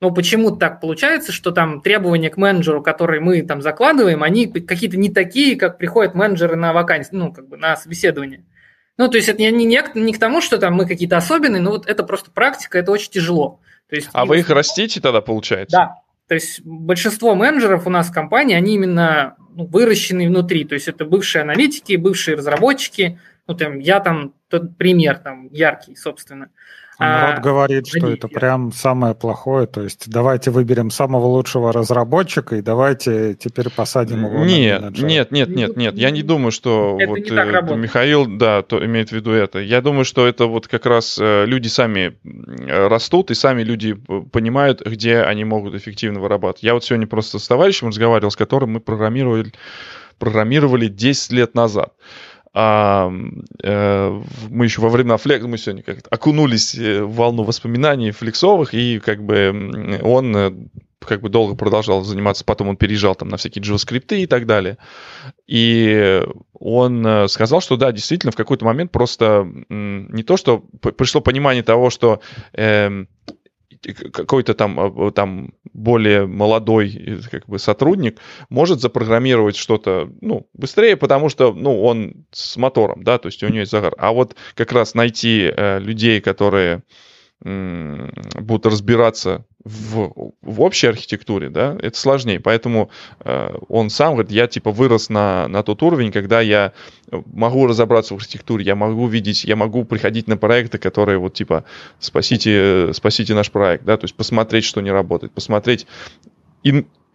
Но 0.00 0.10
почему 0.10 0.56
так 0.56 0.80
получается, 0.80 1.32
что 1.32 1.50
там 1.50 1.80
требования 1.80 2.30
к 2.30 2.36
менеджеру, 2.36 2.82
которые 2.82 3.20
мы 3.20 3.42
там 3.42 3.62
закладываем, 3.62 4.22
они 4.22 4.46
какие-то 4.46 4.96
не 4.96 5.10
такие, 5.10 5.56
как 5.56 5.78
приходят 5.78 6.14
менеджеры 6.14 6.56
на 6.56 6.72
вакансию, 6.72 7.20
ну, 7.20 7.32
как 7.32 7.48
бы 7.48 7.56
на 7.56 7.76
собеседование. 7.76 8.44
Ну, 8.96 9.08
то 9.08 9.16
есть 9.16 9.28
это 9.28 9.40
не, 9.40 9.50
не, 9.50 9.82
не 9.94 10.12
к 10.12 10.18
тому, 10.18 10.40
что 10.40 10.58
там 10.58 10.74
мы 10.74 10.86
какие-то 10.86 11.16
особенные, 11.16 11.60
но 11.60 11.70
вот 11.70 11.86
это 11.86 12.04
просто 12.04 12.30
практика, 12.30 12.78
это 12.78 12.92
очень 12.92 13.10
тяжело. 13.10 13.60
То 13.88 13.96
есть, 13.96 14.08
а 14.12 14.24
вы 14.24 14.40
их 14.40 14.50
растите 14.50 15.00
тогда, 15.00 15.20
получается? 15.20 15.76
Да, 15.76 15.94
то 16.26 16.34
есть 16.34 16.62
большинство 16.64 17.34
менеджеров 17.34 17.86
у 17.86 17.90
нас 17.90 18.08
в 18.08 18.12
компании, 18.12 18.56
они 18.56 18.74
именно 18.74 19.36
ну, 19.54 19.66
выращены 19.66 20.28
внутри. 20.28 20.64
То 20.64 20.74
есть 20.74 20.88
это 20.88 21.04
бывшие 21.04 21.42
аналитики, 21.42 21.96
бывшие 21.96 22.36
разработчики. 22.36 23.18
Ну, 23.46 23.54
там, 23.54 23.78
я 23.78 24.00
там 24.00 24.32
тот 24.48 24.78
пример 24.78 25.18
там 25.18 25.48
яркий, 25.52 25.96
собственно. 25.96 26.50
Народ 26.98 27.38
а, 27.38 27.40
говорит, 27.40 27.88
что 27.88 28.08
это 28.08 28.28
прям 28.28 28.72
самое 28.72 29.14
плохое. 29.14 29.66
То 29.66 29.82
есть 29.82 30.08
давайте 30.08 30.50
выберем 30.50 30.90
самого 30.90 31.26
лучшего 31.26 31.72
разработчика 31.72 32.56
и 32.56 32.62
давайте 32.62 33.34
теперь 33.34 33.68
посадим 33.70 34.26
его 34.26 34.44
нет, 34.44 34.80
на 34.80 34.90
Нет, 34.90 35.32
нет, 35.32 35.48
нет, 35.48 35.76
нет. 35.76 35.94
Я 35.96 36.10
не 36.10 36.22
думаю, 36.22 36.52
что 36.52 36.96
это 37.00 37.10
вот 37.10 37.18
не 37.18 37.72
э, 37.72 37.76
Михаил, 37.76 38.26
да, 38.26 38.62
то 38.62 38.84
имеет 38.84 39.08
в 39.08 39.12
виду 39.12 39.32
это. 39.32 39.58
Я 39.58 39.80
думаю, 39.80 40.04
что 40.04 40.26
это 40.26 40.46
вот 40.46 40.68
как 40.68 40.86
раз 40.86 41.18
э, 41.20 41.44
люди 41.46 41.68
сами 41.68 42.16
растут 42.68 43.30
и 43.30 43.34
сами 43.34 43.62
люди 43.62 43.94
понимают, 44.32 44.80
где 44.80 45.20
они 45.20 45.44
могут 45.44 45.74
эффективно 45.74 46.20
вырабатывать. 46.20 46.62
Я 46.62 46.74
вот 46.74 46.84
сегодня 46.84 47.06
просто 47.06 47.38
с 47.38 47.48
товарищем 47.48 47.88
разговаривал, 47.88 48.30
с 48.30 48.36
которым 48.36 48.72
мы 48.72 48.80
программировали, 48.80 49.52
программировали 50.18 50.86
10 50.86 51.32
лет 51.32 51.54
назад 51.54 51.92
а, 52.56 53.12
э, 53.64 54.22
мы 54.48 54.64
еще 54.64 54.80
во 54.80 54.88
время 54.88 55.16
флекс, 55.16 55.44
мы 55.44 55.58
сегодня 55.58 55.82
как-то 55.82 56.08
окунулись 56.08 56.76
э, 56.76 57.02
в 57.02 57.12
волну 57.14 57.42
воспоминаний 57.42 58.12
флексовых, 58.12 58.74
и 58.74 59.00
как 59.00 59.24
бы 59.24 60.00
он 60.02 60.36
э, 60.36 60.52
как 61.00 61.20
бы 61.20 61.30
долго 61.30 61.56
продолжал 61.56 62.04
заниматься, 62.04 62.44
потом 62.44 62.68
он 62.68 62.76
переезжал 62.76 63.16
там 63.16 63.28
на 63.28 63.38
всякие 63.38 63.62
JavaScript 63.64 64.16
и 64.16 64.26
так 64.26 64.46
далее. 64.46 64.78
И 65.48 66.22
он 66.52 67.04
э, 67.04 67.26
сказал, 67.26 67.60
что 67.60 67.76
да, 67.76 67.90
действительно, 67.90 68.30
в 68.30 68.36
какой-то 68.36 68.64
момент 68.64 68.92
просто 68.92 69.46
не 69.68 70.22
то, 70.22 70.36
что 70.36 70.58
пришло 70.58 71.20
понимание 71.20 71.64
того, 71.64 71.90
что 71.90 72.20
э, 72.52 73.04
какой-то 73.92 74.54
там, 74.54 74.78
а, 74.78 75.10
там 75.10 75.52
более 75.72 76.26
молодой 76.26 77.22
как 77.30 77.46
бы, 77.46 77.58
сотрудник 77.58 78.20
может 78.48 78.80
запрограммировать 78.80 79.56
что-то 79.56 80.10
ну, 80.20 80.48
быстрее, 80.54 80.96
потому 80.96 81.28
что 81.28 81.52
ну, 81.52 81.82
он 81.82 82.26
с 82.32 82.56
мотором, 82.56 83.04
да, 83.04 83.18
то 83.18 83.26
есть 83.26 83.42
у 83.42 83.48
него 83.48 83.60
есть 83.60 83.72
загар. 83.72 83.94
А 83.98 84.12
вот 84.12 84.36
как 84.54 84.72
раз 84.72 84.94
найти 84.94 85.50
э, 85.54 85.78
людей, 85.80 86.20
которые 86.20 86.82
будут 87.40 88.64
разбираться 88.64 89.44
в, 89.64 90.32
в 90.42 90.60
общей 90.60 90.88
архитектуре, 90.88 91.48
да, 91.48 91.76
это 91.80 91.98
сложнее. 91.98 92.38
Поэтому 92.38 92.90
э, 93.20 93.56
он 93.68 93.88
сам 93.90 94.12
говорит, 94.14 94.30
я 94.30 94.46
типа 94.46 94.70
вырос 94.70 95.08
на, 95.08 95.48
на 95.48 95.62
тот 95.62 95.82
уровень, 95.82 96.12
когда 96.12 96.40
я 96.40 96.72
могу 97.10 97.66
разобраться 97.66 98.14
в 98.14 98.18
архитектуре, 98.18 98.64
я 98.64 98.76
могу 98.76 99.06
видеть, 99.06 99.44
я 99.44 99.56
могу 99.56 99.84
приходить 99.84 100.28
на 100.28 100.36
проекты, 100.36 100.78
которые 100.78 101.18
вот 101.18 101.34
типа 101.34 101.64
спасите, 101.98 102.92
спасите 102.92 103.34
наш 103.34 103.50
проект, 103.50 103.84
да, 103.84 103.96
то 103.96 104.04
есть 104.04 104.14
посмотреть, 104.14 104.64
что 104.64 104.82
не 104.82 104.90
работает, 104.90 105.32
посмотреть 105.32 105.86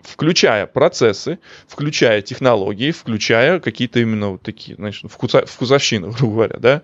включая 0.03 0.65
процессы, 0.65 1.39
включая 1.67 2.21
технологии, 2.21 2.91
включая 2.91 3.59
какие-то 3.59 3.99
именно 3.99 4.31
вот 4.31 4.41
такие, 4.41 4.75
значит, 4.75 5.11
вкуса, 5.11 5.45
вкусовщины, 5.45 6.11
грубо 6.17 6.33
говоря, 6.33 6.57
да. 6.59 6.81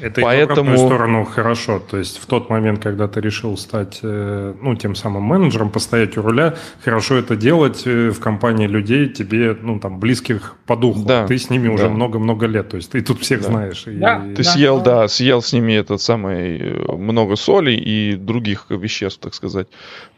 Это 0.00 0.20
Поэтому... 0.20 0.72
в 0.72 0.78
сторону 0.78 1.24
хорошо. 1.24 1.78
То 1.78 1.98
есть 1.98 2.18
в 2.18 2.26
тот 2.26 2.50
момент, 2.50 2.82
когда 2.82 3.08
ты 3.08 3.20
решил 3.20 3.56
стать, 3.56 4.00
э, 4.02 4.54
ну, 4.60 4.74
тем 4.76 4.94
самым 4.94 5.22
менеджером, 5.22 5.70
постоять 5.70 6.16
у 6.16 6.22
руля, 6.22 6.54
хорошо 6.84 7.16
это 7.16 7.36
делать 7.36 7.82
э, 7.86 8.10
в 8.10 8.20
компании 8.20 8.66
людей, 8.66 9.08
тебе, 9.08 9.56
ну, 9.60 9.78
там, 9.78 9.98
близких 9.98 10.56
по 10.66 10.76
духу. 10.76 11.04
Да. 11.04 11.26
Ты 11.26 11.38
с 11.38 11.50
ними 11.50 11.68
да. 11.68 11.74
уже 11.74 11.88
много-много 11.88 12.46
лет, 12.46 12.68
то 12.68 12.76
есть 12.76 12.90
ты 12.90 13.02
тут 13.02 13.20
всех 13.20 13.42
да. 13.42 13.48
знаешь. 13.48 13.84
Да. 13.86 14.24
И... 14.26 14.34
Ты 14.34 14.42
да. 14.42 14.50
съел, 14.50 14.80
да, 14.80 15.08
съел 15.08 15.42
с 15.42 15.52
ними 15.52 15.72
этот 15.72 16.00
самый 16.00 16.58
э, 16.58 16.92
много 16.92 17.36
соли 17.36 17.72
и 17.72 18.16
других 18.16 18.66
веществ, 18.70 19.20
так 19.20 19.34
сказать. 19.34 19.68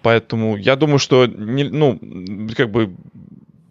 Поэтому 0.02 0.56
я 0.56 0.76
думаю, 0.76 0.98
что, 0.98 1.26
не, 1.26 1.64
ну, 1.64 1.98
как 2.56 2.70
бы 2.70 2.94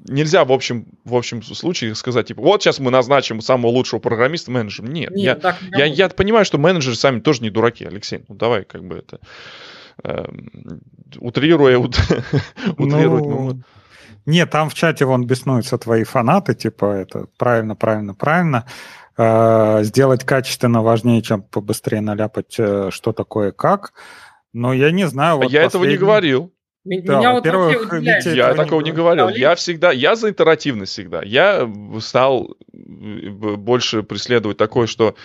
нельзя 0.07 0.45
в 0.45 0.51
общем, 0.51 0.85
в 1.03 1.15
общем 1.15 1.43
случае 1.43 1.95
сказать, 1.95 2.27
типа, 2.27 2.41
вот 2.41 2.63
сейчас 2.63 2.79
мы 2.79 2.91
назначим 2.91 3.41
самого 3.41 3.71
лучшего 3.71 3.99
программиста 3.99 4.51
менеджером. 4.51 4.91
Нет, 4.91 5.11
Нет 5.11 5.19
я, 5.19 5.35
так 5.35 5.61
не 5.61 5.69
я, 5.77 5.85
я 5.85 6.09
понимаю, 6.09 6.45
что 6.45 6.57
менеджеры 6.57 6.95
сами 6.95 7.19
тоже 7.19 7.43
не 7.43 7.49
дураки, 7.49 7.85
Алексей. 7.85 8.23
Ну 8.27 8.35
давай 8.35 8.63
как 8.63 8.83
бы 8.83 8.97
это 8.97 9.19
э, 10.03 10.25
утрируя, 11.17 11.77
ут, 11.77 11.97
утрировать 12.77 13.25
ну, 13.25 13.61
Нет, 14.25 14.49
там 14.49 14.69
в 14.69 14.73
чате 14.73 15.05
вон 15.05 15.25
беснуются 15.25 15.77
твои 15.77 16.03
фанаты, 16.03 16.55
типа, 16.55 16.85
это 16.85 17.27
правильно, 17.37 17.75
правильно, 17.75 18.13
правильно. 18.13 18.65
э, 19.17 19.83
сделать 19.83 20.23
качественно 20.23 20.81
важнее, 20.81 21.21
чем 21.21 21.41
побыстрее 21.41 22.01
наляпать, 22.01 22.55
э, 22.59 22.89
что 22.91 23.13
такое 23.13 23.51
как. 23.51 23.93
Но 24.57 24.73
я 24.73 24.89
не 24.89 25.07
знаю. 25.07 25.35
А 25.35 25.37
вот 25.37 25.51
я 25.51 25.63
последний... 25.63 25.67
этого 25.67 25.83
не 25.85 25.97
говорил. 25.97 26.53
Да, 26.83 27.19
Меня 27.19 27.33
во-первых, 27.33 27.91
вот 27.91 28.01
я 28.01 28.53
такого 28.55 28.81
не 28.81 28.91
говорил. 28.91 29.29
Я 29.29 29.53
всегда, 29.55 29.91
я 29.91 30.15
за 30.15 30.29
интерактивность 30.29 30.93
всегда. 30.93 31.21
Я 31.21 31.71
стал 31.99 32.55
больше 32.71 34.01
преследовать 34.01 34.57
такое, 34.57 34.87
что 34.87 35.15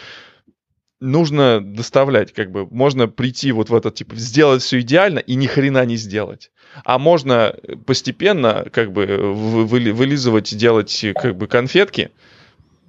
нужно 1.00 1.60
доставлять, 1.62 2.32
как 2.32 2.50
бы, 2.50 2.66
можно 2.66 3.08
прийти 3.08 3.52
вот 3.52 3.70
в 3.70 3.74
этот, 3.74 3.94
типа, 3.94 4.16
сделать 4.16 4.62
все 4.62 4.80
идеально 4.80 5.20
и 5.20 5.34
ни 5.34 5.46
хрена 5.46 5.84
не 5.86 5.96
сделать. 5.96 6.50
А 6.84 6.98
можно 6.98 7.56
постепенно, 7.86 8.66
как 8.70 8.92
бы, 8.92 9.06
вылизывать, 9.06 10.54
делать, 10.54 11.06
как 11.14 11.36
бы, 11.36 11.46
конфетки, 11.46 12.10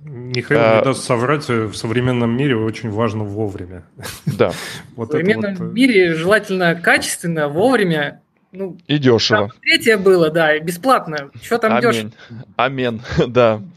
Михаил 0.06 0.60
а, 0.62 0.78
не 0.80 0.84
даст 0.84 1.04
соврать, 1.04 1.50
э, 1.50 1.66
в 1.66 1.76
современном 1.76 2.36
мире 2.36 2.58
очень 2.58 2.90
важно 2.90 3.24
вовремя. 3.24 3.84
Да. 4.26 4.52
вот 4.96 5.10
в 5.10 5.12
современном 5.12 5.56
вот... 5.56 5.70
Э, 5.70 5.72
мире 5.72 6.14
желательно 6.16 6.76
качественно, 6.76 7.48
вовремя 7.48 8.22
ну, 8.52 8.78
и 8.88 8.98
дешево. 8.98 9.48
Там 9.48 9.60
третье 9.62 9.98
было, 9.98 10.30
да, 10.30 10.60
бесплатно. 10.60 11.32
Что 11.42 11.58
там 11.58 11.80
дешево? 11.80 12.12
Амин, 12.58 13.02
да. 13.28 13.62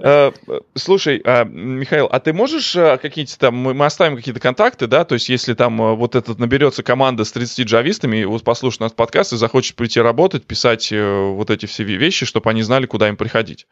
Э, 0.00 0.30
слушай, 0.74 1.20
а, 1.24 1.44
Михаил, 1.44 2.06
а 2.06 2.20
ты 2.20 2.32
можешь 2.32 2.72
какие-то 2.72 3.36
там, 3.38 3.56
мы 3.56 3.84
оставим 3.84 4.16
какие-то 4.16 4.40
контакты, 4.40 4.86
да, 4.86 5.04
то 5.04 5.14
есть 5.14 5.28
если 5.28 5.54
там 5.54 5.96
вот 5.96 6.14
этот 6.14 6.38
наберется 6.38 6.82
команда 6.82 7.24
с 7.24 7.32
30 7.32 7.66
джавистами, 7.66 8.24
вот 8.24 8.44
послушает 8.44 8.80
наш 8.80 8.92
подкаст 8.92 9.32
и 9.32 9.36
захочет 9.36 9.74
прийти 9.74 10.00
работать, 10.00 10.46
писать 10.46 10.92
вот 10.92 11.50
эти 11.50 11.66
все 11.66 11.82
вещи, 11.82 12.24
чтобы 12.24 12.50
они 12.50 12.62
знали, 12.62 12.86
куда 12.86 13.08
им 13.08 13.16
приходить. 13.16 13.66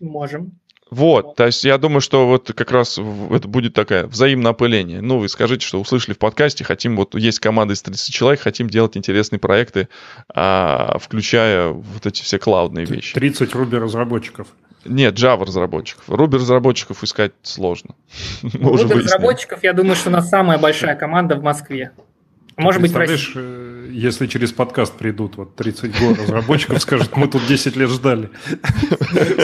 Можем. 0.00 0.58
Вот, 0.88 1.34
то 1.34 1.46
есть 1.46 1.64
я 1.64 1.78
думаю, 1.78 2.00
что 2.00 2.28
вот 2.28 2.52
как 2.54 2.70
раз 2.70 2.96
это 2.98 3.48
будет 3.48 3.74
такое 3.74 4.06
взаимное 4.06 4.52
опыление. 4.52 5.00
Ну, 5.00 5.18
вы 5.18 5.28
скажите, 5.28 5.66
что 5.66 5.80
услышали 5.80 6.14
в 6.14 6.18
подкасте, 6.18 6.62
хотим, 6.62 6.94
вот 6.96 7.16
есть 7.16 7.40
команда 7.40 7.74
из 7.74 7.82
30 7.82 8.14
человек, 8.14 8.40
хотим 8.40 8.70
делать 8.70 8.96
интересные 8.96 9.40
проекты, 9.40 9.88
а, 10.32 10.98
включая 11.00 11.70
вот 11.70 12.06
эти 12.06 12.22
все 12.22 12.38
клаудные 12.38 12.86
вещи. 12.86 13.14
30 13.14 13.52
Ruby 13.52 13.78
разработчиков. 13.78 14.46
Нет, 14.84 15.14
Java 15.14 15.44
разработчиков. 15.44 16.08
Ruby 16.08 16.36
разработчиков 16.36 17.02
искать 17.02 17.32
сложно. 17.42 17.96
Ruby 18.42 19.02
разработчиков, 19.02 19.64
я 19.64 19.72
думаю, 19.72 19.96
что 19.96 20.10
у 20.10 20.12
нас 20.12 20.28
самая 20.28 20.58
большая 20.58 20.94
команда 20.94 21.34
в 21.34 21.42
Москве. 21.42 21.90
Может 22.56 22.80
быть, 22.80 22.92
Представляешь, 22.92 23.32
э, 23.34 23.88
если 23.92 24.26
через 24.26 24.52
подкаст 24.52 24.96
придут 24.96 25.36
вот 25.36 25.56
30 25.56 26.00
год 26.00 26.18
разработчиков, 26.18 26.80
скажут, 26.80 27.14
мы 27.14 27.28
тут 27.28 27.46
10 27.46 27.76
лет 27.76 27.90
ждали. 27.90 28.30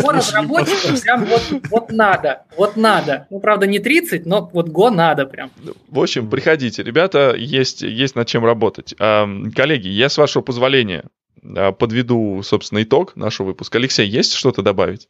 Го 0.03 0.13
разработчиков 0.13 1.01
прям 1.03 1.25
вот, 1.27 1.43
вот 1.69 1.93
надо, 1.93 2.45
вот 2.57 2.77
надо. 2.77 3.27
Ну, 3.29 3.41
правда, 3.41 3.67
не 3.67 3.81
30, 3.81 4.25
но 4.25 4.49
вот 4.53 4.69
го 4.69 4.89
надо 4.89 5.27
прям. 5.27 5.51
В 5.89 6.01
общем, 6.01 6.31
приходите, 6.31 6.83
ребята, 6.83 7.35
есть, 7.37 7.83
есть 7.83 8.17
над 8.17 8.29
чем 8.29 8.47
работать. 8.47 8.95
Коллеги, 8.97 9.89
я 9.89 10.09
с 10.09 10.17
вашего 10.17 10.43
позволения 10.43 11.05
а, 11.45 11.73
подведу, 11.73 12.43
собственно, 12.43 12.83
итог 12.83 13.17
нашего 13.17 13.49
выпуска. 13.49 13.79
Алексей, 13.79 14.09
есть 14.09 14.35
что-то 14.35 14.63
добавить? 14.63 15.09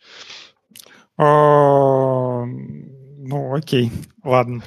А, 1.17 2.45
ну, 2.45 3.55
окей, 3.55 3.93
ладно. 4.25 4.63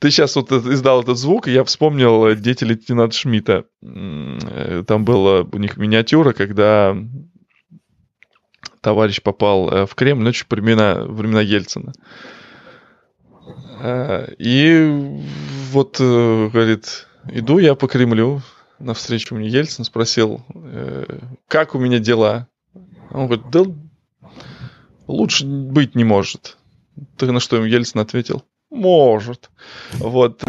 Ты 0.00 0.10
сейчас 0.10 0.34
вот 0.34 0.50
издал 0.50 1.02
этот 1.02 1.18
звук, 1.18 1.46
и 1.46 1.52
я 1.52 1.62
вспомнил 1.62 2.26
э, 2.26 2.34
дети 2.34 2.64
лейтенанта 2.64 3.14
Шмидта. 3.14 3.66
Э, 3.82 4.82
там 4.86 5.04
была 5.04 5.42
у 5.42 5.58
них 5.58 5.76
миниатюра, 5.76 6.32
когда 6.32 6.96
товарищ 8.80 9.20
попал 9.20 9.68
э, 9.68 9.86
в 9.86 9.94
Кремль, 9.94 10.24
ночью 10.24 10.46
времена, 10.48 11.04
времена 11.04 11.42
Ельцина. 11.42 11.92
И 14.38 15.18
вот, 15.70 15.98
говорит, 15.98 17.06
иду 17.30 17.58
я 17.58 17.74
по 17.74 17.86
Кремлю, 17.86 18.42
навстречу 18.78 19.34
мне 19.34 19.48
Ельцин 19.48 19.84
спросил, 19.84 20.44
как 21.48 21.74
у 21.74 21.78
меня 21.78 21.98
дела? 21.98 22.46
Он 23.10 23.26
говорит, 23.26 23.50
да 23.50 23.64
лучше 25.06 25.46
быть 25.46 25.94
не 25.94 26.04
может. 26.04 26.58
Ты 27.16 27.32
на 27.32 27.40
что 27.40 27.56
ему 27.56 27.64
Ельцин 27.64 28.00
ответил? 28.00 28.44
Может. 28.70 29.50
Вот. 29.94 30.42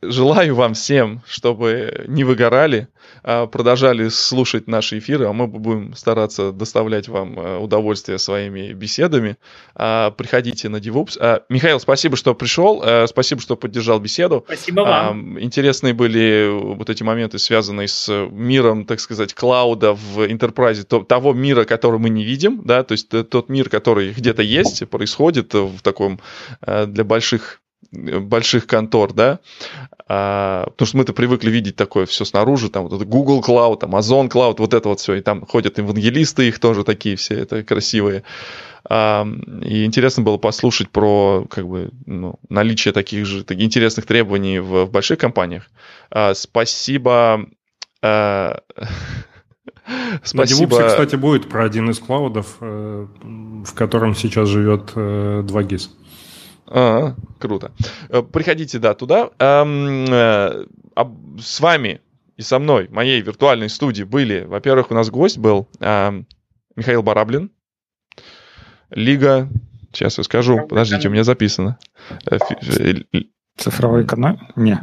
Э, 0.00 0.10
желаю 0.10 0.54
вам 0.54 0.74
всем, 0.74 1.22
чтобы 1.26 2.04
не 2.08 2.24
выгорали, 2.24 2.88
а 3.22 3.46
продолжали 3.46 4.08
слушать 4.08 4.66
наши 4.66 4.98
эфиры, 4.98 5.26
а 5.26 5.32
мы 5.32 5.46
будем 5.46 5.94
стараться 5.94 6.52
доставлять 6.52 7.08
вам 7.08 7.38
э, 7.38 7.58
удовольствие 7.58 8.18
своими 8.18 8.72
беседами. 8.72 9.36
А, 9.74 10.10
приходите 10.10 10.68
на 10.68 10.76
DevOps. 10.76 11.16
А, 11.20 11.42
Михаил, 11.48 11.80
спасибо, 11.80 12.16
что 12.16 12.34
пришел, 12.34 12.82
э, 12.82 13.06
спасибо, 13.06 13.40
что 13.40 13.56
поддержал 13.56 14.00
беседу. 14.00 14.44
Спасибо 14.46 14.80
вам. 14.80 15.40
Интересные 15.40 15.94
были 15.94 16.48
вот 16.50 16.90
эти 16.90 17.02
моменты, 17.02 17.38
связанные 17.38 17.88
с 17.88 18.28
миром, 18.30 18.84
так 18.84 19.00
сказать, 19.00 19.34
клауда 19.34 19.94
в 19.94 20.20
enterprise, 20.20 20.84
того 21.04 21.32
мира, 21.32 21.64
который 21.64 21.98
мы 21.98 22.10
не 22.10 22.24
видим, 22.24 22.62
да, 22.64 22.82
то 22.82 22.92
есть 22.92 23.08
тот 23.08 23.48
мир, 23.48 23.68
который 23.68 24.12
где-то 24.12 24.42
есть, 24.42 24.88
происходит 24.88 25.54
в 25.54 25.80
таком 25.82 26.20
для 26.60 27.04
больших 27.04 27.60
больших 27.92 28.66
контор, 28.66 29.12
да, 29.12 29.40
а, 30.08 30.64
потому 30.70 30.86
что 30.86 30.96
мы-то 30.98 31.12
привыкли 31.12 31.50
видеть 31.50 31.76
такое 31.76 32.06
все 32.06 32.24
снаружи, 32.24 32.70
там 32.70 32.84
вот 32.84 32.92
это 32.92 33.04
Google 33.04 33.40
Cloud, 33.40 33.80
Amazon 33.80 34.28
Cloud, 34.28 34.56
вот 34.58 34.74
это 34.74 34.88
вот 34.88 35.00
все, 35.00 35.14
и 35.14 35.20
там 35.20 35.44
ходят 35.46 35.78
евангелисты, 35.78 36.48
их 36.48 36.58
тоже 36.58 36.84
такие 36.84 37.16
все, 37.16 37.34
это 37.34 37.62
красивые. 37.62 38.22
А, 38.88 39.26
и 39.62 39.84
интересно 39.84 40.22
было 40.22 40.36
послушать 40.36 40.90
про 40.90 41.46
как 41.50 41.66
бы, 41.66 41.90
ну, 42.06 42.38
наличие 42.48 42.92
таких 42.92 43.26
же 43.26 43.44
таких 43.44 43.64
интересных 43.64 44.06
требований 44.06 44.60
в, 44.60 44.84
в 44.84 44.90
больших 44.90 45.18
компаниях. 45.18 45.68
А, 46.10 46.34
спасибо. 46.34 47.46
А, 48.02 48.60
Спасибо. 50.22 50.80
На 50.80 50.88
кстати, 50.88 51.16
будет 51.16 51.48
про 51.48 51.64
один 51.64 51.90
из 51.90 51.98
клаудов, 52.00 52.56
э, 52.60 53.06
в 53.22 53.74
котором 53.74 54.16
сейчас 54.16 54.48
живет 54.48 54.92
2GIS. 54.94 55.90
А, 56.68 57.14
круто. 57.38 57.72
Э, 58.08 58.22
приходите, 58.22 58.78
да, 58.78 58.94
туда. 58.94 59.30
Э, 59.38 60.64
с 61.40 61.60
вами 61.60 62.00
и 62.36 62.42
со 62.42 62.58
мной, 62.58 62.88
моей 62.90 63.20
виртуальной 63.20 63.68
студии 63.68 64.02
были, 64.02 64.44
во-первых, 64.44 64.90
у 64.90 64.94
нас 64.94 65.10
гость 65.10 65.38
был 65.38 65.68
Михаил 65.80 67.02
Бараблин, 67.02 67.50
Лига, 68.90 69.48
сейчас 69.92 70.18
я 70.18 70.24
скажу, 70.24 70.66
подождите, 70.66 71.08
у 71.08 71.10
меня 71.10 71.24
записано. 71.24 71.78
Э, 72.30 72.38
Цифровой 73.56 74.06
канал? 74.06 74.38
Не, 74.54 74.80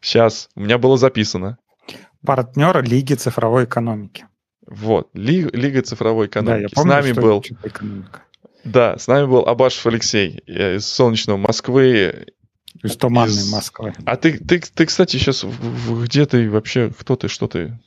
Сейчас, 0.00 0.48
у 0.54 0.60
меня 0.60 0.78
было 0.78 0.96
записано. 0.96 1.58
Партнер 2.24 2.82
Лиги 2.82 3.14
цифровой 3.14 3.64
экономики. 3.64 4.26
Вот, 4.66 5.10
Лига, 5.14 5.56
Лига 5.56 5.82
цифровой 5.82 6.26
экономики. 6.26 6.54
Да, 6.54 6.62
я 6.62 6.68
помню, 6.68 6.92
С 6.92 6.94
нами 6.94 7.12
был 7.12 7.44
экономика. 7.62 8.22
Да, 8.64 8.96
с 8.98 9.06
нами 9.06 9.26
был 9.26 9.40
Абашев 9.46 9.86
Алексей 9.86 10.42
из 10.46 10.86
солнечного 10.86 11.36
Москвы. 11.36 12.26
Из 12.82 12.96
туманной 12.96 13.32
из... 13.32 13.52
Москвы. 13.52 13.92
А 14.04 14.16
ты, 14.16 14.38
ты, 14.38 14.60
ты, 14.60 14.86
кстати, 14.86 15.16
сейчас 15.16 15.44
где 15.88 16.26
ты 16.26 16.50
вообще, 16.50 16.92
кто 16.96 17.16
ты, 17.16 17.28
что 17.28 17.48
ты? 17.48 17.78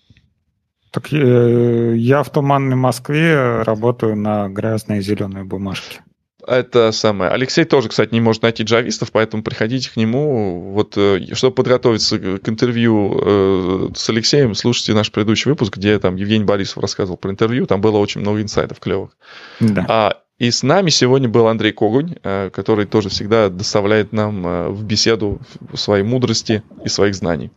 Так 0.91 1.11
э, 1.11 1.95
я 1.97 2.23
в 2.23 2.29
туманной 2.29 2.77
Москве 2.77 3.63
работаю 3.63 4.15
на 4.15 4.47
грязной 4.47 5.01
зеленой 5.01 5.43
бумажке. 5.43 5.99
Это 6.47 6.91
самое. 6.91 7.31
Алексей 7.31 7.65
тоже, 7.65 7.89
кстати, 7.89 8.13
не 8.13 8.21
может 8.21 8.43
найти 8.43 8.63
джавистов, 8.63 9.11
поэтому 9.11 9.43
приходите 9.43 9.89
к 9.89 9.97
нему. 9.97 10.71
Вот, 10.73 10.93
э, 10.95 11.33
чтобы 11.33 11.55
подготовиться 11.55 12.19
к 12.19 12.47
интервью 12.47 13.19
э, 13.21 13.89
с 13.95 14.09
Алексеем, 14.09 14.53
слушайте 14.53 14.93
наш 14.93 15.11
предыдущий 15.11 15.49
выпуск, 15.49 15.75
где 15.75 15.97
там 15.99 16.15
Евгений 16.15 16.45
Борисов 16.45 16.77
рассказывал 16.77 17.17
про 17.17 17.31
интервью. 17.31 17.65
Там 17.65 17.81
было 17.81 17.97
очень 17.97 18.21
много 18.21 18.41
инсайдов 18.41 18.79
клевых. 18.79 19.17
Да. 19.59 19.85
А, 19.89 20.17
и 20.37 20.51
с 20.51 20.63
нами 20.63 20.89
сегодня 20.89 21.29
был 21.29 21.47
Андрей 21.47 21.71
Когунь, 21.71 22.15
э, 22.23 22.49
который 22.49 22.85
тоже 22.85 23.09
всегда 23.09 23.49
доставляет 23.49 24.11
нам 24.11 24.45
э, 24.45 24.69
в 24.69 24.83
беседу 24.83 25.39
своей 25.73 26.03
мудрости 26.03 26.61
и 26.83 26.89
своих 26.89 27.15
знаний. 27.15 27.51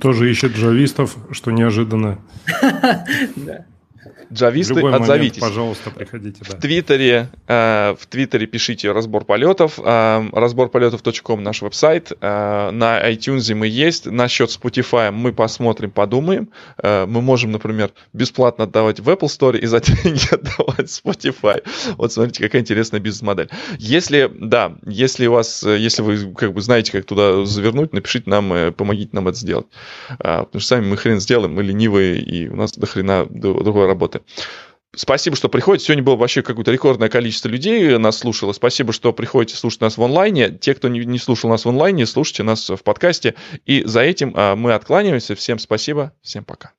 Тоже 0.00 0.30
ищет 0.30 0.52
джавистов, 0.52 1.16
что 1.30 1.52
неожиданно. 1.52 2.18
Джависты, 4.32 4.80
отзовитесь. 4.80 5.40
Момент, 5.40 5.54
пожалуйста, 5.54 5.90
приходите. 5.90 6.40
Да. 6.40 6.56
В 6.56 6.60
Твиттере, 6.60 7.28
э, 7.46 7.94
в 7.98 8.06
Твиттере 8.06 8.46
пишите 8.46 8.92
разбор 8.92 9.24
полетов, 9.24 9.78
э, 9.82 10.28
разборполетов.ком 10.32 11.42
наш 11.42 11.62
веб-сайт, 11.62 12.12
э, 12.20 12.70
на 12.70 13.10
iTunes 13.10 13.54
мы 13.54 13.68
есть, 13.68 14.06
насчет 14.06 14.50
Spotify 14.50 15.10
мы 15.10 15.32
посмотрим, 15.32 15.90
подумаем. 15.90 16.50
Э, 16.82 17.06
мы 17.06 17.22
можем, 17.22 17.52
например, 17.52 17.92
бесплатно 18.12 18.64
отдавать 18.64 19.00
в 19.00 19.08
Apple 19.08 19.28
Store 19.28 19.58
и 19.58 19.66
за 19.66 19.80
деньги 20.02 20.34
отдавать 20.34 20.88
Spotify. 20.88 21.62
Вот 21.96 22.12
смотрите, 22.12 22.42
какая 22.42 22.62
интересная 22.62 23.00
бизнес-модель. 23.00 23.48
Если, 23.78 24.30
да, 24.34 24.76
если 24.86 25.26
у 25.26 25.32
вас, 25.32 25.62
если 25.62 26.02
вы 26.02 26.34
как 26.34 26.52
бы 26.52 26.60
знаете, 26.60 26.92
как 26.92 27.04
туда 27.04 27.44
завернуть, 27.44 27.92
напишите 27.92 28.28
нам, 28.28 28.72
помогите 28.74 29.10
нам 29.12 29.28
это 29.28 29.38
сделать. 29.38 29.66
Э, 30.18 30.44
потому 30.44 30.60
что 30.60 30.68
сами 30.68 30.86
мы 30.86 30.96
хрен 30.96 31.20
сделаем, 31.20 31.54
мы 31.54 31.62
ленивые, 31.62 32.20
и 32.20 32.48
у 32.48 32.56
нас 32.56 32.72
до 32.72 32.86
хрена 32.86 33.26
другой 33.28 33.86
работы 33.86 34.15
работы. 34.16 34.32
Спасибо, 34.94 35.36
что 35.36 35.50
приходите. 35.50 35.84
Сегодня 35.86 36.02
было 36.02 36.16
вообще 36.16 36.40
какое-то 36.40 36.72
рекордное 36.72 37.10
количество 37.10 37.48
людей 37.48 37.98
нас 37.98 38.18
слушало. 38.18 38.52
Спасибо, 38.52 38.94
что 38.94 39.12
приходите 39.12 39.58
слушать 39.58 39.82
нас 39.82 39.98
в 39.98 40.02
онлайне. 40.02 40.50
Те, 40.50 40.74
кто 40.74 40.88
не 40.88 41.18
слушал 41.18 41.50
нас 41.50 41.66
в 41.66 41.68
онлайне, 41.68 42.06
слушайте 42.06 42.44
нас 42.44 42.70
в 42.70 42.82
подкасте. 42.82 43.34
И 43.66 43.82
за 43.84 44.00
этим 44.00 44.32
мы 44.58 44.72
откланиваемся. 44.72 45.34
Всем 45.34 45.58
спасибо. 45.58 46.12
Всем 46.22 46.44
пока. 46.44 46.75